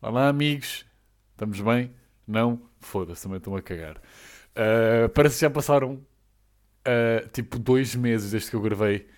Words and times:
Olá, 0.00 0.28
amigos. 0.28 0.86
Estamos 1.32 1.60
bem? 1.60 1.92
Não? 2.24 2.62
Foda-se, 2.78 3.20
também 3.24 3.38
estão 3.38 3.56
a 3.56 3.60
cagar. 3.60 3.96
Uh, 3.96 5.08
parece 5.12 5.34
que 5.34 5.40
já 5.40 5.50
passaram 5.50 5.94
uh, 5.94 7.28
tipo 7.32 7.58
dois 7.58 7.96
meses 7.96 8.30
desde 8.30 8.48
que 8.48 8.54
eu 8.54 8.60
gravei 8.60 9.08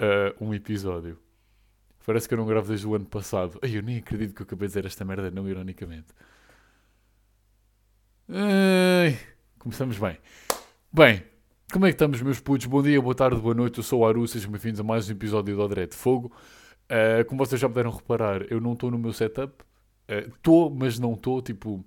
uh, 0.00 0.42
um 0.42 0.54
episódio. 0.54 1.18
Parece 2.06 2.26
que 2.26 2.32
eu 2.32 2.38
não 2.38 2.46
gravo 2.46 2.68
desde 2.68 2.86
o 2.86 2.94
ano 2.94 3.04
passado. 3.04 3.58
Ai, 3.62 3.76
eu 3.76 3.82
nem 3.82 3.98
acredito 3.98 4.34
que 4.34 4.40
eu 4.40 4.46
acabei 4.46 4.68
de 4.68 4.70
dizer 4.70 4.86
esta 4.86 5.04
merda, 5.04 5.30
não 5.30 5.46
ironicamente. 5.46 6.08
Ai, 8.30 9.18
começamos 9.58 9.98
bem. 9.98 10.16
Bem, 10.90 11.22
como 11.70 11.84
é 11.84 11.90
que 11.90 11.94
estamos, 11.94 12.22
meus 12.22 12.40
putos? 12.40 12.64
Bom 12.64 12.82
dia, 12.82 13.02
boa 13.02 13.14
tarde, 13.14 13.38
boa 13.38 13.54
noite. 13.54 13.76
Eu 13.80 13.84
sou 13.84 14.00
o 14.00 14.06
Aru, 14.06 14.26
sejam 14.26 14.50
bem-vindos 14.50 14.80
a 14.80 14.82
mais 14.82 15.10
um 15.10 15.12
episódio 15.12 15.54
do 15.54 15.60
Odré 15.60 15.86
de 15.86 15.94
Fogo. 15.94 16.32
como 17.28 17.44
vocês 17.44 17.60
já 17.60 17.68
puderam 17.68 17.90
reparar, 17.90 18.50
eu 18.50 18.62
não 18.62 18.72
estou 18.72 18.90
no 18.90 18.98
meu 18.98 19.12
setup. 19.12 19.66
Estou, 20.08 20.68
uh, 20.68 20.74
mas 20.74 20.98
não 20.98 21.14
estou. 21.14 21.42
Tipo, 21.42 21.84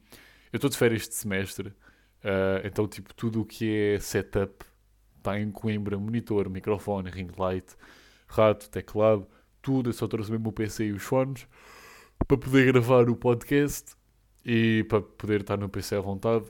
eu 0.52 0.58
estou 0.58 0.70
de 0.70 0.78
férias 0.78 1.08
de 1.08 1.16
semestre, 1.16 1.70
uh, 1.70 2.66
então, 2.66 2.88
tipo, 2.88 3.14
tudo 3.14 3.42
o 3.42 3.46
que 3.46 3.96
é 3.96 4.00
setup 4.00 4.66
está 5.18 5.40
em 5.40 5.52
Coimbra: 5.52 5.98
monitor, 5.98 6.50
microfone, 6.50 7.10
ring 7.10 7.30
light, 7.38 7.76
rato, 8.28 8.70
teclado, 8.70 9.28
tudo. 9.62 9.90
Eu 9.90 9.94
só 9.94 10.08
trouxe 10.08 10.32
mesmo 10.32 10.50
o 10.50 10.54
PC 10.54 10.86
e 10.86 10.92
os 10.92 11.04
fones 11.04 11.48
para 12.28 12.38
poder 12.38 12.66
gravar 12.74 13.10
o 13.10 13.16
podcast 13.16 13.96
e 14.46 14.86
para 14.90 15.02
poder 15.02 15.42
estar 15.42 15.58
no 15.58 15.70
PC 15.70 15.96
à 15.96 16.02
vontade. 16.02 16.46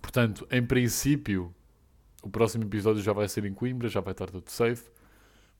Portanto, 0.00 0.46
em 0.50 0.64
princípio, 0.64 1.54
o 2.22 2.30
próximo 2.30 2.64
episódio 2.64 3.02
já 3.02 3.12
vai 3.12 3.28
ser 3.28 3.44
em 3.44 3.54
Coimbra, 3.54 3.88
já 3.88 4.00
vai 4.00 4.12
estar 4.12 4.26
tudo 4.26 4.48
safe. 4.50 4.84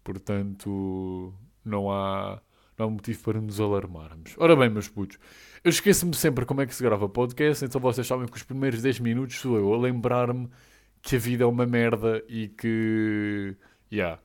Portanto, 0.03 1.33
não 1.65 1.91
há 1.91 2.41
não 2.79 2.87
há 2.87 2.91
motivo 2.91 3.23
para 3.23 3.41
nos 3.41 3.61
alarmarmos. 3.61 4.35
Ora 4.37 4.57
bem, 4.57 4.69
meus 4.69 4.89
putos, 4.89 5.19
eu 5.63 5.71
esqueço-me 5.71 6.15
sempre 6.15 6.45
como 6.45 6.61
é 6.61 6.67
que 6.67 6.75
se 6.75 6.83
grava 6.83 7.09
podcast, 7.09 7.65
então 7.65 7.81
vocês 7.81 8.07
sabem 8.07 8.27
que 8.27 8.37
os 8.37 8.43
primeiros 8.43 8.83
10 8.83 9.01
minutos 9.01 9.37
sou 9.37 9.57
eu 9.57 9.73
a 9.73 9.79
lembrar-me 9.79 10.49
que 11.03 11.17
a 11.17 11.19
vida 11.19 11.45
é 11.45 11.47
uma 11.47 11.67
merda 11.67 12.23
e 12.29 12.49
que. 12.49 13.57
Yeah. 13.93 14.21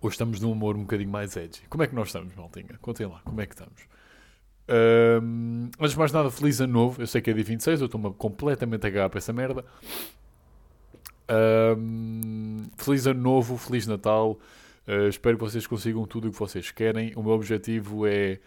Hoje 0.00 0.14
estamos 0.14 0.40
num 0.40 0.52
humor 0.52 0.76
um 0.76 0.80
bocadinho 0.80 1.10
mais 1.10 1.36
edgy. 1.36 1.62
Como 1.68 1.82
é 1.82 1.86
que 1.86 1.94
nós 1.94 2.08
estamos, 2.08 2.34
Maltinha? 2.34 2.78
Contem 2.80 3.06
lá, 3.06 3.20
como 3.24 3.40
é 3.40 3.46
que 3.46 3.54
estamos? 3.54 3.82
Um, 4.68 5.70
antes 5.78 5.92
de 5.92 5.98
mais 5.98 6.12
nada, 6.12 6.30
feliz 6.30 6.60
ano 6.60 6.72
novo. 6.72 7.02
Eu 7.02 7.06
sei 7.06 7.20
que 7.20 7.30
é 7.30 7.32
dia 7.32 7.44
26, 7.44 7.80
eu 7.80 7.86
estou-me 7.86 8.12
completamente 8.14 8.86
a 8.86 8.90
cagar 8.90 9.10
para 9.10 9.18
essa 9.18 9.32
merda. 9.32 9.64
Um, 11.78 12.64
feliz 12.76 13.06
ano 13.06 13.20
novo, 13.20 13.56
feliz 13.56 13.86
Natal. 13.86 14.38
Uh, 14.86 15.08
espero 15.08 15.38
que 15.38 15.44
vocês 15.44 15.66
consigam 15.66 16.06
tudo 16.06 16.28
o 16.28 16.32
que 16.32 16.38
vocês 16.38 16.70
querem. 16.70 17.12
O 17.16 17.22
meu 17.22 17.32
objetivo 17.32 18.06
é. 18.06 18.38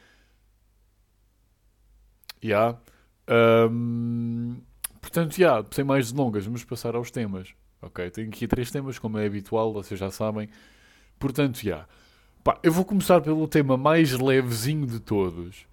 Yeah. 2.44 2.78
Um, 3.30 4.58
portanto, 5.02 5.36
já, 5.36 5.48
yeah, 5.48 5.68
sem 5.72 5.84
mais 5.84 6.12
delongas, 6.12 6.46
vamos 6.46 6.64
passar 6.64 6.96
aos 6.96 7.10
temas. 7.10 7.54
Ok? 7.82 8.10
Tenho 8.12 8.30
aqui 8.30 8.48
três 8.48 8.72
temas, 8.72 9.00
como 9.00 9.18
é 9.18 9.26
habitual, 9.26 9.74
vocês 9.74 10.00
já 10.00 10.12
sabem. 10.12 10.48
Portanto, 11.20 11.58
já. 11.58 11.62
Yeah. 11.64 11.88
eu 12.64 12.72
vou 12.72 12.86
começar 12.86 13.22
pelo 13.22 13.48
tema 13.48 13.76
mais 13.76 14.12
levezinho 14.14 14.86
de 14.86 15.00
todos, 15.00 15.66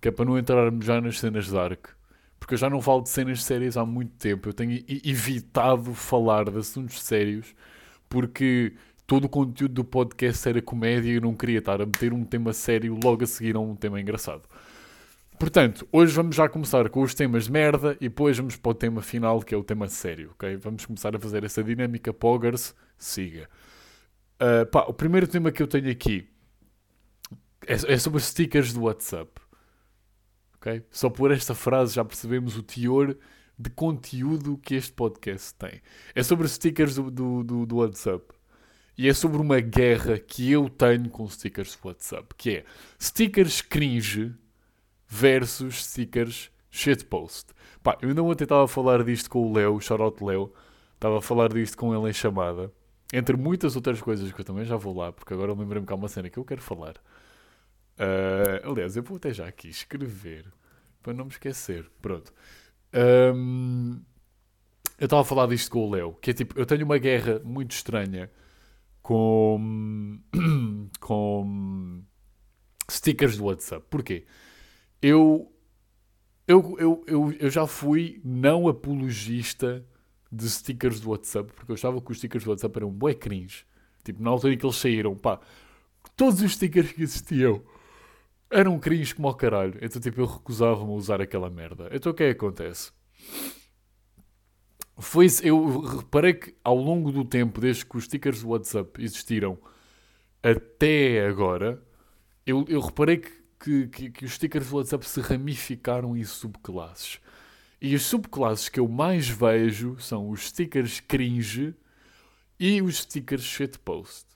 que 0.00 0.08
é 0.08 0.10
para 0.10 0.26
não 0.26 0.38
entrarmos 0.38 0.84
já 0.84 1.00
nas 1.00 1.18
cenas 1.18 1.48
dark. 1.48 1.88
Porque 2.38 2.54
eu 2.54 2.58
já 2.58 2.68
não 2.68 2.82
falo 2.82 3.02
de 3.02 3.08
cenas 3.08 3.44
sérias 3.44 3.76
há 3.76 3.86
muito 3.86 4.12
tempo. 4.16 4.48
Eu 4.48 4.52
tenho 4.52 4.72
evitado 4.88 5.94
falar 5.94 6.50
de 6.50 6.58
assuntos 6.58 7.00
sérios, 7.00 7.54
porque 8.08 8.74
todo 9.12 9.26
o 9.26 9.28
conteúdo 9.28 9.74
do 9.74 9.84
podcast 9.84 10.48
era 10.48 10.62
comédia 10.62 11.10
e 11.10 11.16
eu 11.16 11.20
não 11.20 11.34
queria 11.34 11.58
estar 11.58 11.82
a 11.82 11.84
meter 11.84 12.14
um 12.14 12.24
tema 12.24 12.54
sério 12.54 12.98
logo 13.04 13.22
a 13.22 13.26
seguir 13.26 13.54
a 13.54 13.60
um 13.60 13.76
tema 13.76 14.00
engraçado. 14.00 14.48
Portanto, 15.38 15.86
hoje 15.92 16.14
vamos 16.14 16.34
já 16.34 16.48
começar 16.48 16.88
com 16.88 17.02
os 17.02 17.12
temas 17.12 17.46
merda 17.46 17.94
e 18.00 18.08
depois 18.08 18.38
vamos 18.38 18.56
para 18.56 18.70
o 18.70 18.74
tema 18.74 19.02
final, 19.02 19.42
que 19.42 19.54
é 19.54 19.58
o 19.58 19.62
tema 19.62 19.86
sério, 19.86 20.30
ok? 20.30 20.56
Vamos 20.56 20.86
começar 20.86 21.14
a 21.14 21.18
fazer 21.18 21.44
essa 21.44 21.62
dinâmica 21.62 22.10
poggers. 22.10 22.74
Siga. 22.96 23.50
Uh, 24.40 24.64
pá, 24.64 24.86
o 24.88 24.94
primeiro 24.94 25.28
tema 25.28 25.52
que 25.52 25.62
eu 25.62 25.66
tenho 25.66 25.90
aqui 25.90 26.26
é, 27.66 27.74
é 27.74 27.98
sobre 27.98 28.18
stickers 28.18 28.72
do 28.72 28.84
WhatsApp. 28.84 29.30
ok? 30.56 30.86
Só 30.90 31.10
por 31.10 31.32
esta 31.32 31.54
frase 31.54 31.96
já 31.96 32.02
percebemos 32.02 32.56
o 32.56 32.62
teor 32.62 33.14
de 33.58 33.68
conteúdo 33.68 34.56
que 34.56 34.74
este 34.74 34.94
podcast 34.94 35.54
tem. 35.56 35.82
É 36.14 36.22
sobre 36.22 36.48
stickers 36.48 36.94
do, 36.94 37.10
do, 37.10 37.44
do, 37.44 37.66
do 37.66 37.76
WhatsApp. 37.76 38.24
E 39.02 39.08
é 39.08 39.12
sobre 39.12 39.42
uma 39.42 39.58
guerra 39.58 40.16
que 40.16 40.48
eu 40.52 40.68
tenho 40.68 41.10
com 41.10 41.28
stickers 41.28 41.76
WhatsApp, 41.82 42.36
que 42.36 42.58
é 42.58 42.64
stickers 43.02 43.60
cringe 43.60 44.32
versus 45.08 45.86
stickers 45.86 46.52
shitpost. 46.70 47.48
Pá, 47.82 47.98
eu 48.00 48.10
ainda 48.10 48.22
ontem 48.22 48.44
estava 48.44 48.62
a 48.62 48.68
falar 48.68 49.02
disto 49.02 49.28
com 49.28 49.40
o 49.40 49.52
Leo, 49.52 49.80
shoutout 49.80 50.22
Leo, 50.22 50.52
estava 50.94 51.18
a 51.18 51.20
falar 51.20 51.52
disto 51.52 51.76
com 51.76 51.92
ele 51.92 52.10
em 52.10 52.12
chamada, 52.12 52.70
entre 53.12 53.36
muitas 53.36 53.74
outras 53.74 54.00
coisas 54.00 54.30
que 54.30 54.40
eu 54.40 54.44
também 54.44 54.64
já 54.64 54.76
vou 54.76 54.96
lá, 54.96 55.10
porque 55.10 55.34
agora 55.34 55.52
lembrei-me 55.52 55.84
que 55.84 55.92
há 55.92 55.96
uma 55.96 56.06
cena 56.06 56.30
que 56.30 56.38
eu 56.38 56.44
quero 56.44 56.62
falar. 56.62 56.94
Uh, 57.98 58.70
aliás, 58.70 58.96
eu 58.96 59.02
vou 59.02 59.16
até 59.16 59.34
já 59.34 59.48
aqui 59.48 59.68
escrever, 59.68 60.46
para 61.02 61.12
não 61.12 61.24
me 61.24 61.32
esquecer. 61.32 61.90
Pronto. 62.00 62.32
Um, 63.34 64.00
eu 64.96 65.06
estava 65.06 65.22
a 65.22 65.24
falar 65.24 65.48
disto 65.48 65.72
com 65.72 65.88
o 65.88 65.90
Leo, 65.90 66.12
que 66.20 66.30
é 66.30 66.34
tipo, 66.34 66.56
eu 66.56 66.64
tenho 66.64 66.84
uma 66.84 66.98
guerra 66.98 67.40
muito 67.42 67.72
estranha 67.72 68.30
com, 69.02 70.18
com 71.00 72.02
stickers 72.90 73.36
do 73.36 73.44
WhatsApp. 73.44 73.84
Porquê? 73.90 74.24
Eu, 75.00 75.52
eu, 76.46 76.76
eu, 76.78 77.04
eu, 77.06 77.32
eu 77.32 77.50
já 77.50 77.66
fui 77.66 78.20
não 78.24 78.68
apologista 78.68 79.84
de 80.30 80.48
stickers 80.48 81.00
do 81.00 81.10
WhatsApp, 81.10 81.52
porque 81.52 81.72
eu 81.72 81.74
achava 81.74 82.00
que 82.00 82.10
os 82.10 82.18
stickers 82.18 82.44
do 82.44 82.50
WhatsApp 82.50 82.78
eram 82.78 82.90
bué 82.90 83.14
cringe. 83.14 83.66
Tipo, 84.04 84.22
na 84.22 84.30
altura 84.30 84.54
em 84.54 84.58
que 84.58 84.64
eles 84.64 84.76
saíram, 84.76 85.16
pá, 85.16 85.40
todos 86.16 86.40
os 86.40 86.52
stickers 86.52 86.92
que 86.92 87.02
existiam 87.02 87.62
eram 88.50 88.78
cringe 88.78 89.14
como 89.14 89.28
ao 89.28 89.34
caralho. 89.34 89.78
Então, 89.80 90.00
tipo, 90.00 90.20
eu 90.20 90.26
recusava-me 90.26 90.90
a 90.90 90.94
usar 90.94 91.20
aquela 91.20 91.50
merda. 91.50 91.88
Então, 91.92 92.12
o 92.12 92.14
que 92.14 92.22
é 92.22 92.34
que 92.34 92.38
acontece? 92.38 92.92
Foi 95.02 95.26
eu 95.42 95.80
reparei 95.80 96.34
que 96.34 96.54
ao 96.62 96.76
longo 96.76 97.10
do 97.10 97.24
tempo, 97.24 97.60
desde 97.60 97.84
que 97.84 97.96
os 97.96 98.04
stickers 98.04 98.42
do 98.42 98.48
WhatsApp 98.48 99.02
existiram 99.02 99.58
até 100.42 101.26
agora, 101.26 101.82
eu, 102.46 102.64
eu 102.68 102.80
reparei 102.80 103.18
que, 103.18 103.42
que, 103.58 103.88
que, 103.88 104.10
que 104.10 104.24
os 104.24 104.32
stickers 104.32 104.70
do 104.70 104.76
WhatsApp 104.76 105.06
se 105.06 105.20
ramificaram 105.20 106.16
em 106.16 106.24
subclasses. 106.24 107.20
E 107.80 107.94
as 107.94 108.02
subclasses 108.02 108.68
que 108.68 108.78
eu 108.78 108.88
mais 108.88 109.28
vejo 109.28 109.98
são 109.98 110.30
os 110.30 110.48
stickers 110.48 111.00
cringe 111.00 111.74
e 112.58 112.80
os 112.80 112.98
stickers 112.98 113.42
shitpost. 113.42 114.26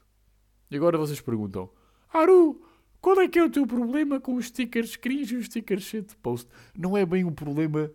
E 0.68 0.76
agora 0.76 0.98
vocês 0.98 1.20
perguntam, 1.20 1.70
Aru, 2.12 2.60
qual 3.00 3.20
é 3.20 3.28
que 3.28 3.38
é 3.38 3.44
o 3.44 3.50
teu 3.50 3.66
problema 3.66 4.20
com 4.20 4.34
os 4.34 4.46
stickers 4.46 4.96
cringe 4.96 5.36
e 5.36 5.38
os 5.38 5.46
stickers 5.46 5.84
shitpost? 5.84 6.48
Não 6.76 6.96
é 6.96 7.06
bem 7.06 7.24
um 7.24 7.32
problema 7.32 7.90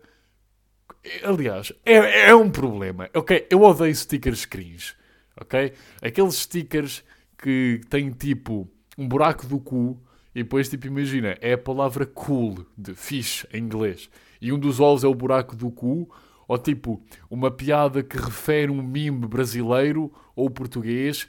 Aliás, 1.23 1.73
é, 1.85 2.29
é 2.29 2.35
um 2.35 2.50
problema. 2.50 3.09
Ok, 3.13 3.47
eu 3.50 3.62
odeio 3.62 3.95
stickers 3.95 4.45
cringe. 4.45 4.94
Ok? 5.39 5.73
Aqueles 6.01 6.35
stickers 6.35 7.03
que 7.38 7.81
têm 7.89 8.12
tipo 8.12 8.69
um 8.97 9.07
buraco 9.07 9.47
do 9.47 9.59
cu 9.59 10.00
e 10.34 10.44
depois, 10.44 10.69
tipo, 10.69 10.88
imagina, 10.88 11.38
é 11.41 11.53
a 11.53 11.57
palavra 11.57 12.06
cool, 12.06 12.66
de 12.78 12.94
fish 12.94 13.45
em 13.51 13.63
inglês. 13.63 14.09
E 14.40 14.53
um 14.53 14.59
dos 14.59 14.79
olhos 14.79 15.03
é 15.03 15.07
o 15.07 15.16
buraco 15.16 15.56
do 15.56 15.69
cu, 15.69 16.09
ou 16.47 16.57
tipo, 16.57 17.03
uma 17.29 17.51
piada 17.51 18.01
que 18.03 18.17
refere 18.17 18.72
um 18.72 18.81
mime 18.81 19.28
brasileiro 19.28 20.11
ou 20.35 20.50
português 20.50 21.28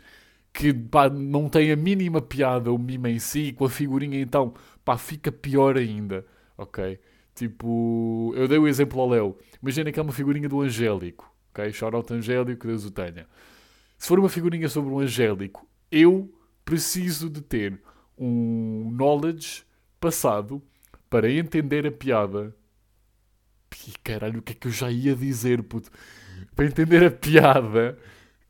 que 0.52 0.72
pá, 0.72 1.08
não 1.08 1.48
tem 1.48 1.72
a 1.72 1.76
mínima 1.76 2.20
piada 2.20 2.70
o 2.70 2.78
mime 2.78 3.10
em 3.10 3.18
si, 3.18 3.52
com 3.52 3.64
a 3.64 3.70
figurinha 3.70 4.20
então, 4.20 4.54
pá, 4.84 4.98
fica 4.98 5.32
pior 5.32 5.76
ainda. 5.76 6.26
Ok? 6.56 6.98
Tipo, 7.42 8.32
eu 8.36 8.46
dei 8.46 8.56
o 8.56 8.68
exemplo 8.68 9.00
ao 9.00 9.08
Léo. 9.08 9.36
Imagina 9.60 9.90
que 9.90 9.98
é 9.98 10.02
uma 10.02 10.12
figurinha 10.12 10.48
do 10.48 10.60
Angélico. 10.60 11.28
Ok? 11.50 11.72
Shoutout 11.72 12.14
Angélico, 12.14 12.68
Deus 12.68 12.84
o 12.84 12.90
tenha. 12.92 13.26
Se 13.98 14.06
for 14.06 14.20
uma 14.20 14.28
figurinha 14.28 14.68
sobre 14.68 14.92
o 14.92 15.00
Angélico, 15.00 15.68
eu 15.90 16.32
preciso 16.64 17.28
de 17.28 17.40
ter 17.40 17.82
um 18.16 18.92
knowledge 18.92 19.64
passado 19.98 20.62
para 21.10 21.28
entender 21.28 21.84
a 21.84 21.90
piada. 21.90 22.54
E 23.88 23.90
caralho, 24.04 24.38
o 24.38 24.42
que 24.42 24.52
é 24.52 24.54
que 24.54 24.68
eu 24.68 24.72
já 24.72 24.88
ia 24.88 25.16
dizer, 25.16 25.64
puto? 25.64 25.90
Para 26.54 26.66
entender 26.66 27.04
a 27.04 27.10
piada 27.10 27.98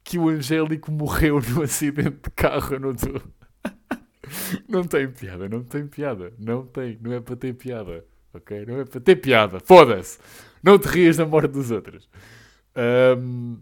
que 0.05 0.19
o 0.19 0.29
Angélico 0.29 0.93
morreu 0.93 1.41
num 1.41 1.62
acidente 1.62 2.11
de 2.25 2.31
carro. 2.37 2.79
não 4.69 4.85
tem 4.85 5.11
piada, 5.11 5.49
não 5.49 5.65
tem 5.65 5.87
piada. 5.87 6.35
Não 6.39 6.67
tem, 6.67 6.99
não 7.00 7.15
é 7.15 7.23
para 7.23 7.37
ter 7.37 7.55
piada 7.55 8.05
ok? 8.32 8.67
Não 8.67 8.81
é 8.81 8.84
para 8.84 9.00
ter 9.00 9.17
piada. 9.17 9.61
Foda-se. 9.61 10.19
Não 10.62 10.79
te 10.79 10.88
rias 10.88 11.17
da 11.17 11.26
morte 11.26 11.49
dos 11.49 11.70
outros. 11.70 12.08
Um, 13.19 13.58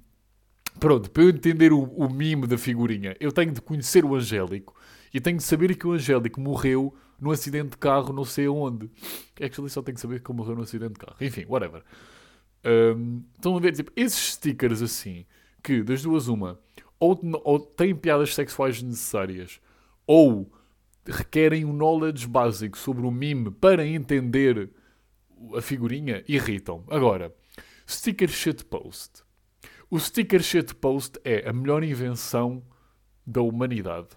pronto, 0.78 1.10
para 1.10 1.22
eu 1.22 1.30
entender 1.30 1.72
o, 1.72 1.82
o 1.82 2.08
mimo 2.12 2.46
da 2.46 2.58
figurinha, 2.58 3.16
eu 3.18 3.32
tenho 3.32 3.52
de 3.52 3.60
conhecer 3.60 4.04
o 4.04 4.14
Angélico 4.14 4.74
e 5.12 5.20
tenho 5.20 5.38
de 5.38 5.42
saber 5.42 5.74
que 5.76 5.86
o 5.86 5.92
Angélico 5.92 6.40
morreu 6.40 6.94
num 7.20 7.30
acidente 7.30 7.70
de 7.70 7.76
carro, 7.76 8.12
não 8.12 8.24
sei 8.24 8.48
onde. 8.48 8.90
Actually, 9.40 9.70
só 9.70 9.82
tenho 9.82 9.94
que 9.94 10.00
saber 10.00 10.20
que 10.20 10.30
ele 10.30 10.38
morreu 10.38 10.56
num 10.56 10.62
acidente 10.62 10.94
de 10.94 10.98
carro. 11.00 11.16
Enfim, 11.20 11.44
whatever. 11.46 11.82
Um, 12.64 13.22
estão 13.34 13.56
a 13.56 13.60
ver, 13.60 13.72
tipo, 13.72 13.90
esses 13.96 14.34
stickers 14.34 14.82
assim, 14.82 15.26
que 15.62 15.82
das 15.82 16.02
duas 16.02 16.28
uma, 16.28 16.58
ou, 16.98 17.18
ou 17.44 17.58
têm 17.58 17.94
piadas 17.94 18.34
sexuais 18.34 18.82
necessárias, 18.82 19.60
ou 20.06 20.50
requerem 21.10 21.64
um 21.64 21.72
knowledge 21.72 22.26
básico 22.26 22.78
sobre 22.78 23.06
o 23.06 23.10
meme 23.10 23.50
para 23.50 23.86
entender 23.86 24.70
a 25.54 25.60
figurinha, 25.60 26.22
irritam. 26.28 26.84
Agora, 26.88 27.34
sticker 27.86 28.28
shitpost. 28.28 29.22
O 29.90 29.98
sticker 29.98 30.42
shitpost 30.42 31.18
é 31.24 31.48
a 31.48 31.52
melhor 31.52 31.82
invenção 31.82 32.62
da 33.26 33.40
humanidade. 33.40 34.08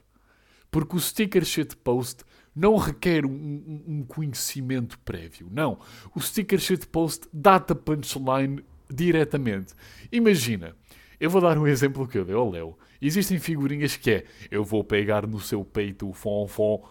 Porque 0.70 0.96
o 0.96 1.00
sticker 1.00 1.46
shitpost 1.46 2.24
não 2.56 2.78
requer 2.78 3.26
um, 3.26 3.84
um, 3.88 4.04
conhecimento 4.04 5.00
prévio. 5.00 5.48
Não. 5.52 5.80
O 6.16 6.22
sticker 6.22 6.60
shitpost 6.60 7.28
dá-te 7.34 7.74
a 7.74 7.76
punchline 7.76 8.64
diretamente. 8.90 9.74
Imagina, 10.12 10.76
eu 11.20 11.30
vou 11.30 11.42
dar 11.42 11.58
um 11.58 11.66
exemplo 11.66 12.08
que 12.08 12.18
eu 12.18 12.26
dei 12.26 12.36
ao 12.36 12.50
Léo. 12.50 12.78
Existem 13.06 13.38
figurinhas 13.38 13.98
que 13.98 14.12
é 14.12 14.26
eu 14.50 14.64
vou 14.64 14.82
pegar 14.82 15.28
no 15.28 15.38
seu 15.40 15.66
peito 15.66 16.10
o 16.10 16.14
fom. 16.14 16.88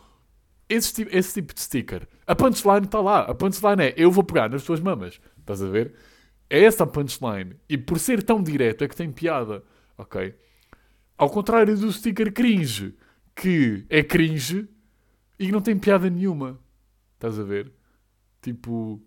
Esse 0.68 0.92
tipo, 0.92 1.16
esse 1.16 1.34
tipo 1.34 1.54
de 1.54 1.60
sticker. 1.60 2.06
A 2.26 2.34
punchline 2.34 2.84
está 2.84 3.00
lá. 3.00 3.20
A 3.20 3.34
punchline 3.34 3.82
é 3.82 3.94
eu 3.96 4.10
vou 4.10 4.22
pegar 4.22 4.50
nas 4.50 4.62
tuas 4.62 4.78
mamas. 4.78 5.18
Estás 5.38 5.62
a 5.62 5.68
ver? 5.68 5.94
É 6.50 6.64
essa 6.64 6.84
a 6.84 6.86
punchline. 6.86 7.56
E 7.66 7.78
por 7.78 7.98
ser 7.98 8.22
tão 8.22 8.42
direto 8.42 8.84
é 8.84 8.88
que 8.88 8.94
tem 8.94 9.10
piada. 9.10 9.64
Ok? 9.96 10.34
Ao 11.16 11.30
contrário 11.30 11.78
do 11.78 11.90
sticker 11.90 12.30
cringe, 12.30 12.94
que 13.34 13.86
é 13.88 14.02
cringe 14.02 14.68
e 15.38 15.50
não 15.50 15.62
tem 15.62 15.78
piada 15.78 16.10
nenhuma. 16.10 16.60
Estás 17.14 17.38
a 17.38 17.42
ver? 17.42 17.72
Tipo, 18.42 19.00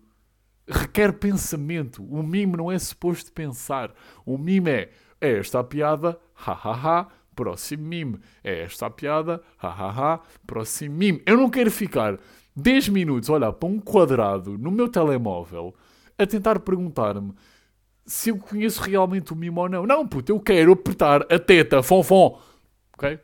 requer 0.68 1.12
pensamento. 1.12 2.02
O 2.04 2.22
mime 2.22 2.56
não 2.56 2.70
é 2.70 2.78
suposto 2.78 3.32
pensar. 3.32 3.92
O 4.24 4.36
mime 4.36 4.70
é, 4.70 4.90
é 5.20 5.38
esta 5.38 5.60
a 5.60 5.64
piada, 5.64 6.18
ha 6.34 6.52
ha 6.52 6.72
ha, 6.72 7.08
próximo 7.34 7.84
mime. 7.84 8.18
É 8.42 8.62
esta 8.62 8.86
a 8.86 8.90
piada, 8.90 9.42
ha 9.58 9.68
ha 9.68 10.14
ha, 10.14 10.20
próximo 10.46 10.96
mime. 10.96 11.22
Eu 11.26 11.36
não 11.36 11.50
quero 11.50 11.70
ficar 11.70 12.18
10 12.54 12.88
minutos 12.88 13.28
a 13.28 13.34
olhar 13.34 13.52
para 13.52 13.68
um 13.68 13.78
quadrado 13.78 14.56
no 14.56 14.70
meu 14.70 14.88
telemóvel 14.88 15.74
a 16.18 16.26
tentar 16.26 16.60
perguntar-me 16.60 17.34
se 18.06 18.30
eu 18.30 18.38
conheço 18.38 18.80
realmente 18.82 19.32
o 19.32 19.36
mimo 19.36 19.60
ou 19.60 19.68
não. 19.68 19.86
Não, 19.86 20.06
puto, 20.06 20.32
eu 20.32 20.40
quero 20.40 20.72
apertar 20.72 21.22
a 21.30 21.38
teta, 21.38 21.82
fonfon. 21.82 22.40
Ok? 22.94 23.18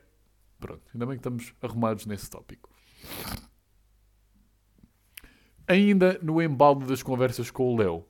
Pronto, 0.59 0.81
ainda 0.93 1.05
bem 1.05 1.15
que 1.15 1.19
estamos 1.19 1.53
arrumados 1.61 2.05
nesse 2.05 2.29
tópico. 2.29 2.69
Ainda 5.67 6.19
no 6.21 6.41
embalo 6.41 6.85
das 6.85 7.01
conversas 7.01 7.49
com 7.49 7.73
o 7.73 7.77
Léo. 7.77 8.05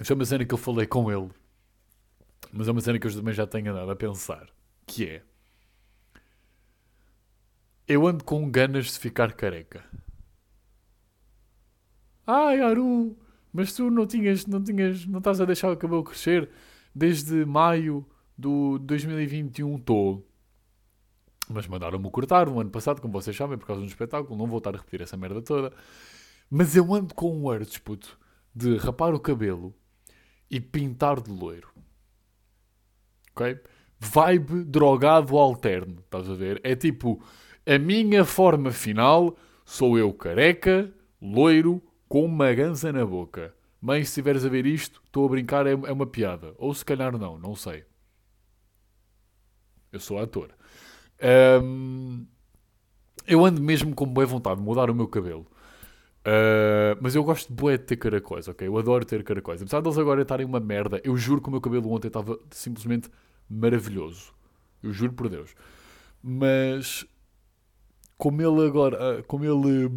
Isto 0.00 0.12
é 0.12 0.14
uma 0.14 0.24
cena 0.24 0.44
que 0.44 0.52
eu 0.52 0.58
falei 0.58 0.86
com 0.86 1.10
ele. 1.10 1.30
Mas 2.52 2.68
é 2.68 2.72
uma 2.72 2.80
cena 2.80 2.98
que 2.98 3.06
eu 3.06 3.14
também 3.14 3.34
já 3.34 3.46
tenho 3.46 3.70
andado 3.70 3.90
a 3.90 3.96
pensar. 3.96 4.48
Que 4.86 5.06
é... 5.06 5.22
Eu 7.88 8.06
ando 8.06 8.24
com 8.24 8.50
ganas 8.50 8.86
de 8.86 8.98
ficar 8.98 9.32
careca. 9.32 9.84
Ai, 12.26 12.60
Aru, 12.60 13.16
mas 13.52 13.72
tu 13.72 13.88
não 13.90 14.06
tinhas, 14.06 14.44
não 14.46 14.62
tinhas, 14.62 15.06
não 15.06 15.18
estás 15.18 15.40
a 15.40 15.44
deixar 15.44 15.70
o 15.70 15.76
cabelo 15.76 16.02
crescer 16.02 16.50
desde 16.92 17.44
maio 17.44 18.04
do 18.36 18.78
2021 18.80 19.76
estou. 19.76 20.26
Mas 21.48 21.66
mandaram-me 21.66 22.10
cortar 22.10 22.46
no 22.46 22.60
ano 22.60 22.70
passado, 22.70 23.00
como 23.00 23.12
vocês 23.12 23.36
sabem, 23.36 23.56
por 23.56 23.66
causa 23.66 23.80
de 23.80 23.86
um 23.86 23.90
espetáculo. 23.90 24.36
Não 24.36 24.46
vou 24.46 24.58
estar 24.58 24.74
a 24.74 24.78
repetir 24.78 25.00
essa 25.00 25.16
merda 25.16 25.40
toda. 25.40 25.72
Mas 26.50 26.74
eu 26.76 26.92
ando 26.92 27.14
com 27.14 27.32
um 27.32 27.44
urge, 27.44 27.80
puto, 27.80 28.18
de 28.54 28.76
rapar 28.76 29.14
o 29.14 29.20
cabelo 29.20 29.74
e 30.50 30.60
pintar 30.60 31.20
de 31.20 31.30
loiro. 31.30 31.68
Ok? 33.32 33.60
Vibe 33.98 34.64
drogado 34.64 35.36
alterno, 35.38 36.00
estás 36.00 36.28
a 36.28 36.34
ver? 36.34 36.60
É 36.62 36.74
tipo, 36.74 37.22
a 37.64 37.78
minha 37.78 38.24
forma 38.24 38.70
final 38.70 39.36
sou 39.64 39.98
eu 39.98 40.12
careca, 40.12 40.92
loiro, 41.20 41.82
com 42.08 42.24
uma 42.24 42.52
ganza 42.52 42.92
na 42.92 43.04
boca. 43.04 43.54
Mãe, 43.80 44.02
se 44.02 44.10
estiveres 44.10 44.44
a 44.44 44.48
ver 44.48 44.66
isto, 44.66 45.02
estou 45.04 45.26
a 45.26 45.28
brincar, 45.28 45.66
é, 45.66 45.72
é 45.72 45.92
uma 45.92 46.06
piada. 46.06 46.54
Ou 46.58 46.72
se 46.72 46.84
calhar 46.84 47.16
não, 47.18 47.38
não 47.38 47.54
sei. 47.54 47.84
Eu 49.92 50.00
sou 50.00 50.18
ator. 50.18 50.50
Um, 51.22 52.26
eu 53.26 53.44
ando 53.44 53.60
mesmo 53.60 53.94
com 53.94 54.06
boa 54.06 54.26
vontade 54.26 54.60
de 54.60 54.66
mudar 54.66 54.90
o 54.90 54.94
meu 54.94 55.08
cabelo. 55.08 55.46
Uh, 56.26 56.98
mas 57.00 57.14
eu 57.14 57.22
gosto 57.22 57.48
de 57.48 57.54
boé 57.54 57.76
de 57.78 57.84
ter 57.84 57.96
caracóis, 57.96 58.48
ok? 58.48 58.66
Eu 58.66 58.76
adoro 58.76 59.04
ter 59.04 59.22
caracóis. 59.22 59.62
Apesar 59.62 59.80
de 59.80 59.88
eles 59.88 59.98
agora 59.98 60.22
estarem 60.22 60.44
uma 60.44 60.58
merda, 60.58 61.00
eu 61.04 61.16
juro 61.16 61.40
que 61.40 61.48
o 61.48 61.52
meu 61.52 61.60
cabelo 61.60 61.90
ontem 61.90 62.08
estava 62.08 62.38
simplesmente 62.50 63.08
maravilhoso. 63.48 64.32
Eu 64.82 64.92
juro 64.92 65.12
por 65.12 65.28
Deus. 65.28 65.54
Mas 66.22 67.06
como 68.18 68.42
ele 68.42 68.66
agora, 68.66 69.20
ah, 69.20 69.22
como 69.24 69.44
ele 69.44 69.90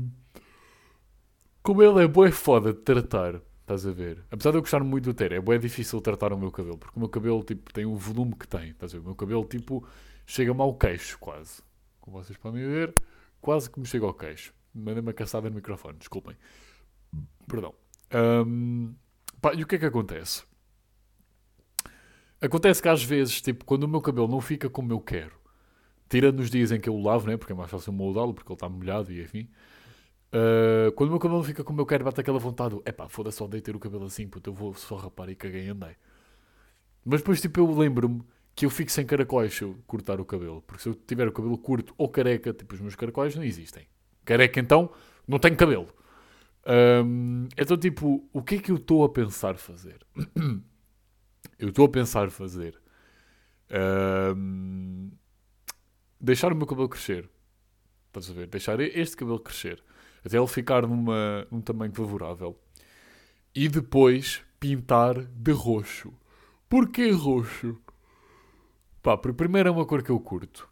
como 1.63 1.83
ele 1.83 2.03
é 2.03 2.07
boé 2.07 2.31
foda 2.31 2.73
de 2.73 2.79
tratar, 2.79 3.41
estás 3.61 3.85
a 3.85 3.91
ver? 3.91 4.23
Apesar 4.31 4.51
de 4.51 4.57
eu 4.57 4.61
gostar 4.61 4.83
muito 4.83 5.05
do 5.05 5.13
ter, 5.13 5.31
é 5.31 5.39
boé 5.39 5.57
difícil 5.57 5.99
tratar 6.01 6.33
o 6.33 6.37
meu 6.37 6.51
cabelo, 6.51 6.77
porque 6.77 6.95
o 6.95 6.99
meu 6.99 7.09
cabelo 7.09 7.43
tipo 7.43 7.73
tem 7.73 7.85
o 7.85 7.95
volume 7.95 8.35
que 8.35 8.47
tem, 8.47 8.69
estás 8.69 8.93
a 8.93 8.97
ver? 8.97 9.03
O 9.03 9.05
meu 9.05 9.15
cabelo 9.15 9.45
tipo 9.45 9.85
chega-me 10.29 10.61
ao 10.61 10.75
queixo, 10.75 11.17
quase. 11.17 11.63
Como 11.99 12.21
vocês 12.21 12.37
podem 12.37 12.61
ver, 12.61 12.93
quase 13.41 13.69
que 13.69 13.79
me 13.79 13.85
chega 13.85 14.05
ao 14.05 14.13
queixo. 14.13 14.53
Mandei 14.73 15.01
uma 15.01 15.11
caçada 15.11 15.49
no 15.49 15.55
microfone, 15.55 15.97
desculpem. 15.97 16.35
Perdão. 17.47 17.73
Um, 18.45 18.93
pá, 19.41 19.53
e 19.55 19.63
o 19.63 19.67
que 19.67 19.75
é 19.75 19.79
que 19.79 19.85
acontece? 19.87 20.43
Acontece 22.39 22.79
que 22.79 22.87
às 22.87 23.03
vezes, 23.03 23.41
tipo, 23.41 23.65
quando 23.65 23.83
o 23.83 23.87
meu 23.87 24.01
cabelo 24.01 24.27
não 24.27 24.39
fica 24.39 24.69
como 24.69 24.93
eu 24.93 24.99
quero, 24.99 25.33
tirando 26.07 26.39
os 26.41 26.51
dias 26.51 26.71
em 26.71 26.79
que 26.79 26.87
eu 26.87 26.95
o 26.95 27.01
lavo, 27.01 27.27
né? 27.27 27.35
Porque 27.35 27.51
é 27.51 27.55
mais 27.55 27.71
fácil 27.71 27.91
moldá-lo, 27.91 28.33
porque 28.33 28.51
ele 28.51 28.55
está 28.55 28.69
molhado 28.69 29.11
e 29.11 29.21
enfim. 29.23 29.49
Uh, 30.31 30.91
quando 30.91 31.09
o 31.09 31.13
meu 31.13 31.19
cabelo 31.19 31.43
fica 31.43 31.63
como 31.63 31.81
eu 31.81 31.87
quero, 31.87 32.05
bate 32.05 32.21
aquela 32.21 32.37
vontade. 32.37 32.79
É 32.85 32.91
pá, 32.91 33.09
foda-se, 33.09 33.41
odeio 33.41 33.63
ter 33.63 33.75
o 33.75 33.79
cabelo 33.79 34.05
assim, 34.05 34.27
puto, 34.27 34.51
eu 34.51 34.53
vou 34.53 34.75
só 34.75 34.95
rapar 34.95 35.27
e 35.29 35.35
caguei 35.35 35.65
e 35.65 35.69
andei. 35.69 35.95
Mas 37.03 37.21
depois, 37.21 37.41
tipo, 37.41 37.59
eu 37.59 37.71
lembro-me 37.75 38.23
que 38.59 38.65
eu 38.65 38.69
fico 38.69 38.91
sem 38.91 39.05
caracóis 39.05 39.53
se 39.53 39.61
eu 39.61 39.77
cortar 39.87 40.19
o 40.19 40.25
cabelo. 40.25 40.61
Porque 40.63 40.83
se 40.83 40.89
eu 40.89 40.93
tiver 40.93 41.25
o 41.29 41.31
cabelo 41.31 41.57
curto 41.57 41.95
ou 41.97 42.09
careca, 42.09 42.51
tipo, 42.51 42.75
os 42.75 42.81
meus 42.81 42.93
caracóis 42.93 43.33
não 43.33 43.41
existem. 43.41 43.87
Careca, 44.25 44.59
então, 44.59 44.91
não 45.25 45.39
tenho 45.39 45.55
cabelo. 45.55 45.87
Um, 47.05 47.47
então, 47.57 47.77
tipo, 47.77 48.27
o 48.33 48.43
que 48.43 48.55
é 48.55 48.59
que 48.59 48.69
eu 48.69 48.75
estou 48.75 49.05
a 49.05 49.09
pensar 49.09 49.55
fazer? 49.55 50.05
eu 51.57 51.69
estou 51.69 51.85
a 51.85 51.89
pensar 51.89 52.29
fazer 52.31 52.77
um, 54.35 55.09
deixar 56.19 56.51
o 56.51 56.55
meu 56.57 56.67
cabelo 56.67 56.89
crescer. 56.89 57.29
Estás 58.07 58.29
a 58.29 58.33
ver? 58.33 58.47
Deixar 58.47 58.77
este 58.81 59.15
cabelo 59.15 59.39
crescer 59.39 59.81
até 60.21 60.37
ele 60.37 60.47
ficar 60.47 60.85
numa, 60.85 61.47
num 61.49 61.61
tamanho 61.61 61.93
favorável. 61.93 62.59
E 63.55 63.69
depois 63.69 64.41
pintar 64.59 65.23
de 65.23 65.53
roxo. 65.53 66.13
Porquê 66.67 67.09
roxo? 67.09 67.81
Pá, 69.01 69.17
primeiro 69.17 69.69
é 69.69 69.71
uma 69.71 69.85
cor 69.85 70.03
que 70.03 70.09
eu 70.09 70.19
curto. 70.19 70.67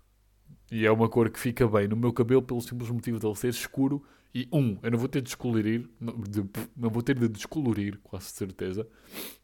E 0.71 0.85
é 0.85 0.91
uma 0.91 1.07
cor 1.07 1.29
que 1.29 1.39
fica 1.39 1.67
bem 1.67 1.87
no 1.87 1.95
meu 1.95 2.11
cabelo 2.11 2.41
pelo 2.41 2.61
simples 2.61 2.89
motivo 2.89 3.19
de 3.19 3.25
ele 3.25 3.35
ser 3.35 3.49
escuro. 3.49 4.03
E 4.35 4.47
um, 4.51 4.77
eu 4.83 4.91
não 4.91 4.99
vou 4.99 5.07
ter 5.07 5.21
de 5.21 5.25
descolorir, 5.25 5.89
não, 5.99 6.13
de, 6.19 6.45
não 6.75 6.89
vou 6.89 7.01
ter 7.01 7.17
de 7.17 7.27
descolorir, 7.29 7.99
quase 8.03 8.25
certeza. 8.25 8.87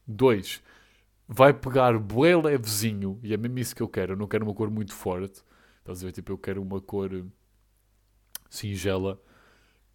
Dois, 0.05 0.61
vai 1.27 1.53
pegar 1.53 1.97
bué 1.97 2.35
levezinho, 2.35 3.19
e 3.23 3.33
é 3.33 3.37
mesmo 3.37 3.57
isso 3.59 3.75
que 3.75 3.81
eu 3.81 3.87
quero. 3.87 4.13
Eu 4.13 4.17
não 4.17 4.27
quero 4.27 4.45
uma 4.45 4.53
cor 4.53 4.69
muito 4.69 4.93
forte. 4.93 5.41
Estás 5.79 6.03
a 6.03 6.05
ver? 6.05 6.11
Tipo, 6.11 6.33
eu 6.33 6.37
quero 6.37 6.61
uma 6.61 6.81
cor 6.81 7.25
singela. 8.49 9.19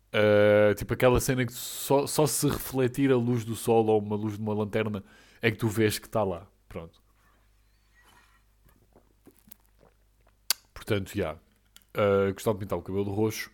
Uh, 0.08 0.74
tipo 0.74 0.94
aquela 0.94 1.20
cena 1.20 1.44
que 1.44 1.52
só, 1.52 2.06
só 2.06 2.26
se 2.26 2.48
refletir 2.48 3.12
a 3.12 3.16
luz 3.16 3.44
do 3.44 3.54
sol 3.54 3.86
ou 3.86 4.00
uma 4.00 4.16
luz 4.16 4.36
de 4.36 4.42
uma 4.42 4.54
lanterna 4.54 5.04
é 5.42 5.50
que 5.50 5.58
tu 5.58 5.68
vês 5.68 5.98
que 5.98 6.06
está 6.06 6.24
lá. 6.24 6.46
Pronto. 6.66 7.00
Portanto, 10.88 11.14
já. 11.14 11.14
Yeah, 11.14 11.40
uh, 11.98 12.32
gostava 12.32 12.56
de 12.56 12.64
pintar 12.64 12.78
o 12.78 12.82
cabelo 12.82 13.12
roxo. 13.12 13.50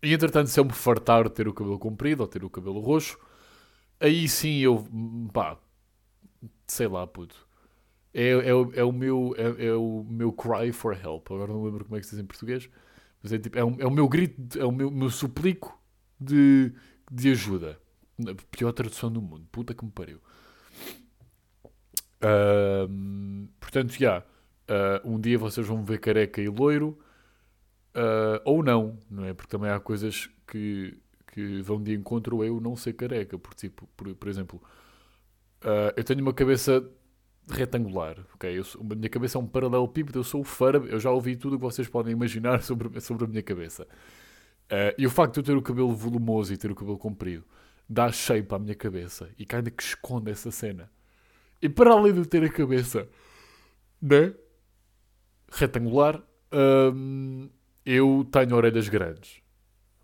E 0.00 0.14
entretanto, 0.14 0.48
se 0.48 0.60
eu 0.60 0.64
me 0.64 0.72
fartar 0.72 1.24
de 1.24 1.30
ter 1.30 1.48
o 1.48 1.52
cabelo 1.52 1.80
comprido 1.80 2.20
ou 2.20 2.28
ter 2.28 2.44
o 2.44 2.50
cabelo 2.50 2.78
roxo, 2.78 3.18
aí 3.98 4.28
sim 4.28 4.58
eu. 4.58 4.86
pá. 5.32 5.58
Sei 6.68 6.86
lá, 6.86 7.04
puto. 7.04 7.44
É, 8.14 8.28
é, 8.28 8.50
é, 8.50 8.84
o 8.84 8.92
meu, 8.92 9.34
é, 9.36 9.66
é, 9.66 9.72
o 9.74 10.04
meu 10.08 10.32
cry 10.32 10.70
for 10.72 10.96
help. 10.96 11.30
Agora 11.32 11.52
não 11.52 11.64
lembro 11.64 11.84
como 11.84 11.96
é 11.96 12.00
que 12.00 12.06
se 12.06 12.12
diz 12.12 12.22
em 12.22 12.26
português. 12.26 12.70
Mas 13.20 13.32
é, 13.32 13.38
tipo, 13.38 13.58
é, 13.58 13.64
um, 13.64 13.76
é 13.80 13.86
o 13.86 13.90
meu 13.90 14.08
grito, 14.08 14.56
é 14.56 14.64
o 14.64 14.70
meu, 14.70 14.88
meu 14.88 15.10
suplico 15.10 15.76
de, 16.20 16.72
de 17.10 17.30
ajuda. 17.32 17.80
A 18.20 18.56
pior 18.56 18.72
tradução 18.72 19.10
do 19.10 19.20
mundo. 19.20 19.44
Puta 19.50 19.74
que 19.74 19.84
me 19.84 19.90
pariu. 19.90 20.20
Uh, 22.22 23.48
portanto, 23.58 23.90
já. 23.92 23.98
Yeah, 23.98 24.26
uh, 24.68 25.08
um 25.08 25.20
dia 25.20 25.38
vocês 25.38 25.66
vão 25.66 25.82
ver 25.82 25.98
careca 25.98 26.40
e 26.40 26.48
loiro. 26.48 26.98
Uh, 27.94 28.40
ou 28.44 28.62
não, 28.62 28.98
não 29.10 29.24
é? 29.24 29.32
Porque 29.32 29.50
também 29.50 29.70
há 29.70 29.80
coisas 29.80 30.28
que, 30.46 30.98
que 31.32 31.62
vão 31.62 31.82
de 31.82 31.94
encontro 31.94 32.42
a 32.42 32.46
eu 32.46 32.60
não 32.60 32.76
ser 32.76 32.92
careca. 32.92 33.38
Por, 33.38 33.54
tipo, 33.54 33.88
por, 33.96 34.14
por 34.14 34.28
exemplo, 34.28 34.62
uh, 35.62 35.92
eu 35.96 36.04
tenho 36.04 36.20
uma 36.20 36.34
cabeça 36.34 36.86
retangular, 37.48 38.18
ok? 38.34 38.58
Eu 38.58 38.64
sou, 38.64 38.82
a 38.82 38.94
minha 38.94 39.08
cabeça 39.08 39.38
é 39.38 39.40
um 39.40 39.46
paralelepípedo, 39.46 40.18
eu 40.18 40.24
sou 40.24 40.42
o 40.42 40.44
fara, 40.44 40.78
eu 40.78 40.98
já 41.00 41.10
ouvi 41.10 41.36
tudo 41.36 41.54
o 41.54 41.58
que 41.58 41.64
vocês 41.64 41.88
podem 41.88 42.12
imaginar 42.12 42.60
sobre, 42.62 43.00
sobre 43.00 43.24
a 43.24 43.28
minha 43.28 43.42
cabeça. 43.42 43.86
E 44.98 45.06
o 45.06 45.10
facto 45.10 45.34
de 45.34 45.40
eu 45.40 45.44
ter 45.44 45.56
o 45.56 45.62
cabelo 45.62 45.94
volumoso 45.94 46.52
e 46.52 46.56
ter 46.56 46.68
o 46.72 46.74
cabelo 46.74 46.98
comprido 46.98 47.44
dá 47.88 48.10
shape 48.10 48.52
à 48.52 48.58
minha 48.58 48.74
cabeça 48.74 49.30
e 49.38 49.46
ainda 49.48 49.70
que 49.70 49.82
esconde 49.82 50.30
essa 50.30 50.50
cena. 50.50 50.90
E 51.62 51.68
para 51.68 51.92
além 51.92 52.12
de 52.12 52.26
ter 52.26 52.42
a 52.44 52.48
cabeça 52.48 53.08
né, 54.02 54.34
retangular, 55.50 56.22
eu 57.84 58.26
tenho 58.30 58.54
orelhas 58.54 58.88
grandes. 58.88 59.40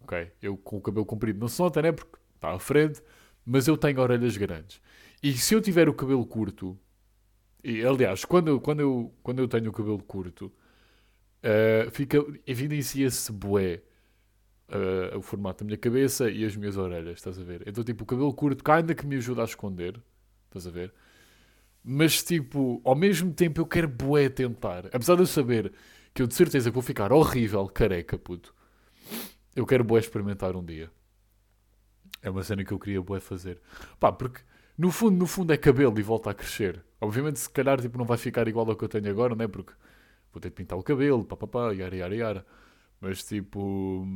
Ok? 0.00 0.30
Eu 0.40 0.56
com 0.56 0.76
o 0.76 0.80
cabelo 0.80 1.06
comprido 1.06 1.38
não 1.38 1.48
se 1.48 1.60
nota, 1.60 1.80
né? 1.80 1.92
Porque 1.92 2.16
está 2.34 2.52
à 2.52 2.58
frente, 2.58 3.00
mas 3.44 3.66
eu 3.68 3.76
tenho 3.76 4.00
orelhas 4.00 4.36
grandes. 4.36 4.80
E 5.22 5.32
se 5.32 5.54
eu 5.54 5.60
tiver 5.60 5.88
o 5.88 5.94
cabelo 5.94 6.26
curto, 6.26 6.78
e 7.62 7.84
aliás, 7.84 8.24
quando 8.24 8.48
eu, 8.48 8.60
quando 8.60 8.80
eu, 8.80 9.14
quando 9.22 9.38
eu 9.38 9.48
tenho 9.48 9.70
o 9.70 9.72
cabelo 9.72 10.02
curto, 10.02 10.46
uh, 10.46 11.90
fica, 11.92 12.18
evidencia-se 12.46 13.30
bué 13.30 13.82
uh, 14.68 15.16
o 15.18 15.22
formato 15.22 15.62
da 15.62 15.66
minha 15.66 15.78
cabeça 15.78 16.28
e 16.28 16.44
as 16.44 16.56
minhas 16.56 16.76
orelhas, 16.76 17.18
estás 17.18 17.38
a 17.38 17.44
ver? 17.44 17.62
Então, 17.66 17.84
tipo, 17.84 18.02
o 18.02 18.06
cabelo 18.06 18.34
curto 18.34 18.68
ainda 18.70 18.94
que 18.94 19.06
me 19.06 19.16
ajuda 19.16 19.42
a 19.42 19.44
esconder, 19.44 20.00
estás 20.46 20.66
a 20.66 20.70
ver? 20.70 20.92
Mas, 21.84 22.22
tipo, 22.22 22.80
ao 22.84 22.94
mesmo 22.94 23.32
tempo 23.32 23.60
eu 23.60 23.66
quero 23.66 23.88
bué 23.88 24.28
tentar. 24.28 24.86
Apesar 24.86 25.16
de 25.16 25.22
eu 25.22 25.26
saber 25.26 25.72
que 26.14 26.22
eu 26.22 26.26
de 26.26 26.34
certeza 26.34 26.70
vou 26.70 26.82
ficar 26.82 27.12
horrível, 27.12 27.66
careca, 27.68 28.18
puto. 28.18 28.54
Eu 29.54 29.66
quero 29.66 29.84
bué 29.84 30.00
experimentar 30.00 30.54
um 30.56 30.64
dia. 30.64 30.90
É 32.22 32.30
uma 32.30 32.42
cena 32.42 32.64
que 32.64 32.72
eu 32.72 32.78
queria 32.78 33.02
bué 33.02 33.20
fazer. 33.20 33.60
Pá, 33.98 34.12
porque 34.12 34.40
no 34.78 34.90
fundo, 34.90 35.16
no 35.16 35.26
fundo 35.26 35.52
é 35.52 35.56
cabelo 35.56 35.98
e 35.98 36.02
volta 36.02 36.30
a 36.30 36.34
crescer. 36.34 36.84
Obviamente, 37.00 37.40
se 37.40 37.50
calhar, 37.50 37.80
tipo, 37.80 37.98
não 37.98 38.04
vai 38.04 38.16
ficar 38.16 38.46
igual 38.46 38.68
ao 38.68 38.76
que 38.76 38.84
eu 38.84 38.88
tenho 38.88 39.10
agora, 39.10 39.34
né? 39.34 39.48
Porque 39.48 39.72
vou 40.32 40.40
ter 40.40 40.50
de 40.50 40.54
pintar 40.54 40.78
o 40.78 40.82
cabelo, 40.82 41.24
papapá, 41.24 41.72
yara, 41.72 41.96
yara, 41.96 42.14
yara. 42.16 42.46
Mas 43.00 43.24
tipo, 43.24 44.06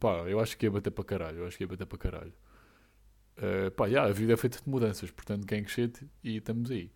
pá, 0.00 0.24
eu 0.28 0.40
acho 0.40 0.56
que 0.58 0.66
ia 0.66 0.70
bater 0.70 0.90
para 0.90 1.04
caralho. 1.04 1.38
Eu 1.38 1.46
acho 1.46 1.56
que 1.56 1.62
ia 1.64 1.68
bater 1.68 1.86
para 1.86 1.98
caralho. 1.98 2.32
Uh, 3.38 3.70
pá, 3.70 3.86
yeah, 3.86 4.08
a 4.08 4.12
vida 4.12 4.32
é 4.32 4.36
feita 4.36 4.58
de 4.62 4.68
mudanças, 4.68 5.10
portanto, 5.10 5.46
quem 5.46 5.66
shit 5.66 6.06
e 6.22 6.36
estamos 6.36 6.70
aí. 6.70 6.90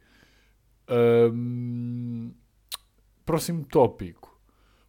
Um, 0.88 2.32
próximo 3.24 3.64
tópico. 3.64 4.38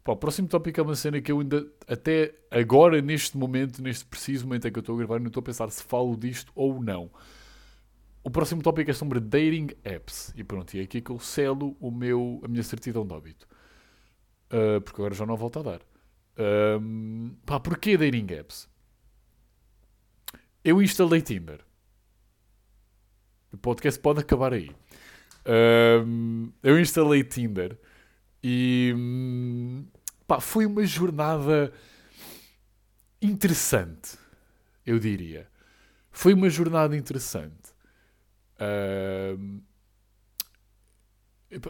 Pá, 0.04 0.12
o 0.12 0.16
próximo 0.16 0.48
tópico 0.48 0.78
é 0.78 0.82
uma 0.82 0.94
cena 0.94 1.20
que 1.20 1.32
eu 1.32 1.40
ainda, 1.40 1.66
até 1.88 2.34
agora, 2.50 3.00
neste 3.00 3.36
momento, 3.36 3.82
neste 3.82 4.04
preciso 4.04 4.46
momento 4.46 4.68
em 4.68 4.72
que 4.72 4.78
eu 4.78 4.80
estou 4.80 4.94
a 4.94 4.98
gravar, 4.98 5.18
não 5.18 5.28
estou 5.28 5.40
a 5.40 5.44
pensar 5.44 5.70
se 5.70 5.82
falo 5.82 6.16
disto 6.16 6.52
ou 6.54 6.82
não. 6.82 7.10
O 8.22 8.30
próximo 8.30 8.60
tópico 8.60 8.90
é 8.90 8.94
sobre 8.94 9.20
dating 9.20 9.68
apps. 9.84 10.32
E 10.36 10.42
pronto, 10.42 10.74
e 10.74 10.80
é 10.80 10.82
aqui 10.82 11.00
que 11.00 11.10
eu 11.10 11.18
selo 11.18 11.76
o 11.80 11.90
meu, 11.90 12.40
a 12.44 12.48
minha 12.48 12.62
certidão 12.62 13.06
de 13.06 13.14
óbito. 13.14 13.46
Uh, 14.46 14.80
porque 14.80 15.00
agora 15.00 15.14
já 15.14 15.24
não 15.24 15.36
volto 15.36 15.60
a 15.60 15.62
dar. 15.62 15.80
Um, 16.80 17.36
pá, 17.46 17.58
porquê 17.58 17.96
dating 17.96 18.26
apps? 18.32 18.68
Eu 20.66 20.82
instalei 20.82 21.22
Tinder. 21.22 21.60
O 23.52 23.56
podcast 23.56 24.00
pode 24.00 24.18
acabar 24.18 24.52
aí. 24.52 24.68
Um, 26.04 26.50
eu 26.60 26.80
instalei 26.80 27.22
Tinder 27.22 27.78
e 28.42 28.92
pá, 30.26 30.40
foi 30.40 30.66
uma 30.66 30.84
jornada 30.84 31.72
interessante, 33.22 34.18
eu 34.84 34.98
diria. 34.98 35.48
Foi 36.10 36.34
uma 36.34 36.50
jornada 36.50 36.96
interessante. 36.96 37.72
Um, 39.38 39.60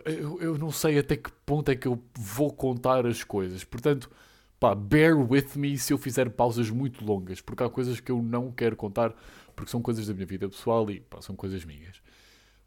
eu, 0.06 0.40
eu 0.40 0.56
não 0.56 0.72
sei 0.72 0.98
até 0.98 1.18
que 1.18 1.30
ponto 1.44 1.70
é 1.70 1.76
que 1.76 1.86
eu 1.86 2.02
vou 2.14 2.50
contar 2.50 3.04
as 3.04 3.22
coisas. 3.22 3.62
Portanto, 3.62 4.10
pá, 4.58 4.74
bear 4.74 5.16
with 5.16 5.56
me 5.56 5.76
se 5.78 5.92
eu 5.92 5.98
fizer 5.98 6.30
pausas 6.30 6.70
muito 6.70 7.04
longas, 7.04 7.40
porque 7.40 7.62
há 7.62 7.70
coisas 7.70 8.00
que 8.00 8.10
eu 8.10 8.22
não 8.22 8.50
quero 8.50 8.76
contar, 8.76 9.14
porque 9.54 9.70
são 9.70 9.82
coisas 9.82 10.06
da 10.06 10.14
minha 10.14 10.26
vida 10.26 10.48
pessoal 10.48 10.90
e 10.90 11.00
pá, 11.00 11.20
são 11.20 11.36
coisas 11.36 11.64
minhas. 11.64 12.00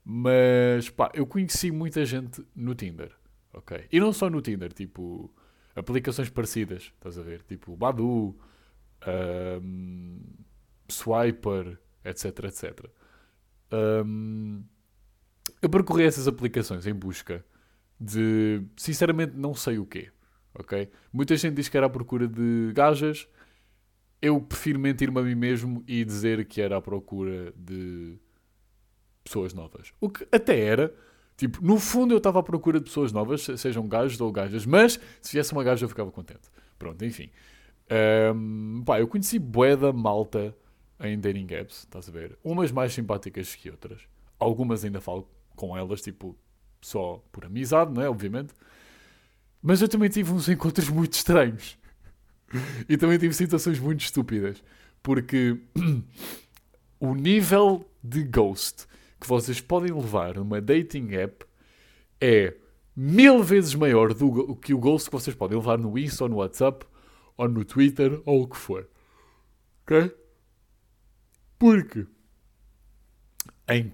Mas 0.04 0.90
pá, 0.90 1.12
eu 1.14 1.26
conheci 1.26 1.72
muita 1.72 2.06
gente 2.06 2.44
no 2.56 2.74
Tinder, 2.76 3.12
ok? 3.54 3.88
E 3.92 4.00
não 4.00 4.14
só 4.14 4.30
no 4.30 4.42
Tinder, 4.42 4.72
tipo 4.74 5.34
aplicações 5.76 6.30
parecidas, 6.30 6.92
estás 6.96 7.18
a 7.18 7.22
ver? 7.22 7.44
Tipo 7.44 7.76
Badu, 7.76 8.36
um, 9.62 10.22
Swiper, 10.88 11.80
etc, 12.04 12.46
etc. 12.46 12.86
Um, 13.72 14.64
eu 15.62 15.70
percorri 15.70 16.04
essas 16.04 16.28
aplicações 16.28 16.86
em 16.86 16.94
busca 16.94 17.46
de, 18.00 18.64
sinceramente, 18.78 19.36
não 19.36 19.54
sei 19.54 19.78
o 19.78 19.86
quê 19.86 20.12
ok? 20.54 20.90
Muita 21.12 21.36
gente 21.38 21.56
diz 21.56 21.70
que 21.70 21.78
era 21.78 21.86
à 21.86 21.90
procura 21.90 22.28
de 22.28 22.72
gajas. 22.74 23.28
Eu 24.22 24.42
prefiro 24.42 24.80
mentir-me 24.80 25.20
a 25.20 25.24
mim 25.24 25.36
mesmo 25.36 25.84
e 25.88 26.04
dizer 26.04 26.46
que 26.46 26.62
era 26.62 26.78
à 26.78 26.82
procura 26.82 27.54
de 27.56 28.18
pessoas 29.24 29.54
novas. 29.54 29.94
O 30.00 30.10
que 30.10 30.28
até 30.32 30.60
era. 30.60 30.94
Tipo, 31.38 31.64
no 31.64 31.80
fundo 31.80 32.14
eu 32.14 32.18
estava 32.18 32.40
à 32.40 32.44
procura 32.44 32.80
de 32.80 32.86
pessoas 32.86 33.14
novas, 33.14 33.44
sejam 33.44 33.88
gajos 33.88 34.20
ou 34.20 34.30
gajas, 34.30 34.66
mas 34.66 35.00
se 35.22 35.32
viesse 35.32 35.54
uma 35.54 35.64
gaja 35.64 35.86
eu 35.86 35.90
ficava 35.90 36.12
contente. 36.12 36.50
Pronto, 36.78 37.04
enfim. 37.06 37.30
Um, 38.36 38.84
pá, 38.86 39.00
eu 39.00 39.08
conheci 39.08 39.40
boeda 39.40 39.94
malta 39.94 40.54
em 41.00 41.18
dating 41.18 41.48
apps, 41.54 41.80
estás 41.80 42.10
a 42.10 42.12
ver? 42.12 42.38
Umas 42.44 42.72
mais 42.74 42.94
simpáticas 42.94 43.56
que 43.56 43.70
outras. 43.70 44.02
Algumas 44.38 44.84
ainda 44.84 45.00
falo 45.00 45.30
com 45.56 45.78
elas, 45.78 46.02
tipo, 46.02 46.38
só 46.82 47.24
por 47.32 47.46
amizade, 47.46 47.94
não 47.94 48.02
é? 48.02 48.10
Obviamente. 48.10 48.54
Mas 49.62 49.82
eu 49.82 49.88
também 49.90 50.10
tive 50.10 50.32
uns 50.32 50.48
encontros 50.48 50.90
muito 50.90 51.14
estranhos. 51.14 51.78
E 52.88 52.98
também 52.98 53.18
tive 53.18 53.34
situações 53.34 53.80
muito 53.80 54.02
estúpidas. 54.02 54.64
Porque 55.04 55.60
o 57.00 57.14
nível 57.14 57.86
de 58.04 58.24
ghost 58.24 58.88
que 59.20 59.28
vocês 59.28 59.60
podem 59.60 59.94
levar 59.94 60.36
numa 60.36 60.62
dating 60.62 61.14
app 61.14 61.46
é 62.22 62.56
mil 62.96 63.44
vezes 63.44 63.76
maior 63.76 64.14
do 64.14 64.56
que 64.56 64.74
o 64.74 64.78
ghost 64.78 65.10
que 65.10 65.16
vocês 65.16 65.36
podem 65.36 65.58
levar 65.58 65.78
no 65.78 65.98
Insta 65.98 66.24
ou 66.24 66.30
no 66.30 66.38
WhatsApp 66.38 66.86
ou 67.38 67.48
no 67.48 67.64
Twitter 67.64 68.22
ou 68.26 68.44
o 68.44 68.48
que 68.48 68.58
for. 68.58 68.88
Ok? 69.84 70.16
Porque 71.58 72.06
em 73.68 73.94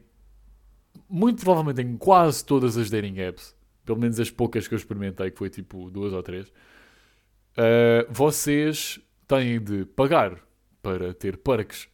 muito 1.08 1.44
provavelmente 1.44 1.82
em 1.82 1.98
quase 1.98 2.44
todas 2.44 2.78
as 2.78 2.90
dating 2.90 3.20
apps 3.20 3.56
pelo 3.86 4.00
menos 4.00 4.20
as 4.20 4.32
poucas 4.32 4.68
que 4.68 4.74
eu 4.74 4.78
experimentei, 4.78 5.32
que 5.32 5.38
foi 5.38 5.50
tipo 5.50 5.90
duas 5.90 6.14
ou 6.14 6.24
três, 6.24 6.48
uh, 6.48 8.06
vocês 8.10 9.00
têm 9.28 9.60
de 9.60 9.86
pagar 9.86 10.40
para 10.82 11.14
ter 11.14 11.38
perks 11.38 11.88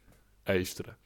extra. 0.46 1.00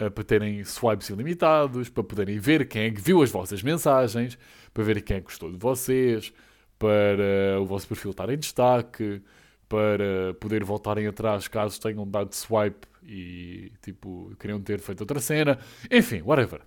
Uh, 0.00 0.10
para 0.10 0.24
terem 0.24 0.64
swipes 0.64 1.08
ilimitados, 1.08 1.88
para 1.88 2.02
poderem 2.02 2.38
ver 2.38 2.66
quem 2.66 2.82
é 2.82 2.90
que 2.90 3.00
viu 3.00 3.22
as 3.22 3.30
vossas 3.30 3.62
mensagens, 3.62 4.36
para 4.72 4.82
ver 4.82 5.02
quem 5.02 5.18
é 5.18 5.20
que 5.20 5.26
gostou 5.26 5.52
de 5.52 5.56
vocês, 5.56 6.32
para 6.78 7.60
o 7.60 7.64
vosso 7.64 7.86
perfil 7.86 8.10
estar 8.10 8.28
em 8.28 8.36
destaque, 8.36 9.22
para 9.68 10.34
poder 10.40 10.64
voltarem 10.64 11.06
atrás 11.06 11.48
caso 11.48 11.80
tenham 11.80 12.06
dado 12.08 12.34
swipe 12.34 12.86
e 13.02 13.72
tipo 13.82 14.34
queriam 14.38 14.60
ter 14.60 14.80
feito 14.80 15.00
outra 15.00 15.20
cena, 15.20 15.58
enfim, 15.90 16.22
whatever. 16.22 16.60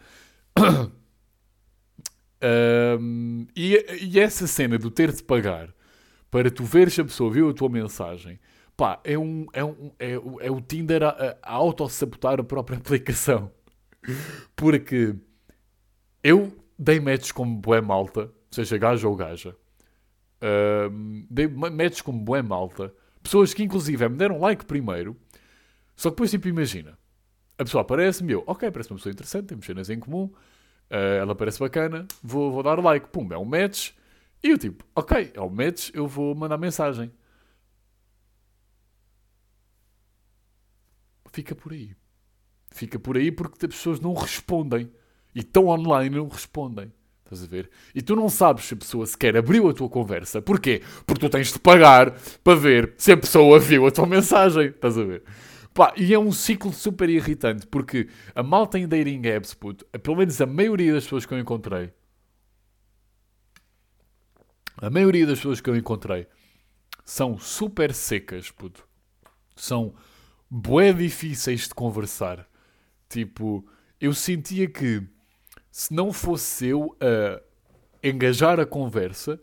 Um, 2.99 3.47
e, 3.55 3.83
e, 4.01 4.19
essa 4.19 4.45
cena 4.45 4.77
do 4.77 4.91
ter 4.91 5.11
de 5.11 5.23
pagar 5.23 5.73
para 6.29 6.51
tu 6.51 6.63
veres 6.63 6.93
se 6.93 7.01
a 7.01 7.05
pessoa 7.05 7.31
viu 7.31 7.49
a 7.49 7.53
tua 7.53 7.67
mensagem, 7.67 8.39
pá, 8.75 8.99
é, 9.03 9.17
um, 9.17 9.47
é, 9.51 9.63
um, 9.63 9.91
é, 9.97 10.11
é 10.13 10.51
o 10.51 10.61
Tinder 10.61 11.01
a, 11.03 11.37
a 11.41 11.53
auto-sabotar 11.53 12.39
a 12.39 12.43
própria 12.43 12.77
aplicação. 12.79 13.51
Porque 14.55 15.15
eu 16.23 16.53
dei 16.77 16.99
matches 16.99 17.31
como 17.31 17.57
bué 17.57 17.81
malta, 17.81 18.31
seja 18.51 18.77
gajo 18.77 19.09
ou 19.09 19.15
gaja. 19.15 19.55
Um, 20.91 21.25
dei 21.29 21.47
matches 21.47 22.01
como 22.01 22.19
bué 22.19 22.41
malta. 22.43 22.93
Pessoas 23.23 23.53
que 23.53 23.63
inclusive 23.63 24.07
me 24.07 24.17
deram 24.17 24.39
like 24.39 24.65
primeiro. 24.65 25.17
Só 25.95 26.09
que 26.09 26.15
depois 26.15 26.31
tipo 26.31 26.47
imagina. 26.47 26.97
A 27.57 27.63
pessoa 27.63 27.81
aparece-me 27.81 28.33
eu, 28.33 28.43
ok, 28.45 28.69
parece 28.69 28.91
uma 28.91 28.97
pessoa 28.97 29.11
interessante, 29.11 29.47
temos 29.47 29.65
cenas 29.65 29.89
em 29.89 29.99
comum 29.99 30.31
Uh, 30.89 31.19
ela 31.19 31.35
parece 31.35 31.59
bacana, 31.59 32.07
vou, 32.23 32.51
vou 32.51 32.63
dar 32.63 32.79
like. 32.79 33.07
Pum, 33.09 33.27
é 33.31 33.37
um 33.37 33.45
match. 33.45 33.91
E 34.43 34.49
eu 34.49 34.57
tipo, 34.57 34.85
ok, 34.95 35.31
é 35.33 35.41
um 35.41 35.49
match, 35.49 35.89
eu 35.93 36.07
vou 36.07 36.33
mandar 36.35 36.57
mensagem. 36.57 37.11
Fica 41.31 41.53
por 41.53 41.71
aí. 41.71 41.95
Fica 42.71 42.97
por 42.99 43.17
aí 43.17 43.31
porque 43.31 43.65
as 43.65 43.75
pessoas 43.75 43.99
não 43.99 44.13
respondem. 44.13 44.91
E 45.35 45.39
estão 45.39 45.67
online 45.67 46.15
não 46.15 46.27
respondem. 46.27 46.91
Estás 47.23 47.43
a 47.43 47.47
ver? 47.47 47.69
E 47.93 48.01
tu 48.01 48.15
não 48.15 48.29
sabes 48.29 48.65
se 48.65 48.73
a 48.73 48.77
pessoa 48.77 49.05
sequer 49.05 49.35
abriu 49.35 49.69
a 49.69 49.73
tua 49.73 49.89
conversa. 49.89 50.41
Porquê? 50.41 50.81
Porque 51.05 51.19
tu 51.19 51.29
tens 51.29 51.51
de 51.51 51.59
pagar 51.59 52.11
para 52.43 52.55
ver 52.57 52.93
se 52.97 53.11
a 53.11 53.17
pessoa 53.17 53.59
viu 53.59 53.85
a 53.85 53.91
tua 53.91 54.07
mensagem. 54.07 54.67
Estás 54.67 54.97
a 54.97 55.03
ver? 55.03 55.23
Pá, 55.77 55.93
e 55.95 56.11
é 56.11 56.17
um 56.17 56.31
ciclo 56.31 56.73
super 56.73 57.07
irritante, 57.07 57.67
porque 57.67 58.09
a 58.33 58.41
malta 58.41 58.79
em 58.79 58.87
dating 58.87 59.21
apps, 59.27 59.53
puto, 59.53 59.85
pelo 59.85 60.17
menos 60.17 60.41
a 60.41 60.47
maioria 60.47 60.91
das 60.91 61.03
pessoas 61.03 61.23
que 61.23 61.35
eu 61.35 61.37
encontrei, 61.37 61.93
a 64.77 64.89
maioria 64.89 65.27
das 65.27 65.37
pessoas 65.37 65.61
que 65.61 65.69
eu 65.69 65.75
encontrei 65.75 66.25
são 67.05 67.37
super 67.37 67.93
secas, 67.93 68.49
puto. 68.49 68.87
São 69.55 69.93
bué 70.49 70.91
difíceis 70.91 71.67
de 71.67 71.75
conversar. 71.75 72.49
Tipo, 73.07 73.63
eu 74.01 74.15
sentia 74.15 74.67
que 74.67 75.07
se 75.69 75.93
não 75.93 76.11
fosse 76.11 76.69
eu 76.69 76.97
a 76.99 77.39
engajar 78.01 78.59
a 78.59 78.65
conversa, 78.65 79.39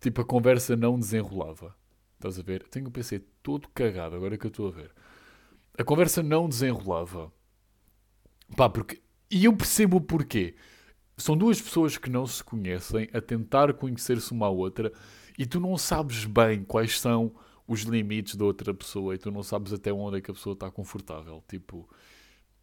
tipo, 0.00 0.20
a 0.20 0.24
conversa 0.24 0.74
não 0.74 0.98
desenrolava. 0.98 1.76
Estás 2.16 2.40
a 2.40 2.42
ver? 2.42 2.64
Tenho 2.64 2.88
o 2.88 2.90
PC 2.90 3.20
todo 3.40 3.68
cagado, 3.68 4.16
agora 4.16 4.36
que 4.36 4.46
eu 4.46 4.50
estou 4.50 4.66
a 4.66 4.72
ver. 4.72 4.90
A 5.78 5.84
conversa 5.84 6.22
não 6.22 6.48
desenrolava. 6.48 7.32
Pá, 8.56 8.68
porque. 8.68 9.00
E 9.30 9.44
eu 9.44 9.56
percebo 9.56 9.98
o 9.98 10.00
porquê. 10.00 10.54
São 11.16 11.36
duas 11.36 11.60
pessoas 11.60 11.98
que 11.98 12.10
não 12.10 12.26
se 12.26 12.44
conhecem 12.44 13.08
a 13.12 13.20
tentar 13.20 13.72
conhecer-se 13.74 14.32
uma 14.32 14.46
à 14.46 14.50
outra 14.50 14.92
e 15.38 15.46
tu 15.46 15.58
não 15.58 15.76
sabes 15.76 16.24
bem 16.24 16.62
quais 16.62 17.00
são 17.00 17.34
os 17.66 17.80
limites 17.80 18.36
da 18.36 18.44
outra 18.44 18.72
pessoa 18.72 19.14
e 19.14 19.18
tu 19.18 19.30
não 19.30 19.42
sabes 19.42 19.72
até 19.72 19.92
onde 19.92 20.18
é 20.18 20.20
que 20.20 20.30
a 20.30 20.34
pessoa 20.34 20.52
está 20.52 20.70
confortável. 20.70 21.42
Tipo, 21.48 21.88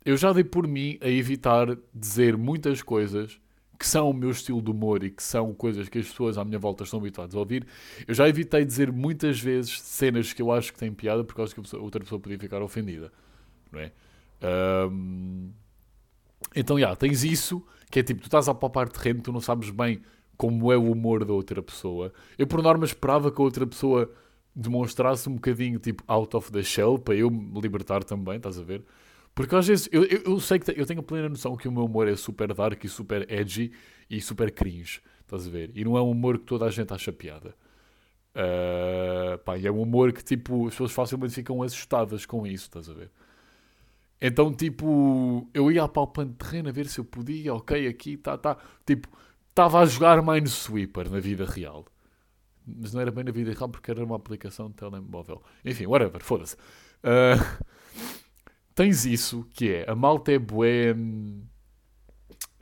eu 0.06 0.16
já 0.16 0.32
dei 0.32 0.44
por 0.44 0.68
mim 0.68 0.98
a 1.02 1.10
evitar 1.10 1.78
dizer 1.94 2.38
muitas 2.38 2.82
coisas 2.82 3.40
que 3.84 3.88
são 3.90 4.10
o 4.10 4.14
meu 4.14 4.32
estilo 4.32 4.62
de 4.62 4.72
humor 4.72 5.04
e 5.04 5.10
que 5.10 5.22
são 5.22 5.54
coisas 5.54 5.90
que 5.90 6.00
as 6.00 6.08
pessoas 6.08 6.38
à 6.38 6.46
minha 6.46 6.58
volta 6.58 6.86
estão 6.86 7.00
habituadas 7.00 7.36
a 7.36 7.40
ouvir. 7.40 7.68
Eu 8.08 8.14
já 8.14 8.30
evitei 8.30 8.64
dizer 8.64 8.90
muitas 8.90 9.42
vezes 9.42 9.82
cenas 9.82 10.32
que 10.32 10.42
eu 10.42 10.54
acho 10.54 10.72
que 10.72 10.80
têm 10.80 10.94
piada 10.94 11.22
por 11.22 11.36
causa 11.36 11.54
que 11.54 11.76
outra 11.76 12.00
pessoa 12.00 12.18
podia 12.18 12.40
ficar 12.40 12.62
ofendida. 12.62 13.12
Não 13.70 13.82
é? 13.82 13.92
Um... 14.90 15.52
Então, 16.56 16.80
já, 16.80 16.96
tens 16.96 17.26
isso, 17.26 17.62
que 17.92 18.00
é 18.00 18.04
tipo, 18.04 18.22
tu 18.22 18.28
estás 18.28 18.48
a 18.48 18.54
palpar 18.54 18.88
terreno, 18.88 19.22
tu 19.22 19.34
não 19.34 19.42
sabes 19.42 19.70
bem 19.70 20.02
como 20.38 20.72
é 20.72 20.78
o 20.78 20.90
humor 20.90 21.26
da 21.26 21.34
outra 21.34 21.62
pessoa. 21.62 22.14
Eu, 22.38 22.48
por 22.48 22.64
norma, 22.64 22.86
esperava 22.86 23.30
que 23.34 23.42
a 23.42 23.44
outra 23.44 23.68
pessoa 23.68 24.10
demonstrasse 24.56 25.28
um 25.28 25.36
bocadinho, 25.36 25.78
tipo, 25.78 26.06
out 26.08 26.34
of 26.38 26.54
the 26.54 26.64
shell, 26.64 26.98
para 26.98 27.16
eu 27.16 27.30
me 27.30 27.60
libertar 27.60 28.02
também, 28.06 28.38
estás 28.38 28.58
a 28.58 28.64
ver? 28.64 28.82
Porque 29.36 29.56
às 29.56 29.68
vezes 29.68 29.90
eu, 29.92 30.04
eu, 30.04 30.22
eu, 30.26 30.40
sei 30.40 30.60
que 30.60 30.80
eu 30.80 30.86
tenho 30.86 31.00
a 31.00 31.04
plena 31.04 31.28
noção 31.28 31.56
que 31.58 31.68
o 31.68 31.72
meu 31.72 31.86
humor 31.86 32.08
é 32.08 32.16
super 32.16 32.54
dark 32.54 32.84
e 32.84 32.90
super 32.90 33.30
edgy 33.32 33.72
e 34.10 34.22
super 34.22 34.52
cringe. 34.52 35.02
Estás 35.22 35.48
a 35.48 35.50
ver? 35.50 35.72
E 35.74 35.84
não 35.84 35.98
é 35.98 36.02
um 36.02 36.12
humor 36.12 36.38
que 36.38 36.46
toda 36.46 36.66
a 36.66 36.70
gente 36.70 36.94
acha 36.94 37.12
piada. 37.12 37.56
Uh, 38.36 39.38
pá, 39.40 39.58
é 39.58 39.72
um 39.72 39.82
humor 39.82 40.12
que 40.12 40.24
tipo, 40.24 40.68
as 40.68 40.74
pessoas 40.74 40.92
facilmente 40.92 41.34
ficam 41.34 41.62
assustadas 41.64 42.26
com 42.26 42.46
isso, 42.46 42.66
estás 42.66 42.90
a 42.90 42.94
ver? 42.94 43.10
Então, 44.22 44.54
tipo, 44.54 45.50
eu 45.54 45.72
ia 45.72 45.88
palpando 45.88 46.34
terreno 46.36 46.70
a 46.70 46.72
ver 46.72 46.88
se 46.88 47.00
eu 47.00 47.06
podia, 47.06 47.54
ok, 47.54 47.88
aqui, 47.88 48.16
tá, 48.16 48.38
tá. 48.38 48.58
Tipo, 48.86 49.08
estava 49.50 49.80
a 49.80 49.86
jogar 49.86 50.22
Minesweeper 50.24 51.10
na 51.10 51.20
vida 51.20 51.46
real. 51.46 51.86
Mas 52.66 52.94
não 52.94 53.02
era 53.02 53.12
bem 53.12 53.24
na 53.26 53.32
vida 53.32 53.52
real 53.52 53.68
porque 53.68 53.92
era 53.92 54.04
uma 54.04 54.16
aplicação 54.16 54.70
de 54.70 54.76
telemóvel. 54.76 55.44
Enfim, 55.66 55.88
whatever, 55.88 56.24
foda-se. 56.24 56.56
Uh, 57.04 57.66
tens 58.76 59.06
isso, 59.06 59.48
que 59.54 59.72
é 59.72 59.90
a 59.90 59.96
malta 59.96 60.32
é 60.32 60.40
bué. 60.40 60.94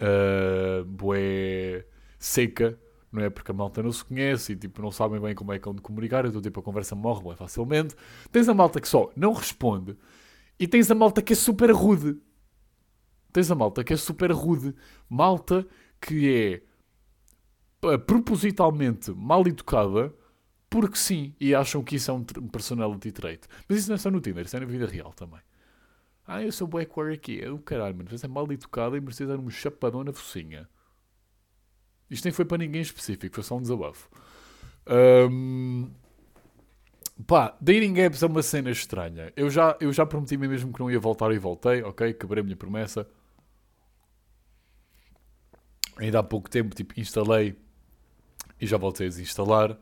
Uh, 0.02 0.84
bué 0.86 1.86
seca, 2.18 2.80
não 3.12 3.24
é? 3.24 3.30
Porque 3.30 3.52
a 3.52 3.54
malta 3.54 3.84
não 3.84 3.92
se 3.92 4.04
conhece 4.04 4.54
e 4.54 4.56
tipo, 4.56 4.82
não 4.82 4.92
sabem 4.92 5.20
bem 5.20 5.36
como 5.36 5.52
é 5.54 5.60
que 5.60 5.66
vão 5.66 5.76
de 5.76 5.82
comunicar, 5.82 6.26
então 6.26 6.42
tipo, 6.42 6.60
a 6.60 6.64
conversa 6.64 6.96
morre 6.96 7.24
bem 7.24 7.36
facilmente. 7.36 7.96
Tens 8.32 8.48
a 8.48 8.54
malta 8.54 8.80
que 8.80 8.88
só 8.88 9.12
não 9.16 9.34
responde 9.34 9.98
e 10.60 10.68
tens 10.68 10.90
a 10.92 10.96
malta 10.96 11.22
que 11.22 11.34
é 11.34 11.36
super 11.36 11.72
rude. 11.72 12.18
Tens 13.34 13.50
a 13.50 13.56
malta 13.56 13.84
que 13.84 13.94
é 13.94 13.98
super 13.98 14.32
rude. 14.32 14.76
Malta 15.10 15.68
que 16.00 16.64
é 17.84 17.98
propositalmente 17.98 19.12
mal 19.12 19.46
educada 19.48 20.14
porque 20.70 20.98
sim, 20.98 21.36
e 21.40 21.54
acham 21.54 21.84
que 21.84 21.98
isso 21.98 22.12
é 22.12 22.14
um 22.14 22.24
personality 22.24 23.12
trait. 23.12 23.46
Mas 23.68 23.80
isso 23.80 23.90
não 23.90 23.96
é 23.96 23.98
só 23.98 24.10
no 24.10 24.22
Tinder, 24.22 24.46
isso 24.46 24.56
é 24.56 24.60
na 24.60 24.66
vida 24.66 24.86
real 24.86 25.12
também. 25.14 25.42
Ah, 26.26 26.42
eu 26.44 26.52
sou 26.52 26.68
bué 26.68 26.88
aqui. 27.14 27.46
O 27.48 27.60
caralho, 27.60 27.96
mano. 27.96 28.10
Você 28.10 28.26
é 28.26 28.30
mal 28.30 28.50
educado 28.52 28.96
e 28.96 29.02
merecia 29.02 29.28
dar 29.28 29.40
um 29.40 29.50
chapadão 29.50 30.04
na 30.04 30.14
focinha. 30.14 30.68
Isto 32.10 32.26
nem 32.26 32.34
foi 32.34 32.46
para 32.46 32.58
ninguém 32.58 32.82
específico, 32.82 33.36
foi 33.36 33.44
só 33.44 33.56
um 33.56 33.62
desabafo. 33.62 34.10
Um, 35.32 35.90
pá, 37.26 37.56
dating 37.62 37.98
apps 38.00 38.22
é 38.22 38.28
uma 38.28 38.44
cena 38.44 38.70
estranha. 38.70 39.32
Eu 39.36 39.50
já, 39.50 39.78
eu 39.80 39.94
já 39.94 40.06
prometi 40.06 40.36
me 40.36 40.48
mesmo 40.48 40.74
que 40.74 40.80
não 40.80 40.92
ia 40.92 41.00
voltar 41.00 41.32
e 41.32 41.38
voltei, 41.38 41.82
ok? 41.84 42.14
Quebrei 42.14 42.42
a 42.42 42.44
minha 42.44 42.58
promessa. 42.58 43.08
Ainda 45.98 46.20
há 46.20 46.24
pouco 46.24 46.50
tempo, 46.50 46.76
tipo, 46.76 47.00
instalei 47.00 47.56
e 48.60 48.68
já 48.68 48.78
voltei 48.78 49.08
a 49.08 49.10
desinstalar 49.10 49.78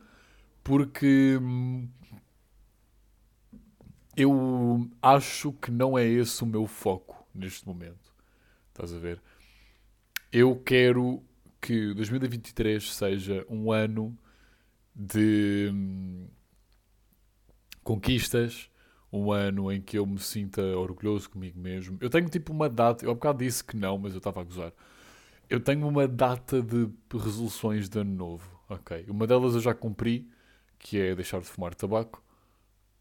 porque 0.63 1.37
hum, 1.41 1.87
eu 4.15 4.89
acho 5.01 5.53
que 5.53 5.71
não 5.71 5.97
é 5.97 6.05
esse 6.05 6.43
o 6.43 6.47
meu 6.47 6.65
foco 6.65 7.25
neste 7.33 7.67
momento. 7.67 8.13
Estás 8.69 8.93
a 8.93 8.97
ver? 8.97 9.21
Eu 10.31 10.55
quero 10.55 11.23
que 11.61 11.93
2023 11.93 12.93
seja 12.93 13.45
um 13.49 13.71
ano 13.71 14.17
de 14.95 15.69
hum, 15.73 16.27
conquistas, 17.83 18.69
um 19.11 19.31
ano 19.31 19.71
em 19.71 19.81
que 19.81 19.97
eu 19.97 20.05
me 20.05 20.19
sinta 20.19 20.61
orgulhoso 20.61 21.29
comigo 21.29 21.59
mesmo. 21.59 21.97
Eu 22.01 22.09
tenho 22.09 22.29
tipo 22.29 22.53
uma 22.53 22.69
data, 22.69 23.05
eu 23.05 23.11
há 23.11 23.13
bocado 23.13 23.39
disse 23.39 23.63
que 23.63 23.75
não, 23.75 23.97
mas 23.97 24.13
eu 24.13 24.19
estava 24.19 24.41
a 24.41 24.43
gozar. 24.43 24.71
Eu 25.49 25.59
tenho 25.59 25.87
uma 25.87 26.07
data 26.07 26.61
de 26.61 26.89
resoluções 27.11 27.89
de 27.89 27.99
ano 27.99 28.13
novo, 28.13 28.47
ok? 28.69 29.05
Uma 29.09 29.25
delas 29.25 29.55
eu 29.55 29.61
já 29.61 29.73
cumpri, 29.73 30.29
que 30.77 30.99
é 30.99 31.15
deixar 31.15 31.41
de 31.41 31.47
fumar 31.47 31.73
tabaco 31.73 32.23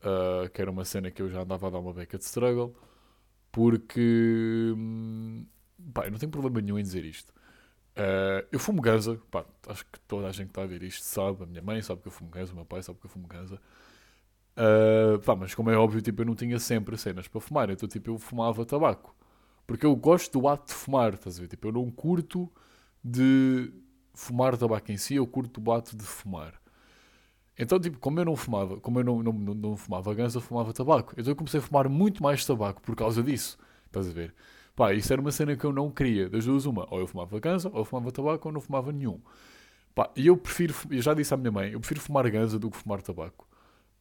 uh, 0.02 0.48
que 0.50 0.60
era 0.60 0.70
uma 0.70 0.84
cena 0.84 1.10
que 1.10 1.22
eu 1.22 1.28
já 1.28 1.42
andava 1.42 1.66
a 1.66 1.70
dar 1.70 1.78
uma 1.78 1.92
beca 1.92 2.18
de 2.18 2.24
struggle, 2.24 2.74
porque 3.52 4.72
hum, 4.76 5.46
pá, 5.92 6.06
eu 6.06 6.10
não 6.10 6.18
tenho 6.18 6.32
problema 6.32 6.60
nenhum 6.60 6.78
em 6.78 6.82
dizer 6.82 7.04
isto. 7.04 7.32
Uh, 7.96 8.46
eu 8.52 8.58
fumo 8.60 8.80
ganza, 8.80 9.20
pá, 9.30 9.44
acho 9.68 9.84
que 9.86 9.98
toda 10.00 10.28
a 10.28 10.32
gente 10.32 10.46
que 10.46 10.50
está 10.52 10.62
a 10.62 10.66
ver 10.66 10.82
isto 10.82 11.02
sabe, 11.04 11.42
a 11.42 11.46
minha 11.46 11.62
mãe 11.62 11.82
sabe 11.82 12.00
que 12.02 12.08
eu 12.08 12.12
fumo 12.12 12.30
ganza, 12.30 12.52
o 12.52 12.56
meu 12.56 12.64
pai 12.64 12.82
sabe 12.82 12.98
que 13.00 13.06
eu 13.06 13.10
fumo 13.10 13.26
ganza. 13.26 13.60
Uh, 14.56 15.18
pá, 15.20 15.36
mas 15.36 15.54
como 15.54 15.70
é 15.70 15.76
óbvio, 15.76 16.00
tipo, 16.00 16.22
eu 16.22 16.26
não 16.26 16.34
tinha 16.34 16.58
sempre 16.58 16.96
cenas 16.96 17.28
para 17.28 17.40
fumar, 17.40 17.70
então 17.70 17.88
tipo, 17.88 18.10
eu 18.10 18.18
fumava 18.18 18.64
tabaco. 18.64 19.14
Porque 19.66 19.84
eu 19.86 19.94
gosto 19.96 20.40
do 20.40 20.48
ato 20.48 20.68
de 20.68 20.74
fumar, 20.74 21.14
estás 21.14 21.38
a 21.38 21.42
ver? 21.42 21.48
Tipo, 21.48 21.68
eu 21.68 21.72
não 21.72 21.90
curto 21.90 22.50
de 23.04 23.72
fumar 24.14 24.56
tabaco 24.56 24.90
em 24.90 24.96
si, 24.96 25.14
eu 25.16 25.26
curto 25.26 25.62
o 25.64 25.72
ato 25.72 25.96
de 25.96 26.04
fumar. 26.04 26.54
Então, 27.58 27.80
tipo, 27.80 27.98
como 27.98 28.20
eu 28.20 28.24
não 28.24 28.36
fumava, 28.36 28.78
como 28.80 29.00
eu 29.00 29.04
não, 29.04 29.22
não, 29.22 29.32
não, 29.32 29.76
fumava 29.76 30.14
ganza, 30.14 30.38
eu 30.38 30.42
fumava 30.42 30.72
tabaco. 30.72 31.12
Então 31.18 31.32
eu 31.32 31.36
comecei 31.36 31.58
a 31.58 31.62
fumar 31.62 31.88
muito 31.88 32.22
mais 32.22 32.44
tabaco 32.44 32.80
por 32.80 32.94
causa 32.94 33.22
disso. 33.22 33.58
Estás 33.86 34.08
a 34.08 34.12
ver? 34.12 34.34
Pá, 34.76 34.94
isso 34.94 35.12
era 35.12 35.20
uma 35.20 35.32
cena 35.32 35.56
que 35.56 35.64
eu 35.64 35.72
não 35.72 35.90
queria. 35.90 36.28
Das 36.28 36.44
duas, 36.44 36.66
uma. 36.66 36.86
Ou 36.90 37.00
eu 37.00 37.06
fumava 37.06 37.40
ganza, 37.40 37.68
ou 37.70 37.78
eu 37.78 37.84
fumava 37.84 38.12
tabaco, 38.12 38.48
ou 38.48 38.54
não 38.54 38.60
fumava 38.60 38.92
nenhum. 38.92 39.20
Pá, 39.94 40.10
e 40.14 40.28
eu 40.28 40.36
prefiro, 40.36 40.74
eu 40.90 41.02
já 41.02 41.14
disse 41.14 41.34
à 41.34 41.36
minha 41.36 41.50
mãe, 41.50 41.72
eu 41.72 41.80
prefiro 41.80 42.00
fumar 42.00 42.30
ganza 42.30 42.58
do 42.58 42.70
que 42.70 42.76
fumar 42.76 43.02
tabaco. 43.02 43.48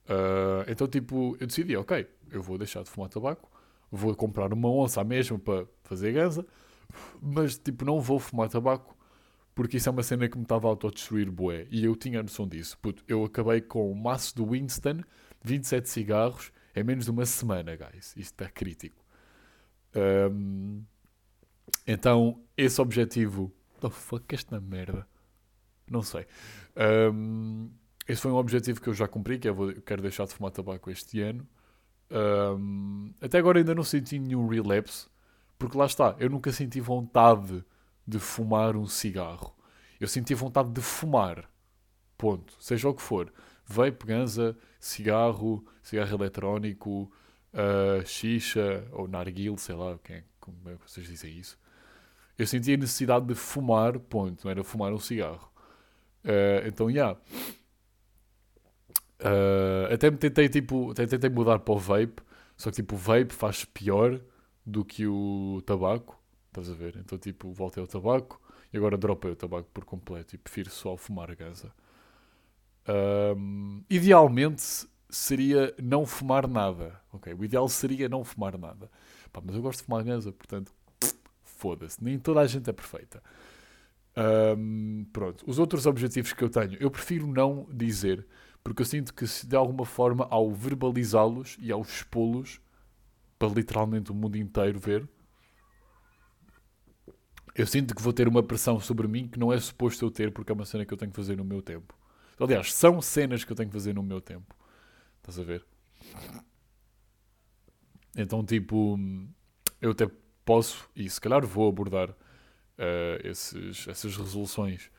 Uh, 0.06 0.70
então, 0.70 0.88
tipo, 0.88 1.36
eu 1.40 1.48
decidi, 1.48 1.76
ok, 1.76 2.08
eu 2.32 2.42
vou 2.44 2.58
deixar 2.58 2.84
de 2.84 2.90
fumar 2.90 3.10
tabaco, 3.10 3.50
vou 3.92 4.16
comprar 4.16 4.54
uma 4.54 4.70
onça 4.70 5.04
mesmo 5.04 5.40
para 5.40 5.66
fazer 5.84 6.14
ganza, 6.14 6.46
mas, 7.22 7.58
tipo, 7.58 7.84
não 7.84 8.00
vou 8.00 8.20
fumar 8.20 8.50
tabaco 8.50 8.97
porque 9.58 9.78
isso 9.78 9.90
é 9.90 9.92
uma 9.92 10.04
cena 10.04 10.30
que 10.30 10.38
me 10.38 10.44
estava 10.44 10.68
a 10.68 10.70
autodestruir 10.70 11.32
bué. 11.32 11.66
E 11.72 11.84
eu 11.84 11.96
tinha 11.96 12.22
noção 12.22 12.48
disso. 12.48 12.78
Puto, 12.78 13.04
eu 13.08 13.26
acabei 13.26 13.60
com 13.60 13.92
o 13.92 13.96
maço 13.96 14.36
do 14.36 14.46
Winston, 14.52 15.02
27 15.44 15.90
cigarros, 15.90 16.52
em 16.76 16.84
menos 16.84 17.06
de 17.06 17.12
uma 17.12 17.26
semana, 17.26 17.76
guys. 17.76 18.16
Isto 18.16 18.20
está 18.20 18.48
crítico. 18.48 19.04
Um, 20.32 20.84
então, 21.88 22.40
esse 22.56 22.80
objetivo... 22.80 23.52
The 23.82 23.90
fuck, 23.90 24.36
esta 24.36 24.62
merda? 24.62 25.08
Não 25.90 26.04
sei. 26.04 26.28
Um, 27.12 27.72
esse 28.08 28.22
foi 28.22 28.32
um 28.32 28.36
objetivo 28.36 28.80
que 28.80 28.90
eu 28.90 28.94
já 28.94 29.08
cumpri, 29.08 29.40
que 29.40 29.48
é 29.48 29.54
quero 29.84 30.04
deixar 30.04 30.28
de 30.28 30.36
fumar 30.36 30.52
tabaco 30.52 30.92
este 30.92 31.20
ano. 31.20 31.48
Um, 32.12 33.12
até 33.20 33.40
agora 33.40 33.58
ainda 33.58 33.74
não 33.74 33.84
senti 33.84 34.20
nenhum 34.20 34.46
relapse, 34.46 35.08
porque 35.58 35.76
lá 35.76 35.88
está, 35.88 36.16
eu 36.20 36.30
nunca 36.30 36.52
senti 36.52 36.80
vontade 36.80 37.66
de 38.08 38.20
fumar 38.20 38.76
um 38.76 38.88
cigarro. 38.88 39.56
Eu 40.00 40.08
senti 40.08 40.34
vontade 40.34 40.70
de 40.70 40.82
fumar. 40.82 41.50
Ponto. 42.18 42.54
Seja 42.60 42.88
o 42.88 42.94
que 42.94 43.02
for. 43.02 43.32
Vape, 43.66 44.06
ganza, 44.06 44.58
cigarro, 44.80 45.66
cigarro 45.84 46.16
eletrónico, 46.16 47.12
uh, 47.54 48.06
xixa 48.06 48.88
ou 48.92 49.08
narguil, 49.08 49.58
sei 49.58 49.76
lá 49.76 50.00
quem, 50.04 50.18
é, 50.18 50.24
como 50.40 50.58
é 50.70 50.76
que 50.76 50.90
vocês 50.90 51.08
dizem 51.08 51.38
isso. 51.38 51.60
Eu 52.38 52.48
sentia 52.48 52.76
a 52.76 52.78
necessidade 52.78 53.26
de 53.26 53.36
fumar, 53.36 54.00
ponto, 54.00 54.46
não 54.46 54.52
era 54.52 54.64
fumar 54.64 54.94
um 54.94 55.00
cigarro. 55.00 55.52
Uh, 56.24 56.68
então, 56.68 56.90
já. 56.90 56.96
Yeah. 56.96 57.20
Uh, 59.20 59.94
até 59.94 60.12
me 60.12 60.18
tentei, 60.18 60.48
tipo, 60.48 60.94
tentei 60.94 61.30
mudar 61.30 61.60
para 61.60 61.74
o 61.74 61.78
vape, 61.78 62.22
só 62.56 62.70
que 62.70 62.78
tipo, 62.78 62.96
o 62.96 62.98
vape 62.98 63.34
faz 63.34 63.66
pior 63.66 64.22
do 64.64 64.86
que 64.86 65.08
o 65.08 65.62
tabaco, 65.66 66.17
estás 66.60 66.70
a 66.70 66.74
ver? 66.74 66.98
Então, 66.98 67.18
tipo, 67.18 67.52
voltei 67.52 67.82
ao 67.82 67.88
tabaco 67.88 68.42
e 68.74 68.78
agora 68.78 68.98
dropei 68.98 69.32
o 69.32 69.36
tabaco 69.36 69.70
por 69.74 69.86
completo 69.86 70.36
e 70.36 70.38
prefiro 70.38 70.70
só 70.70 70.98
fumar 70.98 71.32
a 71.32 71.36
ganza. 71.36 71.72
Um, 73.36 73.84
idealmente 73.90 74.88
seria 75.10 75.74
não 75.82 76.06
fumar 76.06 76.48
nada, 76.48 77.00
ok? 77.12 77.34
O 77.34 77.44
ideal 77.44 77.68
seria 77.70 78.10
não 78.10 78.24
fumar 78.24 78.58
nada. 78.58 78.90
Pá, 79.32 79.42
mas 79.44 79.56
eu 79.56 79.62
gosto 79.62 79.80
de 79.80 79.86
fumar 79.86 80.04
ganza, 80.04 80.32
portanto, 80.32 80.74
foda-se, 81.44 82.04
nem 82.04 82.20
toda 82.20 82.42
a 82.42 82.48
gente 82.48 82.70
é 82.70 82.74
perfeita. 82.74 83.22
Um, 84.58 85.06
pronto, 85.14 85.44
os 85.48 85.60
outros 85.60 85.86
objetivos 85.86 86.34
que 86.34 86.44
eu 86.44 86.50
tenho, 86.50 86.76
eu 86.80 86.90
prefiro 86.90 87.28
não 87.28 87.68
dizer, 87.72 88.26
porque 88.64 88.82
eu 88.82 88.86
sinto 88.86 89.14
que 89.14 89.26
de 89.46 89.56
alguma 89.56 89.86
forma, 89.86 90.28
ao 90.30 90.52
verbalizá-los 90.52 91.58
e 91.60 91.72
ao 91.72 91.82
expô-los 91.82 92.60
para 93.38 93.50
literalmente 93.50 94.12
o 94.12 94.16
mundo 94.16 94.36
inteiro 94.36 94.80
ver, 94.80 95.08
eu 97.58 97.66
sinto 97.66 97.96
que 97.96 98.02
vou 98.04 98.14
ter 98.14 98.28
uma 98.28 98.44
pressão 98.44 98.80
sobre 98.80 99.08
mim 99.08 99.28
que 99.28 99.40
não 99.40 99.52
é 99.52 99.60
suposto 99.60 100.06
eu 100.06 100.12
ter, 100.12 100.32
porque 100.32 100.52
é 100.52 100.56
uma 100.56 100.64
cena 100.64 100.86
que 100.86 100.94
eu 100.94 100.98
tenho 100.98 101.12
que 101.12 101.16
fazer 101.18 101.36
no 101.36 101.44
meu 101.44 101.60
tempo. 101.60 101.98
Aliás, 102.40 102.72
são 102.72 103.02
cenas 103.02 103.44
que 103.44 103.52
eu 103.52 103.56
tenho 103.56 103.68
que 103.68 103.74
fazer 103.74 103.96
no 103.96 104.04
meu 104.04 104.22
tempo. 104.22 104.56
Estás 105.18 105.40
a 105.40 105.44
ver? 105.44 105.66
Então, 108.16 108.46
tipo, 108.46 109.00
eu 109.82 109.92
até 109.92 110.08
posso, 110.46 110.88
e 110.96 111.10
se 111.10 111.20
calhar 111.20 111.44
vou 111.48 111.68
abordar 111.68 112.12
uh, 112.12 112.16
esses, 113.24 113.88
essas 113.88 114.16
resoluções 114.16 114.92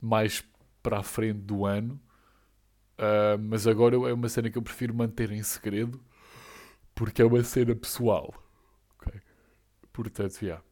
mais 0.00 0.42
para 0.82 1.00
a 1.00 1.02
frente 1.02 1.40
do 1.40 1.66
ano, 1.66 2.00
uh, 2.98 3.38
mas 3.38 3.66
agora 3.66 3.94
é 3.94 4.12
uma 4.14 4.30
cena 4.30 4.50
que 4.50 4.56
eu 4.56 4.62
prefiro 4.62 4.94
manter 4.94 5.30
em 5.30 5.42
segredo 5.42 6.02
porque 6.94 7.20
é 7.20 7.24
uma 7.24 7.44
cena 7.44 7.76
pessoal. 7.76 8.34
Okay? 8.96 9.20
Portanto. 9.92 10.42
Yeah. 10.42 10.64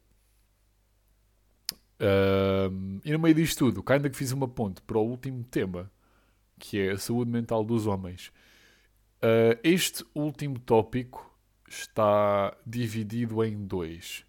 Uh, 1.99 3.01
e 3.03 3.11
no 3.11 3.19
meio 3.19 3.33
disto 3.33 3.59
tudo, 3.71 3.83
ainda 3.87 4.09
que 4.09 4.15
fiz 4.15 4.31
uma 4.31 4.47
ponte 4.47 4.81
para 4.81 4.97
o 4.97 5.01
último 5.01 5.43
tema, 5.43 5.91
que 6.59 6.79
é 6.79 6.91
a 6.91 6.97
saúde 6.97 7.31
mental 7.31 7.63
dos 7.63 7.87
homens. 7.87 8.31
Uh, 9.17 9.57
este 9.63 10.05
último 10.13 10.59
tópico 10.59 11.35
está 11.67 12.55
dividido 12.65 13.43
em 13.43 13.65
dois. 13.65 14.23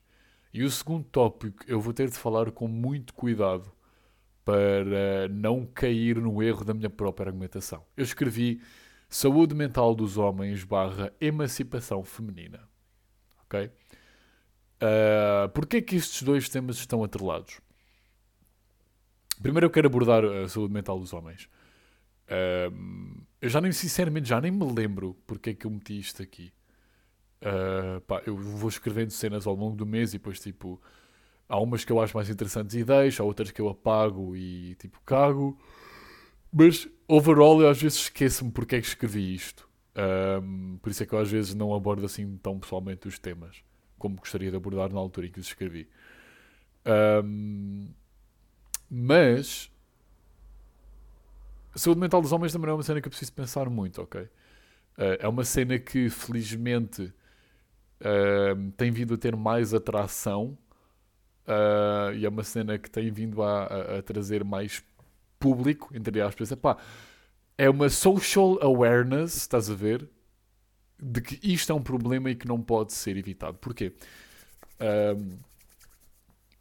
E 0.53 0.63
o 0.63 0.71
segundo 0.71 1.05
tópico 1.05 1.63
eu 1.69 1.81
vou 1.81 1.93
ter 1.93 2.09
de 2.09 2.17
falar 2.17 2.51
com 2.51 2.67
muito 2.67 3.13
cuidado 3.13 3.71
para 4.45 5.29
não 5.31 5.67
cair 5.67 6.17
no 6.17 6.43
erro 6.43 6.65
da 6.65 6.73
minha 6.73 6.89
própria 6.89 7.29
argumentação. 7.29 7.85
Eu 7.95 8.03
escrevi 8.03 8.63
Saúde 9.11 9.55
Mental 9.55 9.95
dos 9.95 10.17
Homens 10.17 10.65
barra 10.65 11.13
Emancipação 11.21 12.03
Feminina. 12.03 12.67
Ok? 13.45 13.71
Uh, 14.79 15.49
Porquê 15.49 15.79
é 15.79 15.83
que 15.83 15.97
estes 15.97 16.23
dois 16.23 16.49
temas 16.49 16.77
estão 16.77 17.03
atrelados? 17.03 17.61
Primeiro 19.43 19.67
eu 19.67 19.71
quero 19.71 19.87
abordar 19.87 20.25
a 20.25 20.49
saúde 20.49 20.73
mental 20.73 20.99
dos 20.99 21.13
homens. 21.13 21.49
Uh, 22.27 23.23
eu 23.41 23.49
já 23.49 23.61
nem, 23.61 23.73
sinceramente, 23.73 24.29
já 24.29 24.41
nem 24.41 24.51
me 24.51 24.65
lembro 24.73 25.17
porque 25.27 25.51
é 25.51 25.55
que 25.55 25.67
eu 25.67 25.71
meti 25.71 25.99
isto 25.99 26.23
aqui. 26.23 26.53
Uh, 27.41 28.01
pá, 28.03 28.23
eu 28.27 28.37
vou 28.37 28.69
escrevendo 28.69 29.11
cenas 29.11 29.47
ao 29.47 29.55
longo 29.55 29.77
do 29.77 29.87
mês 29.87 30.11
e 30.11 30.19
depois, 30.19 30.41
tipo, 30.41 30.81
há 31.49 31.59
umas 31.59 31.85
que 31.85 31.93
eu 31.93 32.01
acho 32.01 32.17
mais 32.17 32.29
interessantes 32.31 32.75
e 32.75 32.85
deixo, 32.85 33.23
há 33.23 33.27
outras 33.27 33.51
que 33.51 33.61
eu 33.61 33.69
apago 33.69 34.37
e, 34.37 34.75
tipo, 34.77 35.01
cago. 35.05 35.59
Mas, 36.53 36.89
overall, 37.07 37.61
eu 37.61 37.69
às 37.69 37.81
vezes 37.81 37.99
esqueço-me 37.99 38.51
porque 38.51 38.77
é 38.77 38.81
que 38.81 38.87
escrevi 38.87 39.35
isto. 39.35 39.69
Por 40.81 40.91
isso 40.91 41.03
é 41.03 41.07
que 41.07 41.13
eu 41.13 41.19
às 41.19 41.31
vezes 41.31 41.55
não 41.55 41.75
abordo 41.75 42.07
assim 42.07 42.37
tão 42.39 42.59
pessoalmente 42.59 43.09
os 43.09 43.19
temas 43.19 43.63
como 43.99 44.17
gostaria 44.17 44.51
de 44.51 44.57
abordar 44.57 44.93
na 44.93 44.99
altura 44.99 45.27
em 45.27 45.31
que 45.31 45.41
os 45.41 45.47
escrevi. 45.47 45.89
Um, 47.25 47.89
mas 48.91 49.71
a 51.75 51.79
saúde 51.79 52.01
mental 52.01 52.23
dos 52.23 52.33
homens 52.33 52.53
também 52.53 52.71
é 52.71 52.73
uma 52.73 52.83
cena 52.83 53.01
que 53.01 53.09
eu 53.09 53.11
preciso 53.11 53.33
pensar 53.33 53.69
muito, 53.69 54.03
ok? 54.03 54.23
Uh, 54.23 54.29
é 55.21 55.29
uma 55.29 55.45
cena 55.45 55.79
que 55.79 56.09
felizmente 56.09 57.03
uh, 58.01 58.73
tem 58.77 58.91
vindo 58.91 59.15
a 59.15 59.19
ter 59.19 59.37
mais 59.37 59.75
atração 59.75 60.57
uh, 61.47 62.13
e 62.15 62.25
é 62.25 62.29
uma 62.29 62.43
cena 62.43 62.79
que 62.79 62.91
tem 62.91 63.11
vindo 63.11 63.43
a, 63.43 63.65
a, 63.65 63.99
a 63.99 64.03
trazer 64.03 64.43
mais 64.43 64.83
público, 65.39 65.91
entre 65.95 66.21
aspas. 66.21 66.51
Epá, 66.51 66.79
é 67.57 67.69
uma 67.69 67.89
social 67.89 68.59
awareness, 68.63 69.37
estás 69.37 69.71
a 69.71 69.75
ver? 69.75 70.09
De 71.01 71.21
que 71.21 71.39
isto 71.43 71.71
é 71.71 71.75
um 71.75 71.83
problema 71.83 72.31
e 72.31 72.35
que 72.35 72.47
não 72.47 72.61
pode 72.61 72.93
ser 72.93 73.17
evitado. 73.17 73.57
Porquê? 73.59 73.93
Um, 74.81 75.39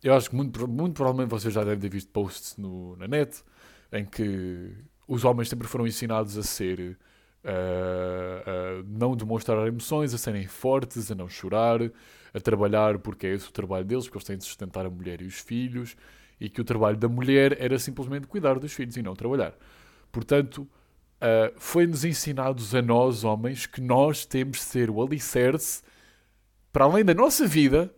eu 0.03 0.13
acho 0.13 0.29
que 0.29 0.35
muito, 0.35 0.67
muito 0.67 0.93
provavelmente 0.93 1.29
vocês 1.29 1.53
já 1.53 1.63
devem 1.63 1.79
ter 1.79 1.89
visto 1.89 2.11
posts 2.11 2.55
no, 2.57 2.95
na 2.97 3.07
net 3.07 3.43
em 3.91 4.05
que 4.05 4.73
os 5.07 5.23
homens 5.25 5.49
sempre 5.49 5.67
foram 5.67 5.87
ensinados 5.87 6.37
a 6.37 6.43
ser. 6.43 6.97
Uh, 7.43 8.79
a 8.79 8.83
não 8.85 9.15
demonstrar 9.15 9.65
emoções, 9.67 10.13
a 10.13 10.17
serem 10.17 10.47
fortes, 10.47 11.09
a 11.09 11.15
não 11.15 11.29
chorar, 11.29 11.79
a 12.33 12.39
trabalhar 12.41 12.99
porque 12.99 13.27
é 13.27 13.33
esse 13.33 13.47
o 13.47 13.51
trabalho 13.51 13.85
deles, 13.85 14.05
porque 14.05 14.17
eles 14.17 14.27
têm 14.27 14.37
de 14.37 14.43
sustentar 14.43 14.85
a 14.85 14.89
mulher 14.89 15.21
e 15.21 15.25
os 15.25 15.39
filhos, 15.39 15.95
e 16.41 16.49
que 16.49 16.59
o 16.59 16.63
trabalho 16.65 16.97
da 16.97 17.07
mulher 17.07 17.55
era 17.61 17.79
simplesmente 17.79 18.27
cuidar 18.27 18.59
dos 18.59 18.73
filhos 18.73 18.97
e 18.97 19.01
não 19.01 19.15
trabalhar. 19.15 19.53
Portanto, 20.11 20.67
uh, 21.21 21.53
foi-nos 21.57 22.03
ensinados 22.03 22.73
a 22.73 22.81
nós, 22.81 23.23
homens, 23.23 23.65
que 23.65 23.81
nós 23.81 24.25
temos 24.25 24.57
de 24.57 24.63
ser 24.63 24.89
o 24.89 25.01
alicerce, 25.01 25.81
para 26.71 26.85
além 26.85 27.03
da 27.03 27.13
nossa 27.13 27.47
vida, 27.47 27.93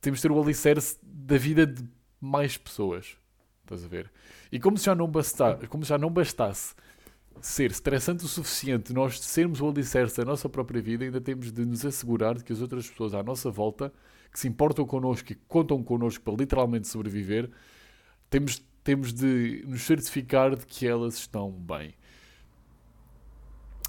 temos 0.00 0.20
de 0.20 0.28
ter 0.28 0.32
o 0.32 0.42
alicerce 0.42 0.98
da 1.02 1.36
vida 1.36 1.66
de 1.66 1.84
mais 2.20 2.56
pessoas. 2.56 3.16
Estás 3.62 3.84
a 3.84 3.88
ver? 3.88 4.10
E 4.50 4.60
como 4.60 4.76
já 4.76 4.94
não, 4.94 5.08
basta, 5.08 5.58
como 5.68 5.84
já 5.84 5.98
não 5.98 6.10
bastasse 6.10 6.74
ser 7.40 7.70
estressante 7.70 8.24
o 8.24 8.28
suficiente 8.28 8.92
nós 8.92 9.20
sermos 9.20 9.60
o 9.60 9.68
alicerce 9.68 10.16
da 10.16 10.24
nossa 10.24 10.48
própria 10.48 10.80
vida, 10.80 11.04
ainda 11.04 11.20
temos 11.20 11.52
de 11.52 11.64
nos 11.64 11.84
assegurar 11.84 12.36
de 12.36 12.44
que 12.44 12.52
as 12.52 12.60
outras 12.60 12.88
pessoas 12.88 13.14
à 13.14 13.22
nossa 13.22 13.50
volta, 13.50 13.92
que 14.32 14.38
se 14.40 14.48
importam 14.48 14.86
connosco 14.86 15.32
e 15.32 15.34
contam 15.34 15.82
connosco 15.82 16.24
para 16.24 16.34
literalmente 16.34 16.88
sobreviver, 16.88 17.50
temos, 18.30 18.62
temos 18.82 19.12
de 19.12 19.64
nos 19.66 19.82
certificar 19.82 20.56
de 20.56 20.64
que 20.66 20.86
elas 20.86 21.14
estão 21.14 21.50
bem. 21.50 21.94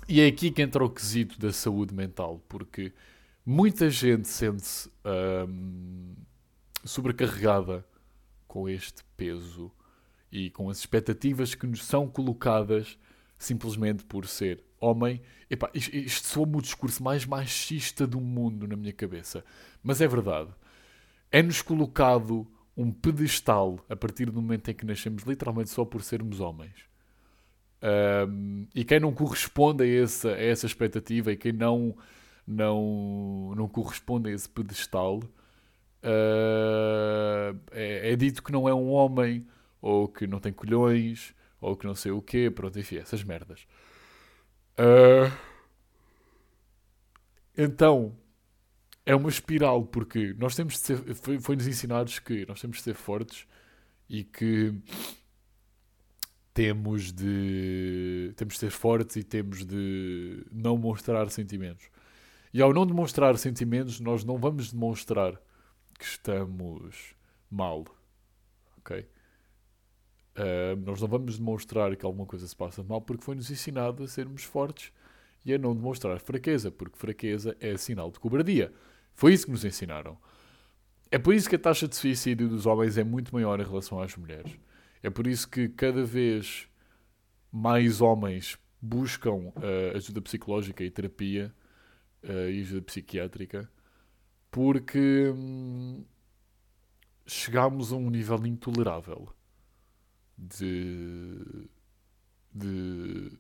E 0.10 0.22
é 0.22 0.28
aqui 0.28 0.52
que 0.52 0.62
entra 0.62 0.86
o 0.86 0.90
quesito 0.90 1.38
da 1.38 1.52
saúde 1.52 1.94
mental, 1.94 2.42
porque 2.48 2.94
muita 3.46 3.90
gente 3.90 4.26
sente-se 4.30 4.90
hum, 5.50 6.16
sobrecarregada 6.86 7.86
com 8.48 8.70
este 8.70 9.04
peso 9.18 9.70
e 10.32 10.50
com 10.50 10.70
as 10.70 10.80
expectativas 10.80 11.54
que 11.56 11.68
nos 11.68 11.84
são 11.84 12.08
colocadas 12.08 12.98
simplesmente 13.38 14.06
por 14.06 14.26
ser 14.26 14.64
homem. 14.80 15.22
Epá, 15.50 15.70
isto, 15.74 15.94
isto 15.94 16.28
soa-me 16.28 16.56
o 16.56 16.62
discurso 16.62 17.04
mais 17.04 17.26
machista 17.26 18.08
do 18.08 18.22
mundo 18.22 18.66
na 18.66 18.78
minha 18.78 18.94
cabeça. 18.94 19.44
Mas 19.84 20.00
é 20.00 20.08
verdade. 20.08 20.52
É-nos 21.30 21.62
colocado 21.62 22.48
um 22.78 22.94
pedestal 22.94 23.86
a 23.90 23.96
partir 23.96 24.32
do 24.32 24.42
momento 24.42 24.72
em 24.72 24.74
que 24.74 24.86
nascemos, 24.86 25.24
literalmente 25.24 25.70
só 25.70 25.84
por 25.84 26.02
sermos 26.02 26.40
homens. 26.40 26.87
Um, 27.82 28.68
e 28.74 28.84
quem 28.84 29.00
não 29.00 29.14
corresponde 29.14 29.84
a 29.84 30.04
essa, 30.04 30.30
a 30.30 30.42
essa 30.42 30.66
expectativa 30.66 31.32
e 31.32 31.38
quem 31.38 31.54
não 31.54 31.96
não, 32.48 33.54
não 33.56 33.68
corresponde 33.68 34.30
a 34.30 34.34
esse 34.34 34.48
pedestal, 34.48 35.18
uh, 36.04 37.60
é, 37.72 38.14
é, 38.14 38.16
dito 38.16 38.42
que 38.42 38.54
não 38.54 38.70
é 38.70 38.74
um 38.74 38.88
homem, 38.90 39.46
ou 39.82 40.08
que 40.08 40.26
não 40.26 40.40
tem 40.40 40.54
colhões, 40.54 41.36
ou 41.60 41.76
que 41.76 41.86
não 41.86 41.94
sei 41.94 42.12
o 42.14 42.22
quê, 42.22 42.50
pronto, 42.50 42.80
enfim, 42.80 42.98
essas 42.98 43.24
merdas. 43.24 43.68
Uh, 44.80 45.30
então, 47.58 48.16
é 49.06 49.14
uma 49.16 49.30
espiral, 49.30 49.84
porque 49.84 50.34
nós 50.38 50.56
temos 50.56 50.76
de 50.76 50.80
ser, 50.80 50.98
foi-nos 51.16 51.44
foi 51.44 51.56
ensinados 51.56 52.20
que 52.20 52.46
nós 52.46 52.62
temos 52.62 52.78
de 52.78 52.84
ser 52.84 52.94
fortes 52.94 53.46
e 54.10 54.24
que 54.24 54.74
temos 56.58 57.12
de 57.14 58.34
temos 58.36 58.56
de 58.56 58.60
ser 58.62 58.72
fortes 58.72 59.16
e 59.16 59.24
temos 59.24 59.64
de 59.64 60.44
não 60.52 60.76
mostrar 60.76 61.30
sentimentos. 61.30 61.88
E 62.52 62.60
ao 62.64 62.74
não 62.74 62.84
demonstrar 62.84 63.38
sentimentos, 63.38 64.00
nós 64.00 64.24
não 64.24 64.40
vamos 64.40 64.72
demonstrar 64.72 65.40
que 66.00 66.06
estamos 66.06 67.14
mal. 67.48 67.86
Ok? 68.80 69.08
Uh, 70.36 70.76
nós 70.84 71.00
não 71.00 71.08
vamos 71.08 71.38
demonstrar 71.38 71.96
que 71.96 72.04
alguma 72.04 72.26
coisa 72.26 72.48
se 72.48 72.56
passa 72.56 72.82
mal 72.82 73.02
porque 73.02 73.24
foi-nos 73.24 73.52
ensinado 73.52 74.04
a 74.04 74.08
sermos 74.08 74.44
fortes 74.44 74.92
e 75.46 75.54
a 75.54 75.60
não 75.60 75.76
demonstrar 75.76 76.20
fraqueza, 76.20 76.72
porque 76.72 76.98
fraqueza 76.98 77.56
é 77.60 77.78
sinal 77.78 78.10
de 78.10 78.20
cobardia. 78.20 78.74
Foi 79.14 79.32
isso 79.32 79.46
que 79.46 79.52
nos 79.52 79.64
ensinaram. 79.64 80.18
é 81.12 81.20
por 81.20 81.36
isso 81.36 81.48
que 81.48 81.56
a 81.56 81.60
taxa 81.60 81.88
de 81.88 81.96
suicídio 81.96 82.50
dos 82.50 82.66
homens 82.66 82.98
é 82.98 83.04
muito 83.04 83.32
maior 83.32 83.60
em 83.60 83.64
relação 83.64 84.02
às 84.02 84.16
mulheres. 84.18 84.58
É 85.08 85.10
por 85.10 85.26
isso 85.26 85.48
que 85.48 85.70
cada 85.70 86.04
vez 86.04 86.68
mais 87.50 88.02
homens 88.02 88.58
buscam 88.82 89.54
uh, 89.56 89.96
ajuda 89.96 90.22
psicológica 90.22 90.84
e 90.84 90.92
terapia 90.92 91.56
uh, 92.26 92.50
e 92.50 92.60
ajuda 92.60 92.82
psiquiátrica 92.82 93.72
porque 94.52 95.32
hum, 95.34 96.04
chegámos 97.26 97.94
a 97.94 97.96
um 97.96 98.10
nível 98.10 98.46
intolerável 98.46 99.30
de. 100.38 101.70
de. 102.54 103.32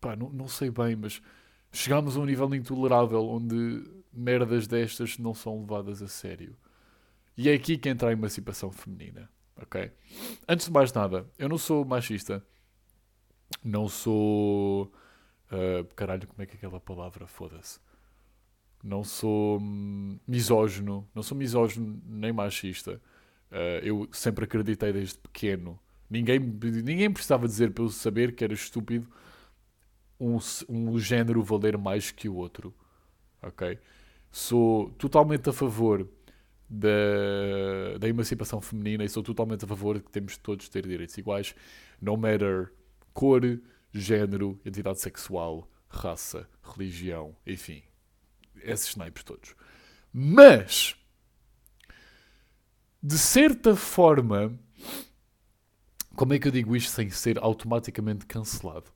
pá, 0.00 0.16
não, 0.16 0.30
não 0.30 0.48
sei 0.48 0.68
bem, 0.68 0.96
mas 0.96 1.22
chegámos 1.70 2.16
a 2.16 2.20
um 2.20 2.24
nível 2.24 2.52
intolerável 2.56 3.24
onde 3.24 3.88
merdas 4.12 4.66
destas 4.66 5.16
não 5.16 5.32
são 5.32 5.60
levadas 5.60 6.02
a 6.02 6.08
sério. 6.08 6.56
E 7.36 7.48
é 7.48 7.54
aqui 7.54 7.78
que 7.78 7.88
entra 7.88 8.08
a 8.08 8.12
emancipação 8.12 8.72
feminina. 8.72 9.30
Ok? 9.62 9.90
Antes 10.48 10.66
de 10.66 10.72
mais 10.72 10.92
nada, 10.92 11.26
eu 11.38 11.48
não 11.48 11.58
sou 11.58 11.84
machista. 11.84 12.44
Não 13.64 13.88
sou. 13.88 14.92
Uh, 15.50 15.84
caralho, 15.96 16.26
como 16.28 16.42
é 16.42 16.46
que 16.46 16.54
é 16.54 16.56
aquela 16.56 16.80
palavra? 16.80 17.26
Foda-se. 17.26 17.80
Não 18.82 19.02
sou 19.02 19.58
hum, 19.58 20.18
misógino. 20.26 21.08
Não 21.14 21.22
sou 21.22 21.36
misógino 21.36 22.00
nem 22.06 22.32
machista. 22.32 23.00
Uh, 23.50 23.82
eu 23.82 24.08
sempre 24.12 24.44
acreditei 24.44 24.92
desde 24.92 25.18
pequeno. 25.18 25.78
Ninguém, 26.08 26.38
ninguém 26.38 27.10
precisava 27.10 27.46
dizer 27.46 27.72
para 27.72 27.84
eu 27.84 27.88
saber 27.88 28.34
que 28.34 28.44
era 28.44 28.54
estúpido 28.54 29.08
um, 30.18 30.38
um 30.68 30.98
género 30.98 31.42
valer 31.42 31.76
mais 31.76 32.10
que 32.10 32.28
o 32.28 32.34
outro. 32.34 32.74
Ok? 33.42 33.78
Sou 34.30 34.90
totalmente 34.92 35.48
a 35.48 35.52
favor 35.52 36.08
da, 36.68 37.98
da 37.98 38.08
emancipação 38.08 38.60
feminina 38.60 39.04
e 39.04 39.08
sou 39.08 39.22
totalmente 39.22 39.64
a 39.64 39.68
favor 39.68 39.96
de 39.96 40.04
que 40.04 40.10
temos 40.10 40.36
todos 40.36 40.66
de 40.66 40.70
ter 40.70 40.86
direitos 40.86 41.16
iguais, 41.16 41.54
no 42.00 42.16
matter 42.16 42.72
cor, 43.14 43.42
género, 43.92 44.60
identidade 44.64 45.00
sexual, 45.00 45.68
raça, 45.88 46.48
religião, 46.62 47.34
enfim. 47.46 47.82
Esses 48.62 48.96
naipes 48.96 49.24
todos. 49.24 49.54
Mas, 50.12 50.94
de 53.02 53.18
certa 53.18 53.74
forma, 53.74 54.58
como 56.14 56.34
é 56.34 56.38
que 56.38 56.48
eu 56.48 56.52
digo 56.52 56.76
isto 56.76 56.90
sem 56.90 57.08
ser 57.10 57.38
automaticamente 57.38 58.26
cancelado? 58.26 58.92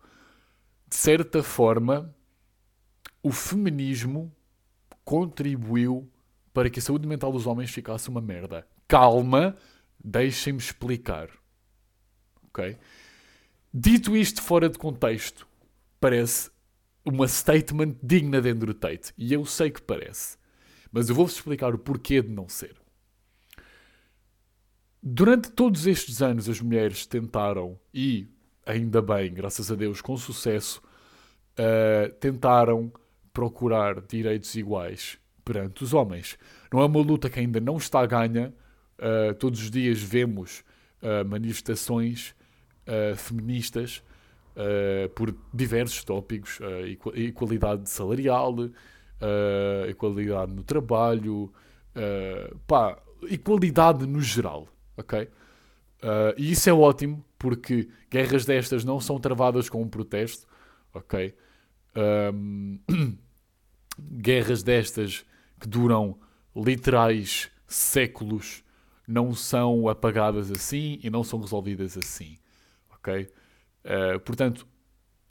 De 0.88 0.96
certa 0.96 1.42
forma, 1.42 2.14
o 3.22 3.32
feminismo 3.32 4.34
contribuiu 5.04 6.11
para 6.52 6.68
que 6.68 6.78
a 6.78 6.82
saúde 6.82 7.06
mental 7.06 7.32
dos 7.32 7.46
homens 7.46 7.70
ficasse 7.70 8.08
uma 8.08 8.20
merda. 8.20 8.66
Calma, 8.86 9.56
deixem-me 10.02 10.58
explicar. 10.58 11.30
Ok? 12.48 12.76
Dito 13.72 14.16
isto 14.16 14.42
fora 14.42 14.68
de 14.68 14.78
contexto, 14.78 15.48
parece 15.98 16.50
uma 17.04 17.26
statement 17.26 17.96
digna 18.02 18.40
de 18.40 18.50
Andrew 18.50 18.74
Tate. 18.74 19.12
E 19.16 19.32
eu 19.32 19.44
sei 19.46 19.70
que 19.70 19.80
parece. 19.80 20.36
Mas 20.90 21.08
eu 21.08 21.14
vou-vos 21.14 21.34
explicar 21.34 21.74
o 21.74 21.78
porquê 21.78 22.20
de 22.20 22.28
não 22.28 22.48
ser. 22.48 22.76
Durante 25.02 25.50
todos 25.50 25.86
estes 25.86 26.20
anos, 26.22 26.48
as 26.48 26.60
mulheres 26.60 27.06
tentaram, 27.06 27.80
e 27.92 28.28
ainda 28.64 29.02
bem, 29.02 29.32
graças 29.32 29.72
a 29.72 29.74
Deus, 29.74 30.00
com 30.00 30.16
sucesso, 30.16 30.80
uh, 31.58 32.12
tentaram 32.20 32.92
procurar 33.32 34.00
direitos 34.02 34.54
iguais 34.54 35.18
perante 35.44 35.84
os 35.84 35.94
homens. 35.94 36.38
Não 36.72 36.80
é 36.80 36.84
uma 36.84 37.00
luta 37.00 37.28
que 37.28 37.40
ainda 37.40 37.60
não 37.60 37.76
está 37.76 38.04
ganha. 38.06 38.52
Uh, 38.98 39.34
todos 39.34 39.60
os 39.60 39.70
dias 39.70 40.00
vemos 40.00 40.62
uh, 41.02 41.28
manifestações 41.28 42.34
uh, 42.86 43.16
feministas 43.16 44.02
uh, 44.56 45.08
por 45.10 45.34
diversos 45.52 46.04
tópicos, 46.04 46.60
uh, 46.60 47.16
igualdade 47.16 47.88
salarial, 47.90 48.54
igualdade 49.88 50.52
no 50.52 50.64
trabalho, 50.64 51.52
pá, 52.66 52.98
equalidade 53.30 54.04
no 54.04 54.20
geral, 54.20 54.66
ok? 54.96 55.28
e 56.36 56.50
isso 56.50 56.68
é 56.68 56.72
ótimo 56.72 57.24
porque 57.38 57.88
guerras 58.10 58.44
destas 58.44 58.84
não 58.84 58.98
são 58.98 59.20
travadas 59.20 59.68
com 59.68 59.80
um 59.80 59.88
protesto, 59.88 60.44
ok? 60.92 61.32
Um, 62.34 62.80
guerras 63.98 64.64
destas 64.64 65.24
que 65.62 65.68
duram 65.68 66.18
literais 66.54 67.50
séculos 67.66 68.62
não 69.08 69.34
são 69.34 69.88
apagadas 69.88 70.50
assim 70.50 70.98
e 71.02 71.08
não 71.08 71.24
são 71.24 71.40
resolvidas 71.40 71.96
assim 71.96 72.36
ok? 73.02 73.28
Uh, 73.84 74.20
portanto, 74.20 74.66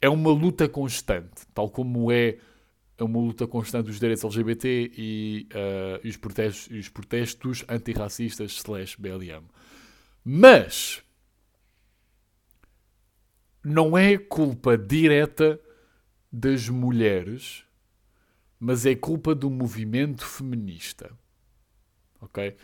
é 0.00 0.08
uma 0.08 0.30
luta 0.30 0.68
constante, 0.68 1.46
tal 1.54 1.70
como 1.70 2.12
é 2.12 2.38
uma 3.00 3.18
luta 3.18 3.48
constante 3.48 3.86
dos 3.86 3.98
direitos 3.98 4.22
LGBT 4.22 4.92
e, 4.96 5.48
uh, 5.52 6.00
e 6.04 6.08
os, 6.08 6.16
protestos, 6.16 6.68
os 6.70 6.88
protestos 6.88 7.64
antirracistas 7.68 8.52
slash 8.52 9.00
BLM. 9.00 9.44
Mas 10.24 11.02
não 13.64 13.98
é 13.98 14.16
culpa 14.16 14.78
direta 14.78 15.58
das 16.30 16.68
mulheres, 16.68 17.64
mas 18.64 18.86
é 18.86 18.94
culpa 18.94 19.34
do 19.34 19.50
movimento 19.50 20.24
feminista. 20.24 21.10
Ok? 22.20 22.56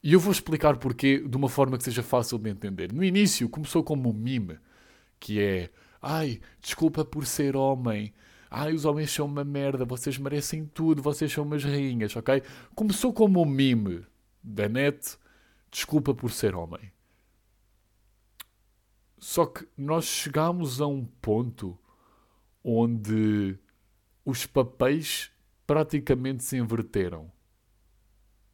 E 0.00 0.12
eu 0.12 0.20
vou 0.20 0.30
explicar 0.30 0.76
porquê 0.76 1.18
de 1.18 1.36
uma 1.36 1.48
forma 1.48 1.76
que 1.76 1.82
seja 1.82 2.04
fácil 2.04 2.38
de 2.38 2.48
entender. 2.48 2.92
No 2.92 3.02
início 3.02 3.48
começou 3.48 3.82
como 3.82 4.10
um 4.10 4.12
mime, 4.12 4.60
que 5.18 5.40
é 5.40 5.70
ai, 6.00 6.40
desculpa 6.60 7.04
por 7.04 7.26
ser 7.26 7.56
homem. 7.56 8.14
Ai, 8.48 8.72
os 8.72 8.84
homens 8.84 9.10
são 9.10 9.26
uma 9.26 9.42
merda, 9.42 9.84
vocês 9.84 10.16
merecem 10.18 10.66
tudo, 10.66 11.02
vocês 11.02 11.32
são 11.32 11.42
umas 11.42 11.64
rainhas, 11.64 12.14
ok? 12.14 12.44
Começou 12.72 13.12
como 13.12 13.42
um 13.42 13.44
mime 13.44 14.06
da 14.40 14.68
net, 14.68 15.18
desculpa 15.68 16.14
por 16.14 16.30
ser 16.30 16.54
homem. 16.54 16.92
Só 19.18 19.46
que 19.46 19.66
nós 19.76 20.04
chegamos 20.04 20.80
a 20.80 20.86
um 20.86 21.04
ponto 21.04 21.76
onde 22.62 23.58
os 24.24 24.46
papéis 24.46 25.32
praticamente 25.70 26.42
se 26.42 26.56
inverteram. 26.56 27.30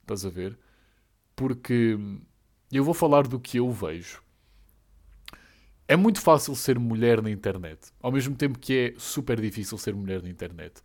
Estás 0.03 0.27
a 0.27 0.29
ver? 0.29 0.59
porque 1.37 1.99
eu 2.73 2.83
vou 2.83 2.95
falar 2.95 3.29
do 3.29 3.39
que 3.39 3.59
eu 3.59 3.71
vejo. 3.71 4.23
É 5.87 5.95
muito 5.95 6.21
fácil 6.21 6.57
ser 6.57 6.79
mulher 6.79 7.23
na 7.23 7.31
internet, 7.31 7.93
ao 8.01 8.11
mesmo 8.11 8.35
tempo 8.35 8.59
que 8.59 8.77
é 8.77 8.95
super 8.99 9.41
difícil 9.41 9.79
ser 9.79 9.95
mulher 9.95 10.21
na 10.23 10.31
internet. 10.31 10.83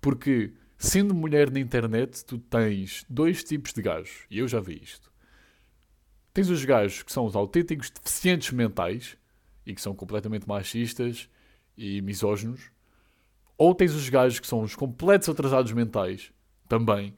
Porque, 0.00 0.52
sendo 0.78 1.14
mulher 1.14 1.50
na 1.50 1.58
internet, 1.58 2.24
tu 2.24 2.38
tens 2.38 3.04
dois 3.08 3.42
tipos 3.42 3.72
de 3.72 3.82
gajos, 3.82 4.24
e 4.30 4.38
eu 4.38 4.46
já 4.46 4.60
vi 4.60 4.78
isto. 4.80 5.10
Tens 6.32 6.50
os 6.50 6.64
gajos 6.64 7.02
que 7.02 7.10
são 7.10 7.24
os 7.24 7.34
autênticos 7.34 7.90
deficientes 7.90 8.52
mentais 8.52 9.16
e 9.64 9.74
que 9.74 9.80
são 9.80 9.96
completamente 9.96 10.46
machistas 10.46 11.28
e 11.76 12.00
misóginos, 12.02 12.70
ou 13.58 13.74
tens 13.74 13.94
os 13.94 14.08
gajos 14.08 14.38
que 14.38 14.46
são 14.46 14.60
os 14.60 14.74
completos 14.74 15.28
atrasados 15.28 15.72
mentais 15.72 16.32
também 16.68 17.14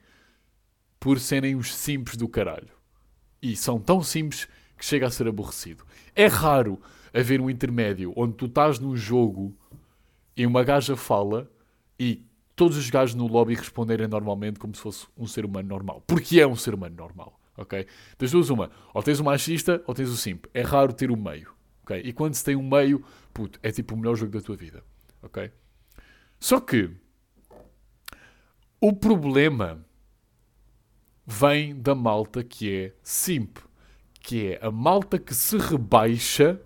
por 1.00 1.18
serem 1.18 1.54
os 1.56 1.74
simples 1.74 2.16
do 2.16 2.28
caralho. 2.28 2.70
E 3.40 3.56
são 3.56 3.78
tão 3.78 4.02
simples 4.02 4.48
que 4.76 4.84
chega 4.84 5.06
a 5.06 5.10
ser 5.10 5.28
aborrecido. 5.28 5.84
É 6.14 6.26
raro 6.26 6.80
haver 7.12 7.40
um 7.40 7.48
intermédio 7.48 8.12
onde 8.16 8.34
tu 8.34 8.46
estás 8.46 8.78
num 8.78 8.96
jogo 8.96 9.56
e 10.36 10.46
uma 10.46 10.62
gaja 10.62 10.96
fala 10.96 11.50
e 11.98 12.24
todos 12.54 12.76
os 12.76 12.90
gajos 12.90 13.14
no 13.14 13.26
lobby 13.26 13.54
responderem 13.54 14.08
normalmente 14.08 14.58
como 14.58 14.74
se 14.74 14.80
fosse 14.80 15.06
um 15.16 15.26
ser 15.26 15.44
humano 15.44 15.68
normal. 15.68 16.02
Porque 16.06 16.40
é 16.40 16.46
um 16.46 16.56
ser 16.56 16.74
humano 16.74 16.96
normal. 16.96 17.38
Ok? 17.56 17.86
Das 18.18 18.30
duas, 18.30 18.50
uma. 18.50 18.70
Ou 18.94 19.02
tens 19.02 19.18
o 19.18 19.24
machista 19.24 19.82
ou 19.86 19.94
tens 19.94 20.08
o 20.08 20.16
simp. 20.16 20.46
É 20.54 20.62
raro 20.62 20.92
ter 20.92 21.10
o 21.10 21.16
meio. 21.16 21.52
Ok? 21.82 22.00
E 22.04 22.12
quando 22.12 22.34
se 22.34 22.44
tem 22.44 22.54
um 22.54 22.68
meio, 22.68 23.04
puto, 23.32 23.58
é 23.62 23.70
tipo 23.72 23.94
o 23.94 23.98
melhor 23.98 24.14
jogo 24.14 24.32
da 24.32 24.40
tua 24.40 24.56
vida. 24.56 24.84
Ok? 25.22 25.50
Só 26.38 26.60
que 26.60 26.90
o 28.80 28.92
problema 28.92 29.84
vem 31.26 31.78
da 31.80 31.94
malta 31.94 32.42
que 32.44 32.74
é 32.74 32.94
simp, 33.02 33.58
que 34.20 34.52
é 34.52 34.58
a 34.62 34.70
malta 34.70 35.18
que 35.18 35.34
se 35.34 35.58
rebaixa 35.58 36.60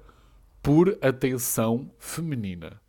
por 0.63 0.99
atenção 1.03 1.91
feminina. 1.99 2.81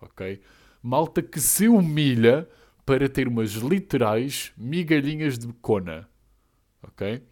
Ok? 0.00 0.40
Malta 0.82 1.22
que 1.22 1.40
se 1.40 1.68
humilha 1.68 2.48
para 2.84 3.08
ter 3.08 3.26
umas 3.26 3.52
literais 3.52 4.52
migalhinhas 4.56 5.38
de 5.38 5.52
cona. 5.54 6.08
Ok? 6.82 7.22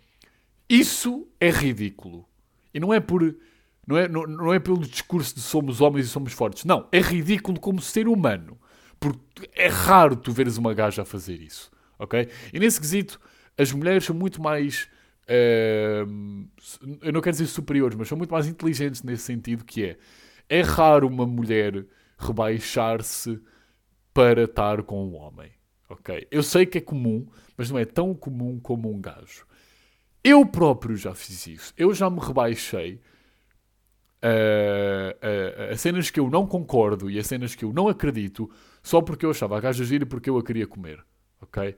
Isso 0.68 1.28
é 1.38 1.50
ridículo. 1.50 2.26
E 2.72 2.80
não 2.80 2.92
é 2.92 2.98
por. 2.98 3.36
Não 3.86 3.98
é, 3.98 4.08
não, 4.08 4.26
não 4.26 4.52
é 4.52 4.58
pelo 4.58 4.78
discurso 4.78 5.34
de 5.34 5.40
somos 5.40 5.80
homens 5.80 6.06
e 6.06 6.08
somos 6.08 6.32
fortes. 6.32 6.64
Não. 6.64 6.88
É 6.90 7.00
ridículo 7.00 7.60
como 7.60 7.80
ser 7.80 8.08
humano. 8.08 8.58
Porque 8.98 9.48
é 9.52 9.68
raro 9.68 10.16
tu 10.16 10.32
veres 10.32 10.56
uma 10.56 10.74
gaja 10.74 11.02
a 11.02 11.04
fazer 11.04 11.40
isso. 11.40 11.70
Ok? 11.98 12.28
E 12.52 12.58
nesse 12.58 12.80
quesito, 12.80 13.20
as 13.56 13.72
mulheres 13.72 14.04
são 14.04 14.14
muito 14.14 14.42
mais. 14.42 14.88
Uh, 15.24 16.46
eu 17.00 17.12
não 17.12 17.20
quero 17.20 17.32
dizer 17.32 17.46
superiores, 17.46 17.96
mas 17.96 18.08
são 18.08 18.18
muito 18.18 18.30
mais 18.30 18.46
inteligentes 18.46 19.02
nesse 19.02 19.22
sentido 19.24 19.64
que 19.64 19.84
é. 19.84 19.96
É 20.48 20.60
raro 20.60 21.08
uma 21.08 21.26
mulher 21.26 21.86
rebaixar-se 22.18 23.40
para 24.12 24.44
estar 24.44 24.82
com 24.82 25.06
um 25.06 25.14
homem. 25.14 25.50
Ok? 25.88 26.26
Eu 26.30 26.42
sei 26.42 26.66
que 26.66 26.78
é 26.78 26.80
comum, 26.80 27.26
mas 27.56 27.70
não 27.70 27.78
é 27.78 27.84
tão 27.84 28.14
comum 28.14 28.58
como 28.60 28.90
um 28.90 29.00
gajo. 29.00 29.46
Eu 30.22 30.46
próprio 30.46 30.96
já 30.96 31.14
fiz 31.14 31.46
isso. 31.46 31.74
Eu 31.76 31.92
já 31.92 32.08
me 32.08 32.18
rebaixei 32.18 33.00
a, 34.22 35.68
a, 35.68 35.72
a, 35.72 35.76
cenas 35.76 36.08
que 36.08 36.18
eu 36.18 36.30
não 36.30 36.46
concordo 36.46 37.10
e 37.10 37.18
a 37.18 37.24
cenas 37.24 37.54
que 37.54 37.64
eu 37.64 37.72
não 37.72 37.88
acredito 37.88 38.50
só 38.84 39.00
porque 39.00 39.24
eu 39.24 39.30
achava 39.30 39.56
a 39.56 39.60
gaja 39.60 39.82
gira 39.82 40.04
e 40.04 40.06
porque 40.06 40.28
eu 40.28 40.36
a 40.36 40.44
queria 40.44 40.66
comer. 40.66 41.02
Ok? 41.40 41.74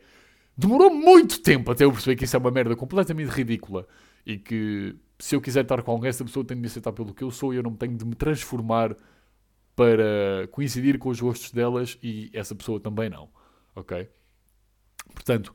Demorou 0.58 0.92
muito 0.92 1.40
tempo 1.40 1.70
até 1.70 1.84
eu 1.84 1.92
perceber 1.92 2.16
que 2.16 2.24
isso 2.24 2.34
é 2.34 2.38
uma 2.38 2.50
merda 2.50 2.74
completamente 2.74 3.28
ridícula 3.28 3.86
e 4.26 4.36
que 4.36 4.96
se 5.18 5.36
eu 5.36 5.40
quiser 5.40 5.62
estar 5.62 5.80
com 5.82 5.92
alguém, 5.92 6.08
essa 6.08 6.24
pessoa 6.24 6.44
tem 6.44 6.56
de 6.56 6.60
me 6.60 6.66
aceitar 6.66 6.92
pelo 6.92 7.14
que 7.14 7.22
eu 7.22 7.30
sou 7.30 7.54
e 7.54 7.56
eu 7.56 7.62
não 7.62 7.76
tenho 7.76 7.96
de 7.96 8.04
me 8.04 8.16
transformar 8.16 8.96
para 9.76 10.48
coincidir 10.50 10.98
com 10.98 11.08
os 11.08 11.20
gostos 11.20 11.52
delas 11.52 11.96
e 12.02 12.28
essa 12.32 12.54
pessoa 12.56 12.80
também 12.80 13.08
não. 13.08 13.28
Ok? 13.76 14.08
Portanto, 15.14 15.54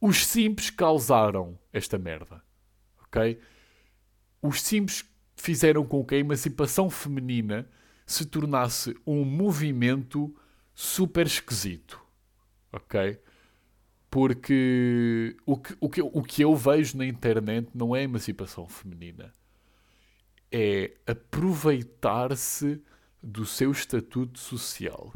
os 0.00 0.26
simples 0.26 0.68
causaram 0.68 1.56
esta 1.72 1.96
merda. 1.96 2.42
Ok? 3.04 3.38
Os 4.42 4.60
simples 4.60 5.04
fizeram 5.36 5.84
com 5.84 6.04
que 6.04 6.16
a 6.16 6.18
emancipação 6.18 6.90
feminina 6.90 7.68
se 8.04 8.26
tornasse 8.26 8.96
um 9.06 9.24
movimento 9.24 10.34
super 10.78 11.26
esquisito. 11.26 12.00
Ok? 12.72 13.20
Porque 14.08 15.36
o 15.44 15.56
que, 15.58 15.76
o, 15.80 15.90
que, 15.90 16.00
o 16.00 16.22
que 16.22 16.44
eu 16.44 16.54
vejo 16.54 16.96
na 16.96 17.04
internet 17.04 17.68
não 17.74 17.96
é 17.96 18.04
emancipação 18.04 18.68
feminina. 18.68 19.32
É 20.52 20.94
aproveitar-se 21.04 22.80
do 23.20 23.44
seu 23.44 23.72
estatuto 23.72 24.38
social. 24.38 25.12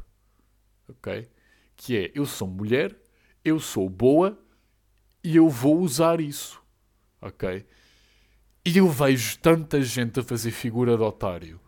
Ok? 0.88 1.30
Que 1.76 1.96
é, 1.96 2.12
eu 2.12 2.26
sou 2.26 2.48
mulher, 2.48 2.98
eu 3.44 3.60
sou 3.60 3.88
boa 3.88 4.36
e 5.22 5.36
eu 5.36 5.48
vou 5.48 5.78
usar 5.78 6.20
isso. 6.20 6.60
Ok? 7.20 7.64
E 8.64 8.78
eu 8.78 8.88
vejo 8.88 9.38
tanta 9.38 9.80
gente 9.80 10.18
a 10.18 10.24
fazer 10.24 10.50
figura 10.50 10.96
de 10.96 11.04
otário 11.04 11.60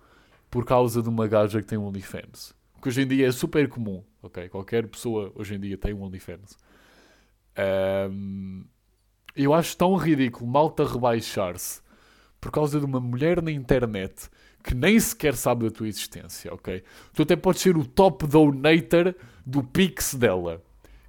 por 0.50 0.64
causa 0.64 1.00
de 1.00 1.08
uma 1.08 1.28
gaja 1.28 1.62
que 1.62 1.68
tem 1.68 1.78
um 1.78 1.86
OnlyFans. 1.86 2.54
Que 2.84 2.90
hoje 2.90 3.00
em 3.00 3.06
dia 3.06 3.26
é 3.26 3.32
super 3.32 3.66
comum. 3.66 4.04
Ok? 4.22 4.46
Qualquer 4.50 4.86
pessoa 4.86 5.32
hoje 5.34 5.54
em 5.54 5.58
dia 5.58 5.78
tem 5.78 5.94
um 5.94 6.02
OnlyFans. 6.02 6.58
Um, 8.10 8.62
eu 9.34 9.54
acho 9.54 9.74
tão 9.74 9.96
ridículo 9.96 10.46
malta 10.46 10.84
rebaixar-se 10.84 11.80
por 12.38 12.52
causa 12.52 12.78
de 12.78 12.84
uma 12.84 13.00
mulher 13.00 13.40
na 13.40 13.50
internet 13.50 14.28
que 14.62 14.74
nem 14.74 15.00
sequer 15.00 15.34
sabe 15.34 15.64
da 15.64 15.70
tua 15.70 15.88
existência, 15.88 16.52
ok? 16.52 16.84
Tu 17.14 17.22
até 17.22 17.34
podes 17.36 17.62
ser 17.62 17.74
o 17.74 17.86
top 17.86 18.26
donator 18.26 19.14
do 19.46 19.64
Pix 19.64 20.14
dela. 20.14 20.62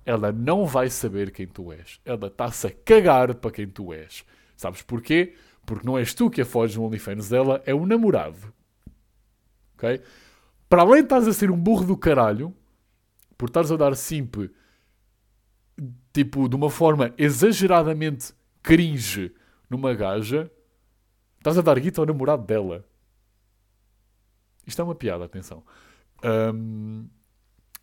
Ela 0.05 0.31
não 0.31 0.65
vai 0.65 0.89
saber 0.89 1.29
quem 1.29 1.45
tu 1.45 1.73
és. 1.73 1.99
Ela 2.05 2.27
está-se 2.27 2.67
a 2.67 2.71
cagar 2.71 3.35
para 3.35 3.51
quem 3.51 3.67
tu 3.67 3.91
és. 3.91 4.23
Sabes 4.55 4.81
porquê? 4.81 5.33
Porque 5.65 5.85
não 5.85 5.97
és 5.97 6.13
tu 6.13 6.29
que 6.29 6.39
a 6.39 6.45
foges 6.45 6.77
no 6.77 6.85
OnlyFans 6.85 7.27
dela, 7.27 7.61
é 7.65 7.73
o 7.73 7.85
namorado. 7.85 8.53
Ok? 9.73 10.01
Para 10.69 10.81
além 10.81 11.01
de 11.01 11.05
estás 11.05 11.27
a 11.27 11.33
ser 11.33 11.51
um 11.51 11.57
burro 11.57 11.85
do 11.85 11.97
caralho, 11.97 12.53
por 13.37 13.49
estares 13.49 13.71
a 13.71 13.75
dar 13.75 13.95
simp, 13.95 14.35
tipo, 16.13 16.47
de 16.47 16.55
uma 16.55 16.69
forma 16.69 17.13
exageradamente 17.17 18.33
cringe 18.63 19.33
numa 19.69 19.93
gaja, 19.93 20.51
estás 21.37 21.57
a 21.57 21.61
dar 21.61 21.79
guita 21.79 22.01
ao 22.01 22.05
namorado 22.07 22.43
dela. 22.43 22.85
Isto 24.65 24.81
é 24.81 24.85
uma 24.85 24.95
piada, 24.95 25.25
atenção. 25.25 25.63
Um, 26.23 27.07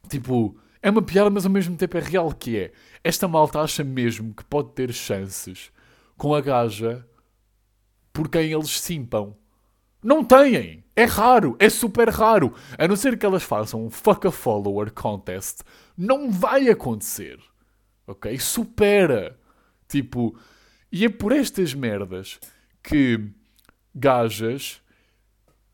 tipo, 0.09 0.59
é 0.81 0.91
uma 0.91 1.03
piada, 1.03 1.31
mas 1.31 1.47
ao 1.47 1.53
mesmo 1.53 1.77
tempo 1.77 1.97
é 1.97 2.01
real 2.01 2.33
que 2.33 2.59
é. 2.59 2.73
Esta 3.05 3.29
malta 3.29 3.61
acha 3.61 3.85
mesmo 3.85 4.35
que 4.35 4.45
pode 4.45 4.73
ter 4.73 4.93
chances 4.93 5.71
com 6.17 6.35
a 6.35 6.41
gaja 6.41 7.07
por 8.13 8.29
quem 8.29 8.53
eles 8.53 8.81
simpam. 8.81 9.37
Não 10.03 10.25
têm! 10.25 10.82
É 10.95 11.05
raro, 11.05 11.57
é 11.59 11.69
super 11.71 12.09
raro. 12.09 12.55
A 12.77 12.87
não 12.87 12.97
ser 12.97 13.19
que 13.19 13.25
elas 13.25 13.43
façam 13.43 13.87
um 13.87 13.91
fuck 13.91 14.27
a 14.27 14.31
follower 14.31 14.93
contest, 14.93 15.61
não 15.97 16.31
vai 16.31 16.69
acontecer. 16.69 17.39
Ok? 18.07 18.39
Supera. 18.39 19.39
Tipo, 19.89 20.39
e 20.91 21.05
é 21.05 21.09
por 21.09 21.33
estas 21.33 21.73
merdas 21.73 22.39
que 22.83 23.19
gajas 23.95 24.83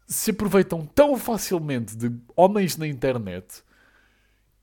se 0.07 0.31
aproveitam 0.31 0.87
tão 0.87 1.17
facilmente 1.19 1.97
de 1.97 2.11
homens 2.35 2.77
na 2.77 2.87
internet 2.87 3.63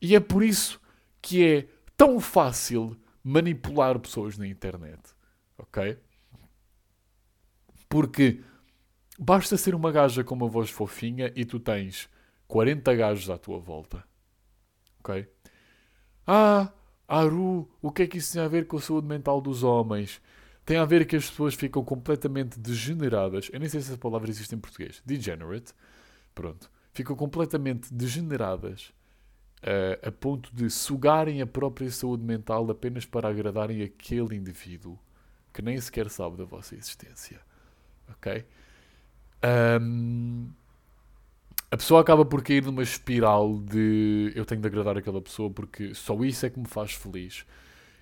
e 0.01 0.15
é 0.15 0.19
por 0.19 0.43
isso 0.43 0.81
que 1.21 1.45
é 1.45 1.67
tão 1.95 2.19
fácil 2.19 2.97
manipular 3.23 3.99
pessoas 3.99 4.37
na 4.37 4.47
internet. 4.47 5.01
Ok? 5.57 5.97
Porque 7.87 8.41
basta 9.17 9.57
ser 9.57 9.75
uma 9.75 9.91
gaja 9.91 10.23
com 10.23 10.35
uma 10.35 10.47
voz 10.47 10.69
fofinha 10.69 11.31
e 11.35 11.45
tu 11.45 11.59
tens 11.59 12.09
40 12.47 12.95
gajos 12.95 13.29
à 13.29 13.37
tua 13.37 13.59
volta. 13.59 14.03
Ok? 14.99 15.27
Ah, 16.25 16.71
Aru, 17.07 17.69
o 17.81 17.91
que 17.91 18.03
é 18.03 18.07
que 18.07 18.17
isso 18.17 18.33
tem 18.33 18.41
a 18.41 18.47
ver 18.47 18.67
com 18.67 18.77
a 18.77 18.81
saúde 18.81 19.07
mental 19.07 19.39
dos 19.39 19.63
homens? 19.63 20.21
tem 20.65 20.77
a 20.77 20.85
ver 20.85 21.05
que 21.05 21.15
as 21.15 21.29
pessoas 21.29 21.53
ficam 21.53 21.83
completamente 21.83 22.59
degeneradas. 22.59 23.49
Eu 23.53 23.59
nem 23.59 23.69
sei 23.69 23.79
se 23.81 23.91
essa 23.91 23.97
palavra 23.99 24.29
existe 24.29 24.55
em 24.55 24.57
português. 24.57 25.01
Degenerate. 25.05 25.73
Pronto. 26.33 26.71
Ficam 26.91 27.15
completamente 27.15 27.93
degeneradas 27.93 28.91
uh, 29.61 30.07
a 30.07 30.11
ponto 30.11 30.53
de 30.53 30.69
sugarem 30.69 31.41
a 31.41 31.45
própria 31.45 31.91
saúde 31.91 32.23
mental 32.23 32.69
apenas 32.71 33.05
para 33.05 33.29
agradarem 33.29 33.83
aquele 33.83 34.35
indivíduo 34.35 34.97
que 35.53 35.61
nem 35.61 35.79
sequer 35.79 36.09
sabe 36.09 36.37
da 36.37 36.45
vossa 36.45 36.75
existência. 36.75 37.39
Ok? 38.09 38.43
Um, 39.81 40.49
a 41.69 41.77
pessoa 41.77 42.01
acaba 42.01 42.25
por 42.25 42.41
cair 42.41 42.63
numa 42.63 42.81
espiral 42.81 43.59
de 43.59 44.31
eu 44.35 44.45
tenho 44.45 44.61
de 44.61 44.67
agradar 44.67 44.97
aquela 44.97 45.21
pessoa 45.21 45.49
porque 45.49 45.93
só 45.93 46.15
isso 46.23 46.45
é 46.45 46.49
que 46.49 46.59
me 46.59 46.67
faz 46.67 46.93
feliz. 46.93 47.45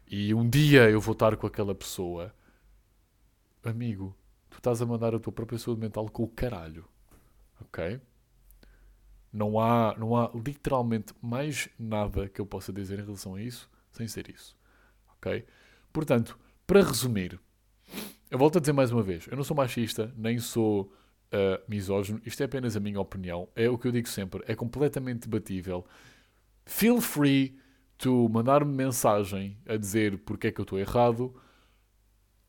E 0.07 0.33
um 0.33 0.47
dia 0.47 0.89
eu 0.89 1.01
vou 1.01 1.13
estar 1.13 1.35
com 1.35 1.47
aquela 1.47 1.73
pessoa 1.73 2.33
amigo, 3.63 4.15
tu 4.49 4.57
estás 4.57 4.81
a 4.81 4.85
mandar 4.85 5.15
a 5.15 5.19
tua 5.19 5.33
própria 5.33 5.57
saúde 5.57 5.81
mental 5.81 6.07
com 6.09 6.23
o 6.23 6.27
caralho. 6.27 6.85
Ok? 7.61 7.99
Não 9.31 9.59
há, 9.59 9.95
não 9.97 10.15
há 10.15 10.29
literalmente 10.35 11.13
mais 11.21 11.67
nada 11.79 12.29
que 12.29 12.39
eu 12.39 12.45
possa 12.45 12.71
dizer 12.71 12.99
em 12.99 13.05
relação 13.05 13.35
a 13.35 13.41
isso 13.41 13.69
sem 13.91 14.07
ser 14.07 14.29
isso. 14.29 14.55
Ok? 15.17 15.45
Portanto, 15.91 16.37
para 16.67 16.83
resumir, 16.83 17.39
eu 18.29 18.37
volto 18.37 18.57
a 18.57 18.61
dizer 18.61 18.73
mais 18.73 18.91
uma 18.91 19.01
vez: 19.01 19.27
eu 19.27 19.37
não 19.37 19.43
sou 19.43 19.55
machista, 19.55 20.13
nem 20.15 20.37
sou 20.37 20.91
uh, 21.33 21.61
misógino, 21.67 22.21
isto 22.25 22.41
é 22.41 22.45
apenas 22.45 22.77
a 22.77 22.79
minha 22.79 22.99
opinião, 22.99 23.49
é 23.55 23.69
o 23.69 23.77
que 23.77 23.87
eu 23.87 23.91
digo 23.91 24.07
sempre, 24.07 24.43
é 24.47 24.55
completamente 24.55 25.27
debatível. 25.27 25.85
Feel 26.65 27.01
free 27.01 27.57
to 27.97 28.29
mandar-me 28.29 28.73
mensagem 28.73 29.57
a 29.67 29.75
dizer 29.75 30.19
porque 30.19 30.47
é 30.47 30.51
que 30.51 30.61
eu 30.61 30.63
estou 30.63 30.79
errado. 30.79 31.33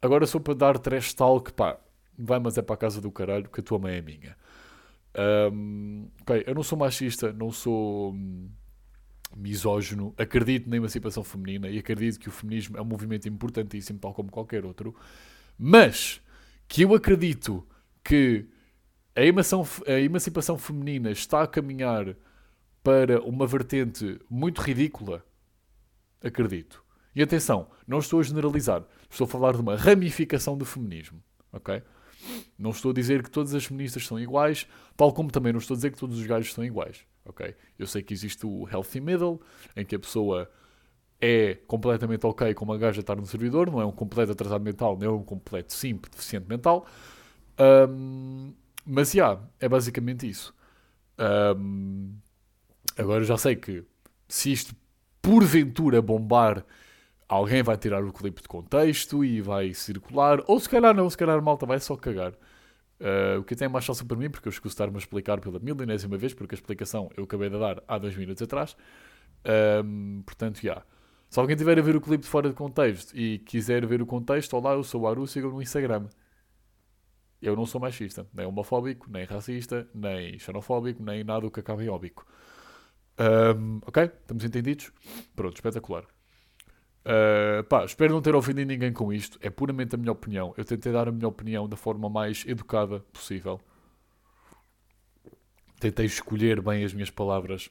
Agora 0.00 0.26
sou 0.26 0.40
para 0.40 0.54
dar 0.54 0.78
trash 0.78 1.14
talk, 1.14 1.52
pá, 1.52 1.78
vai, 2.16 2.38
mas 2.38 2.58
é 2.58 2.62
para 2.62 2.74
a 2.74 2.78
casa 2.78 3.00
do 3.00 3.10
caralho, 3.10 3.48
que 3.48 3.60
a 3.60 3.62
tua 3.62 3.78
mãe 3.78 3.94
é 3.96 4.02
minha. 4.02 4.36
Um, 5.52 6.08
ok, 6.20 6.44
eu 6.46 6.54
não 6.54 6.62
sou 6.62 6.76
machista, 6.76 7.32
não 7.32 7.50
sou 7.50 8.12
hum, 8.12 8.50
misógino, 9.36 10.12
acredito 10.18 10.68
na 10.68 10.76
emancipação 10.76 11.22
feminina 11.22 11.68
e 11.68 11.78
acredito 11.78 12.18
que 12.18 12.28
o 12.28 12.32
feminismo 12.32 12.76
é 12.76 12.82
um 12.82 12.84
movimento 12.84 13.28
importantíssimo, 13.28 13.98
tal 13.98 14.12
como 14.12 14.30
qualquer 14.30 14.64
outro, 14.64 14.94
mas 15.56 16.20
que 16.66 16.82
eu 16.82 16.94
acredito 16.94 17.66
que 18.02 18.46
a 19.16 19.22
emancipação, 19.22 19.66
a 19.86 20.00
emancipação 20.00 20.58
feminina 20.58 21.10
está 21.10 21.42
a 21.42 21.46
caminhar 21.46 22.16
para 22.82 23.20
uma 23.22 23.46
vertente 23.46 24.20
muito 24.28 24.60
ridícula, 24.60 25.24
acredito. 26.22 26.84
E 27.14 27.22
atenção, 27.22 27.68
não 27.86 27.98
estou 28.00 28.18
a 28.18 28.22
generalizar. 28.22 28.84
Estou 29.08 29.26
a 29.26 29.28
falar 29.28 29.52
de 29.52 29.60
uma 29.60 29.76
ramificação 29.76 30.58
do 30.58 30.64
feminismo. 30.64 31.22
Ok? 31.52 31.80
Não 32.58 32.70
estou 32.70 32.90
a 32.90 32.94
dizer 32.94 33.22
que 33.22 33.30
todas 33.30 33.54
as 33.54 33.64
feministas 33.64 34.06
são 34.06 34.18
iguais, 34.18 34.66
tal 34.96 35.12
como 35.12 35.30
também 35.30 35.52
não 35.52 35.60
estou 35.60 35.74
a 35.74 35.76
dizer 35.76 35.92
que 35.92 35.98
todos 35.98 36.18
os 36.18 36.26
gajos 36.26 36.52
são 36.52 36.64
iguais. 36.64 37.06
Ok? 37.24 37.54
Eu 37.78 37.86
sei 37.86 38.02
que 38.02 38.12
existe 38.12 38.44
o 38.44 38.68
healthy 38.68 39.00
middle, 39.00 39.40
em 39.76 39.84
que 39.84 39.94
a 39.94 39.98
pessoa 39.98 40.50
é 41.20 41.54
completamente 41.66 42.26
ok 42.26 42.52
com 42.54 42.64
uma 42.64 42.76
gaja 42.76 43.00
estar 43.00 43.16
no 43.16 43.26
servidor, 43.26 43.70
não 43.70 43.80
é 43.80 43.86
um 43.86 43.92
completo 43.92 44.32
atrasado 44.32 44.62
mental, 44.62 44.98
não 44.98 45.06
é 45.06 45.10
um 45.10 45.22
completo 45.22 45.72
simples, 45.72 46.10
deficiente 46.10 46.48
mental. 46.48 46.86
Um, 47.88 48.52
mas, 48.84 49.12
já, 49.12 49.30
yeah, 49.30 49.48
é 49.60 49.68
basicamente 49.68 50.28
isso. 50.28 50.54
Um, 51.18 52.14
agora 52.96 53.24
já 53.24 53.36
sei 53.36 53.56
que 53.56 53.84
se 54.28 54.52
isto 54.52 54.74
porventura 55.22 56.02
bombar 56.02 56.64
alguém 57.28 57.62
vai 57.62 57.76
tirar 57.76 58.04
o 58.04 58.12
clipe 58.12 58.42
de 58.42 58.48
contexto 58.48 59.24
e 59.24 59.40
vai 59.40 59.72
circular, 59.74 60.42
ou 60.46 60.60
se 60.60 60.68
calhar 60.68 60.94
não, 60.94 61.08
se 61.08 61.16
calhar 61.16 61.40
malta 61.42 61.66
vai 61.66 61.80
só 61.80 61.96
cagar. 61.96 62.32
Uh, 63.00 63.40
o 63.40 63.44
que 63.44 63.62
é 63.62 63.68
mais 63.68 63.84
fácil 63.84 64.06
para 64.06 64.16
mim, 64.16 64.30
porque 64.30 64.48
eu 64.48 64.50
escuso 64.50 64.72
estar-me 64.72 64.94
a 64.94 64.98
explicar 64.98 65.40
pela 65.40 65.58
milenésima 65.58 66.16
vez, 66.16 66.32
porque 66.32 66.54
a 66.54 66.58
explicação 66.58 67.10
eu 67.16 67.24
acabei 67.24 67.50
de 67.50 67.58
dar 67.58 67.82
há 67.88 67.98
dois 67.98 68.16
minutos 68.16 68.42
atrás. 68.42 68.76
Um, 69.84 70.22
portanto, 70.24 70.56
já. 70.56 70.62
Yeah. 70.62 70.86
Se 71.28 71.40
alguém 71.40 71.56
tiver 71.56 71.78
a 71.78 71.82
ver 71.82 71.96
o 71.96 72.00
clipe 72.00 72.22
de 72.22 72.30
fora 72.30 72.48
de 72.48 72.54
contexto 72.54 73.16
e 73.16 73.40
quiser 73.40 73.84
ver 73.84 74.00
o 74.00 74.06
contexto, 74.06 74.56
olá, 74.56 74.74
eu 74.74 74.84
sou 74.84 75.02
o 75.02 75.08
Aru, 75.08 75.26
sigam 75.26 75.50
no 75.50 75.60
Instagram. 75.60 76.06
Eu 77.44 77.54
não 77.54 77.66
sou 77.66 77.78
machista, 77.78 78.26
nem 78.32 78.46
homofóbico, 78.46 79.06
nem 79.10 79.26
racista, 79.26 79.86
nem 79.94 80.38
xenofóbico, 80.38 81.02
nem 81.02 81.22
nada 81.22 81.46
o 81.46 81.50
que 81.50 81.60
acaba 81.60 81.84
em 81.84 81.90
óbico. 81.90 82.26
Um, 83.20 83.80
ok? 83.86 84.04
Estamos 84.04 84.44
entendidos? 84.44 84.90
Pronto, 85.36 85.54
espetacular. 85.54 86.04
Uh, 87.04 87.62
pá, 87.64 87.84
espero 87.84 88.14
não 88.14 88.22
ter 88.22 88.34
ofendido 88.34 88.66
ninguém 88.66 88.94
com 88.94 89.12
isto. 89.12 89.38
É 89.42 89.50
puramente 89.50 89.94
a 89.94 89.98
minha 89.98 90.10
opinião. 90.10 90.54
Eu 90.56 90.64
tentei 90.64 90.90
dar 90.90 91.06
a 91.06 91.12
minha 91.12 91.28
opinião 91.28 91.68
da 91.68 91.76
forma 91.76 92.08
mais 92.08 92.46
educada 92.46 93.00
possível. 93.12 93.60
Tentei 95.78 96.06
escolher 96.06 96.62
bem 96.62 96.82
as 96.82 96.94
minhas 96.94 97.10
palavras 97.10 97.70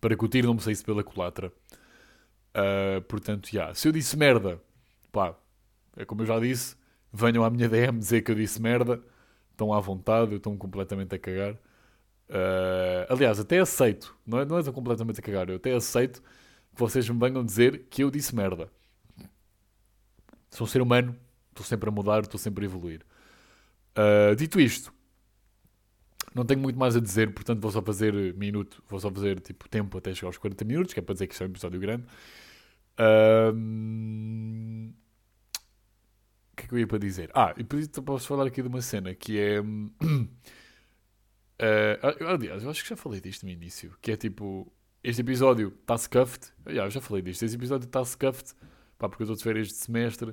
para 0.00 0.16
que 0.16 0.24
o 0.24 0.28
tiro 0.28 0.46
não 0.46 0.54
me 0.54 0.60
saísse 0.60 0.84
pela 0.84 1.02
culatra. 1.02 1.52
Uh, 2.54 3.02
portanto, 3.08 3.48
já. 3.48 3.58
Yeah. 3.62 3.74
Se 3.74 3.88
eu 3.88 3.92
disse 3.92 4.16
merda, 4.16 4.62
pá, 5.10 5.34
é 5.96 6.04
como 6.04 6.22
eu 6.22 6.26
já 6.26 6.38
disse, 6.38 6.76
venham 7.12 7.44
à 7.44 7.50
minha 7.50 7.68
DM 7.68 7.98
dizer 7.98 8.22
que 8.22 8.30
eu 8.30 8.34
disse 8.34 8.60
merda. 8.60 9.02
Estão 9.50 9.72
à 9.72 9.80
vontade, 9.80 10.32
eu 10.32 10.38
estou 10.38 10.56
completamente 10.56 11.14
a 11.14 11.18
cagar. 11.18 11.54
Uh, 12.32 13.04
aliás, 13.10 13.38
até 13.38 13.58
aceito, 13.58 14.16
não 14.26 14.38
é, 14.40 14.44
não 14.44 14.58
é 14.58 14.62
completamente 14.72 15.20
a 15.20 15.22
cagar, 15.22 15.50
eu 15.50 15.56
até 15.56 15.74
aceito 15.74 16.22
que 16.22 16.80
vocês 16.80 17.06
me 17.08 17.18
venham 17.18 17.44
dizer 17.44 17.86
que 17.90 18.02
eu 18.02 18.10
disse 18.10 18.34
merda. 18.34 18.70
Sou 20.50 20.66
um 20.66 20.68
ser 20.68 20.80
humano, 20.80 21.14
estou 21.50 21.64
sempre 21.64 21.88
a 21.90 21.92
mudar, 21.92 22.20
estou 22.20 22.38
sempre 22.38 22.64
a 22.64 22.66
evoluir. 22.66 23.02
Uh, 23.96 24.34
dito 24.34 24.58
isto, 24.58 24.92
não 26.34 26.44
tenho 26.46 26.60
muito 26.60 26.78
mais 26.78 26.96
a 26.96 27.00
dizer, 27.00 27.32
portanto 27.34 27.60
vou 27.60 27.70
só 27.70 27.82
fazer 27.82 28.34
minuto, 28.34 28.82
vou 28.88 28.98
só 28.98 29.10
fazer 29.10 29.38
tipo 29.40 29.68
tempo 29.68 29.98
até 29.98 30.14
chegar 30.14 30.28
aos 30.28 30.38
40 30.38 30.64
minutos, 30.64 30.94
que 30.94 31.00
é 31.00 31.02
para 31.02 31.12
dizer 31.12 31.26
que 31.26 31.34
isto 31.34 31.44
é 31.44 31.46
um 31.46 31.50
episódio 31.50 31.78
grande. 31.78 32.04
Uh, 32.98 33.52
o 36.52 36.56
que 36.56 36.64
é 36.64 36.68
que 36.68 36.74
eu 36.74 36.78
ia 36.78 36.86
para 36.86 36.98
dizer? 36.98 37.30
Ah, 37.34 37.54
e 37.56 37.64
por 37.64 37.78
isso 37.78 37.90
posso 38.02 38.26
falar 38.26 38.46
aqui 38.46 38.62
de 38.62 38.68
uma 38.68 38.82
cena 38.82 39.14
que 39.14 39.38
é. 39.38 39.60
Uh, 39.60 40.28
aliás, 42.26 42.62
eu 42.62 42.70
acho 42.70 42.82
que 42.82 42.88
já 42.90 42.96
falei 42.96 43.20
disto 43.20 43.44
no 43.44 43.50
início, 43.50 43.96
que 44.00 44.12
é 44.12 44.16
tipo 44.16 44.70
este 45.02 45.20
episódio 45.20 45.74
está 45.80 45.98
scuffed. 45.98 46.52
Yeah, 46.66 46.86
eu 46.86 46.90
já 46.90 47.00
falei 47.00 47.22
disto. 47.22 47.42
Este 47.42 47.56
episódio 47.56 47.86
está 47.86 48.04
scuffed. 48.04 48.54
Pá, 48.96 49.08
porque 49.08 49.22
eu 49.22 49.24
estou 49.24 49.36
de 49.36 49.42
férias 49.42 49.68
de 49.68 49.74
semestre 49.74 50.32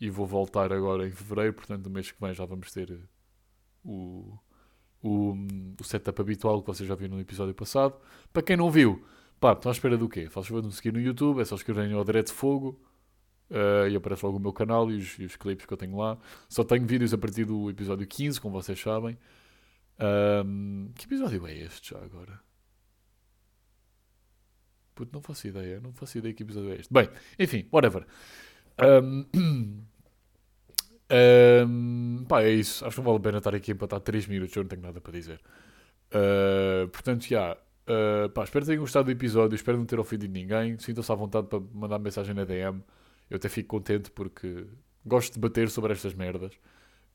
e 0.00 0.08
vou 0.08 0.24
voltar 0.24 0.72
agora 0.72 1.06
em 1.06 1.10
fevereiro. 1.10 1.52
Portanto, 1.52 1.84
no 1.84 1.90
mês 1.90 2.12
que 2.12 2.20
vem 2.20 2.32
já 2.32 2.44
vamos 2.44 2.70
ter 2.72 2.92
eh, 2.92 2.98
o, 3.84 4.38
o, 5.02 5.34
o 5.80 5.84
setup 5.84 6.20
habitual 6.20 6.60
que 6.62 6.66
vocês 6.68 6.88
já 6.88 6.94
viram 6.94 7.16
no 7.16 7.20
episódio 7.20 7.54
passado. 7.54 7.96
Para 8.32 8.42
quem 8.42 8.56
não 8.56 8.70
viu, 8.70 9.04
pá, 9.40 9.52
estão 9.52 9.70
à 9.70 9.72
espera 9.72 9.96
do 9.96 10.08
quê? 10.08 10.28
Faz 10.30 10.46
favor 10.46 10.60
de 10.60 10.68
me 10.68 10.72
seguir 10.72 10.92
no 10.92 11.00
YouTube. 11.00 11.40
É 11.40 11.44
só 11.44 11.56
escreverem 11.56 11.92
o 11.94 12.04
Direto 12.04 12.32
Fogo. 12.32 12.80
Uh, 13.50 13.88
e 13.88 13.96
aparece 13.96 14.24
logo 14.24 14.38
o 14.38 14.40
meu 14.40 14.52
canal 14.52 14.90
e 14.90 14.96
os, 14.96 15.18
e 15.18 15.24
os, 15.24 15.36
clipes 15.36 15.66
que 15.66 15.72
eu 15.72 15.76
tenho 15.76 15.96
lá. 15.96 16.18
Só 16.48 16.64
tenho 16.64 16.86
vídeos 16.86 17.12
a 17.12 17.18
partir 17.18 17.44
do 17.44 17.70
episódio 17.70 18.06
15, 18.06 18.40
como 18.40 18.60
vocês 18.60 18.80
sabem. 18.80 19.18
Um, 20.46 20.90
que 20.94 21.04
episódio 21.04 21.46
é 21.46 21.54
este 21.54 21.90
já 21.90 21.98
agora? 21.98 22.40
Puto, 24.94 25.10
não 25.12 25.20
faço 25.20 25.46
ideia. 25.46 25.80
Não 25.80 25.92
faço 25.92 26.18
ideia 26.18 26.32
que 26.32 26.42
episódio 26.42 26.72
é 26.72 26.76
este. 26.76 26.92
Bem, 26.92 27.08
enfim, 27.38 27.68
whatever. 27.72 28.06
Um, 28.80 29.26
um, 31.66 32.24
pá, 32.28 32.42
é 32.42 32.50
isso. 32.50 32.84
Acho 32.84 32.96
que 32.96 33.00
não 33.00 33.06
vale 33.06 33.18
a 33.18 33.20
pena 33.20 33.38
estar 33.38 33.54
aqui 33.54 33.72
a 33.72 33.74
empatar 33.74 34.00
3 34.00 34.26
minutos. 34.26 34.54
Eu 34.56 34.62
não 34.62 34.68
tenho 34.68 34.82
nada 34.82 35.00
para 35.00 35.12
dizer. 35.12 35.40
Uh, 36.10 36.88
portanto, 36.88 37.26
já. 37.26 37.56
Uh, 37.86 38.28
pá, 38.30 38.44
espero 38.44 38.64
que 38.64 38.70
tenham 38.70 38.82
gostado 38.82 39.06
do 39.06 39.10
episódio. 39.10 39.54
Espero 39.54 39.78
não 39.78 39.84
ter 39.84 39.98
ofendido 39.98 40.32
ninguém. 40.32 40.78
Sintam-se 40.78 41.10
à 41.10 41.14
vontade 41.14 41.48
para 41.48 41.60
mandar 41.72 41.98
mensagem 41.98 42.34
na 42.34 42.44
DM. 42.44 42.82
Eu 43.30 43.36
até 43.36 43.48
fico 43.48 43.68
contente 43.68 44.10
porque 44.10 44.66
gosto 45.04 45.34
de 45.34 45.40
debater 45.40 45.70
sobre 45.70 45.92
estas 45.92 46.14
merdas. 46.14 46.52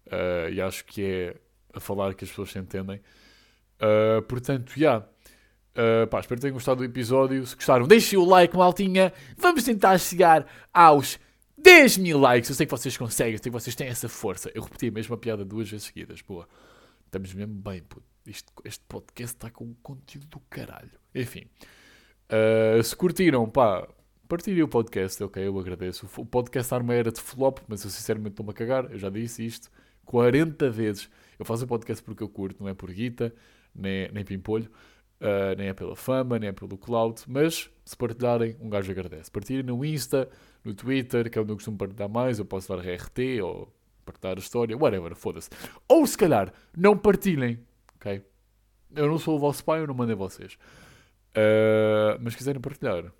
Uh, 0.07 0.49
e 0.51 0.61
acho 0.61 0.85
que 0.85 1.03
é 1.03 1.35
a 1.73 1.79
falar 1.79 2.13
que 2.13 2.23
as 2.23 2.29
pessoas 2.29 2.51
se 2.51 2.59
entendem. 2.59 3.01
Uh, 3.77 4.21
portanto, 4.23 4.71
já. 4.71 4.75
Yeah. 4.75 5.07
Uh, 5.69 6.07
pá, 6.07 6.19
espero 6.19 6.39
que 6.39 6.41
tenham 6.41 6.53
gostado 6.53 6.79
do 6.79 6.83
episódio. 6.83 7.45
Se 7.45 7.55
gostaram, 7.55 7.87
deixem 7.87 8.17
o 8.17 8.25
like, 8.25 8.55
maltinha. 8.55 9.13
Vamos 9.37 9.63
tentar 9.63 9.97
chegar 9.97 10.45
aos 10.73 11.19
10 11.57 11.97
mil 11.97 12.19
likes. 12.19 12.49
Eu 12.49 12.55
sei 12.55 12.65
que 12.65 12.71
vocês 12.71 12.97
conseguem, 12.97 13.33
eu 13.33 13.39
sei 13.39 13.51
que 13.51 13.57
vocês 13.57 13.75
têm 13.75 13.87
essa 13.87 14.09
força. 14.09 14.51
Eu 14.53 14.63
repeti 14.63 14.87
a 14.87 14.91
mesma 14.91 15.17
piada 15.17 15.45
duas 15.45 15.69
vezes 15.69 15.87
seguidas. 15.87 16.21
Boa. 16.21 16.47
Estamos 17.05 17.33
mesmo 17.33 17.53
bem, 17.53 17.81
puto. 17.81 18.07
Isto, 18.25 18.51
este 18.65 18.83
podcast 18.87 19.35
está 19.35 19.49
com 19.49 19.73
conteúdo 19.81 20.27
do 20.27 20.39
caralho. 20.49 20.91
Enfim. 21.15 21.47
Uh, 22.29 22.83
se 22.83 22.95
curtiram, 22.95 23.49
pá, 23.49 23.87
partilhem 24.29 24.61
o 24.61 24.67
podcast, 24.67 25.21
ok? 25.23 25.45
Eu 25.45 25.59
agradeço. 25.59 26.07
O 26.15 26.25
podcast 26.25 26.71
Arma 26.73 26.93
era 26.93 27.11
de 27.11 27.19
flop, 27.19 27.57
mas 27.67 27.83
eu 27.83 27.89
sinceramente 27.89 28.33
estou-me 28.33 28.51
a 28.51 28.53
cagar. 28.53 28.89
Eu 28.91 28.99
já 28.99 29.09
disse 29.09 29.43
isto 29.43 29.71
40 30.05 30.69
vezes. 30.69 31.09
Eu 31.37 31.43
faço 31.43 31.65
o 31.65 31.67
podcast 31.67 32.03
porque 32.03 32.21
eu 32.21 32.29
curto, 32.29 32.61
não 32.61 32.69
é 32.69 32.75
por 32.75 32.91
guita, 32.91 33.33
nem, 33.73 34.09
nem 34.11 34.23
pimpolho. 34.23 34.69
Uh, 35.19 35.57
nem 35.57 35.67
é 35.67 35.73
pela 35.73 35.95
fama, 35.97 36.39
nem 36.39 36.49
é 36.49 36.51
pelo 36.53 36.77
cloud, 36.77 37.21
mas 37.27 37.69
se 37.83 37.97
partilharem, 37.97 38.55
um 38.61 38.69
gajo 38.69 38.89
agradece. 38.89 39.29
Partilhem 39.29 39.63
no 39.63 39.83
Insta, 39.83 40.29
no 40.63 40.73
Twitter, 40.73 41.29
que 41.29 41.37
é 41.37 41.41
onde 41.41 41.51
eu 41.51 41.57
costumo 41.57 41.77
partilhar 41.77 42.07
mais, 42.07 42.39
eu 42.39 42.45
posso 42.45 42.69
dar 42.69 42.79
RT 42.79 43.41
ou 43.43 43.73
partilhar 44.05 44.37
a 44.37 44.39
história, 44.39 44.77
whatever, 44.77 45.13
foda-se. 45.15 45.49
Ou 45.89 46.07
se 46.07 46.17
calhar, 46.17 46.53
não 46.77 46.97
partilhem, 46.97 47.59
ok? 47.95 48.23
Eu 48.95 49.07
não 49.07 49.17
sou 49.17 49.35
o 49.35 49.39
vosso 49.39 49.61
pai, 49.65 49.81
eu 49.81 49.87
não 49.87 49.93
mandei 49.93 50.15
vocês. 50.15 50.53
Uh, 51.31 52.15
mas 52.21 52.33
se 52.33 52.37
quiserem 52.37 52.61
partilhar, 52.61 53.11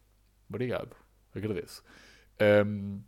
obrigado, 0.50 0.95
agradeço. 1.34 1.84
Um, 2.66 3.00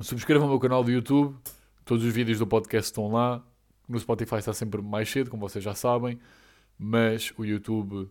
subscrevam 0.00 0.46
o 0.46 0.50
meu 0.50 0.60
canal 0.60 0.82
do 0.82 0.90
YouTube, 0.90 1.36
todos 1.84 2.04
os 2.04 2.12
vídeos 2.12 2.38
do 2.38 2.46
podcast 2.46 2.90
estão 2.90 3.10
lá. 3.10 3.44
No 3.86 3.98
Spotify 3.98 4.36
está 4.36 4.54
sempre 4.54 4.80
mais 4.80 5.10
cedo, 5.10 5.30
como 5.30 5.46
vocês 5.46 5.62
já 5.62 5.74
sabem 5.74 6.18
mas 6.78 7.32
o 7.36 7.44
YouTube, 7.44 7.94
uh, 7.94 8.10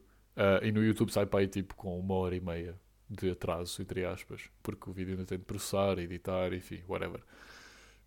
e 0.63 0.71
no 0.71 0.83
YouTube 0.83 1.11
sai 1.11 1.25
para 1.25 1.41
aí 1.41 1.47
tipo 1.47 1.75
com 1.75 1.99
uma 1.99 2.15
hora 2.15 2.35
e 2.35 2.39
meia 2.39 2.79
de 3.09 3.29
atraso, 3.29 3.81
entre 3.81 4.05
aspas, 4.05 4.49
porque 4.61 4.89
o 4.89 4.93
vídeo 4.93 5.11
ainda 5.11 5.25
tem 5.25 5.37
de 5.37 5.43
processar, 5.43 5.99
editar, 5.99 6.53
enfim, 6.53 6.81
whatever. 6.87 7.21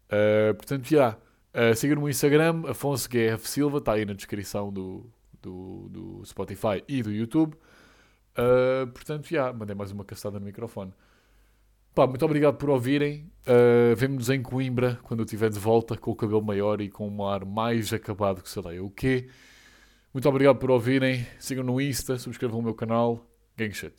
Uh, 0.06 0.54
portanto, 0.54 0.84
já, 0.88 0.96
yeah, 1.54 1.72
uh, 1.72 1.76
sigam-me 1.76 2.02
no 2.02 2.08
Instagram, 2.08 2.62
Afonso 2.68 3.08
GF 3.08 3.48
Silva, 3.48 3.78
está 3.78 3.92
aí 3.92 4.04
na 4.04 4.14
descrição 4.14 4.72
do, 4.72 5.08
do, 5.40 5.88
do 5.88 6.24
Spotify 6.24 6.82
e 6.88 7.02
do 7.02 7.12
YouTube. 7.12 7.56
Uh, 8.36 8.86
portanto, 8.88 9.28
já, 9.28 9.36
yeah, 9.36 9.58
mandei 9.58 9.74
mais 9.74 9.90
uma 9.90 10.04
castada 10.04 10.38
no 10.38 10.44
microfone. 10.44 10.92
Pá, 11.94 12.06
muito 12.06 12.24
obrigado 12.24 12.56
por 12.56 12.68
ouvirem. 12.68 13.32
Uh, 13.46 13.96
Vemo-nos 13.96 14.28
em 14.28 14.42
Coimbra 14.42 15.00
quando 15.02 15.20
eu 15.20 15.24
estiver 15.24 15.48
de 15.48 15.58
volta 15.58 15.96
com 15.96 16.10
o 16.10 16.16
cabelo 16.16 16.42
maior 16.42 16.80
e 16.80 16.90
com 16.90 17.08
um 17.08 17.26
ar 17.26 17.46
mais 17.46 17.92
acabado 17.92 18.42
que 18.42 18.50
sei 18.50 18.62
lá 18.62 18.82
o 18.82 18.90
quê. 18.90 19.28
Muito 20.12 20.28
obrigado 20.28 20.58
por 20.58 20.70
ouvirem. 20.70 21.26
Sigam 21.38 21.64
no 21.64 21.80
Insta, 21.80 22.18
subscrevam 22.18 22.60
o 22.60 22.62
meu 22.62 22.74
canal. 22.74 23.26
Gang 23.56 23.72
shit. 23.72 23.94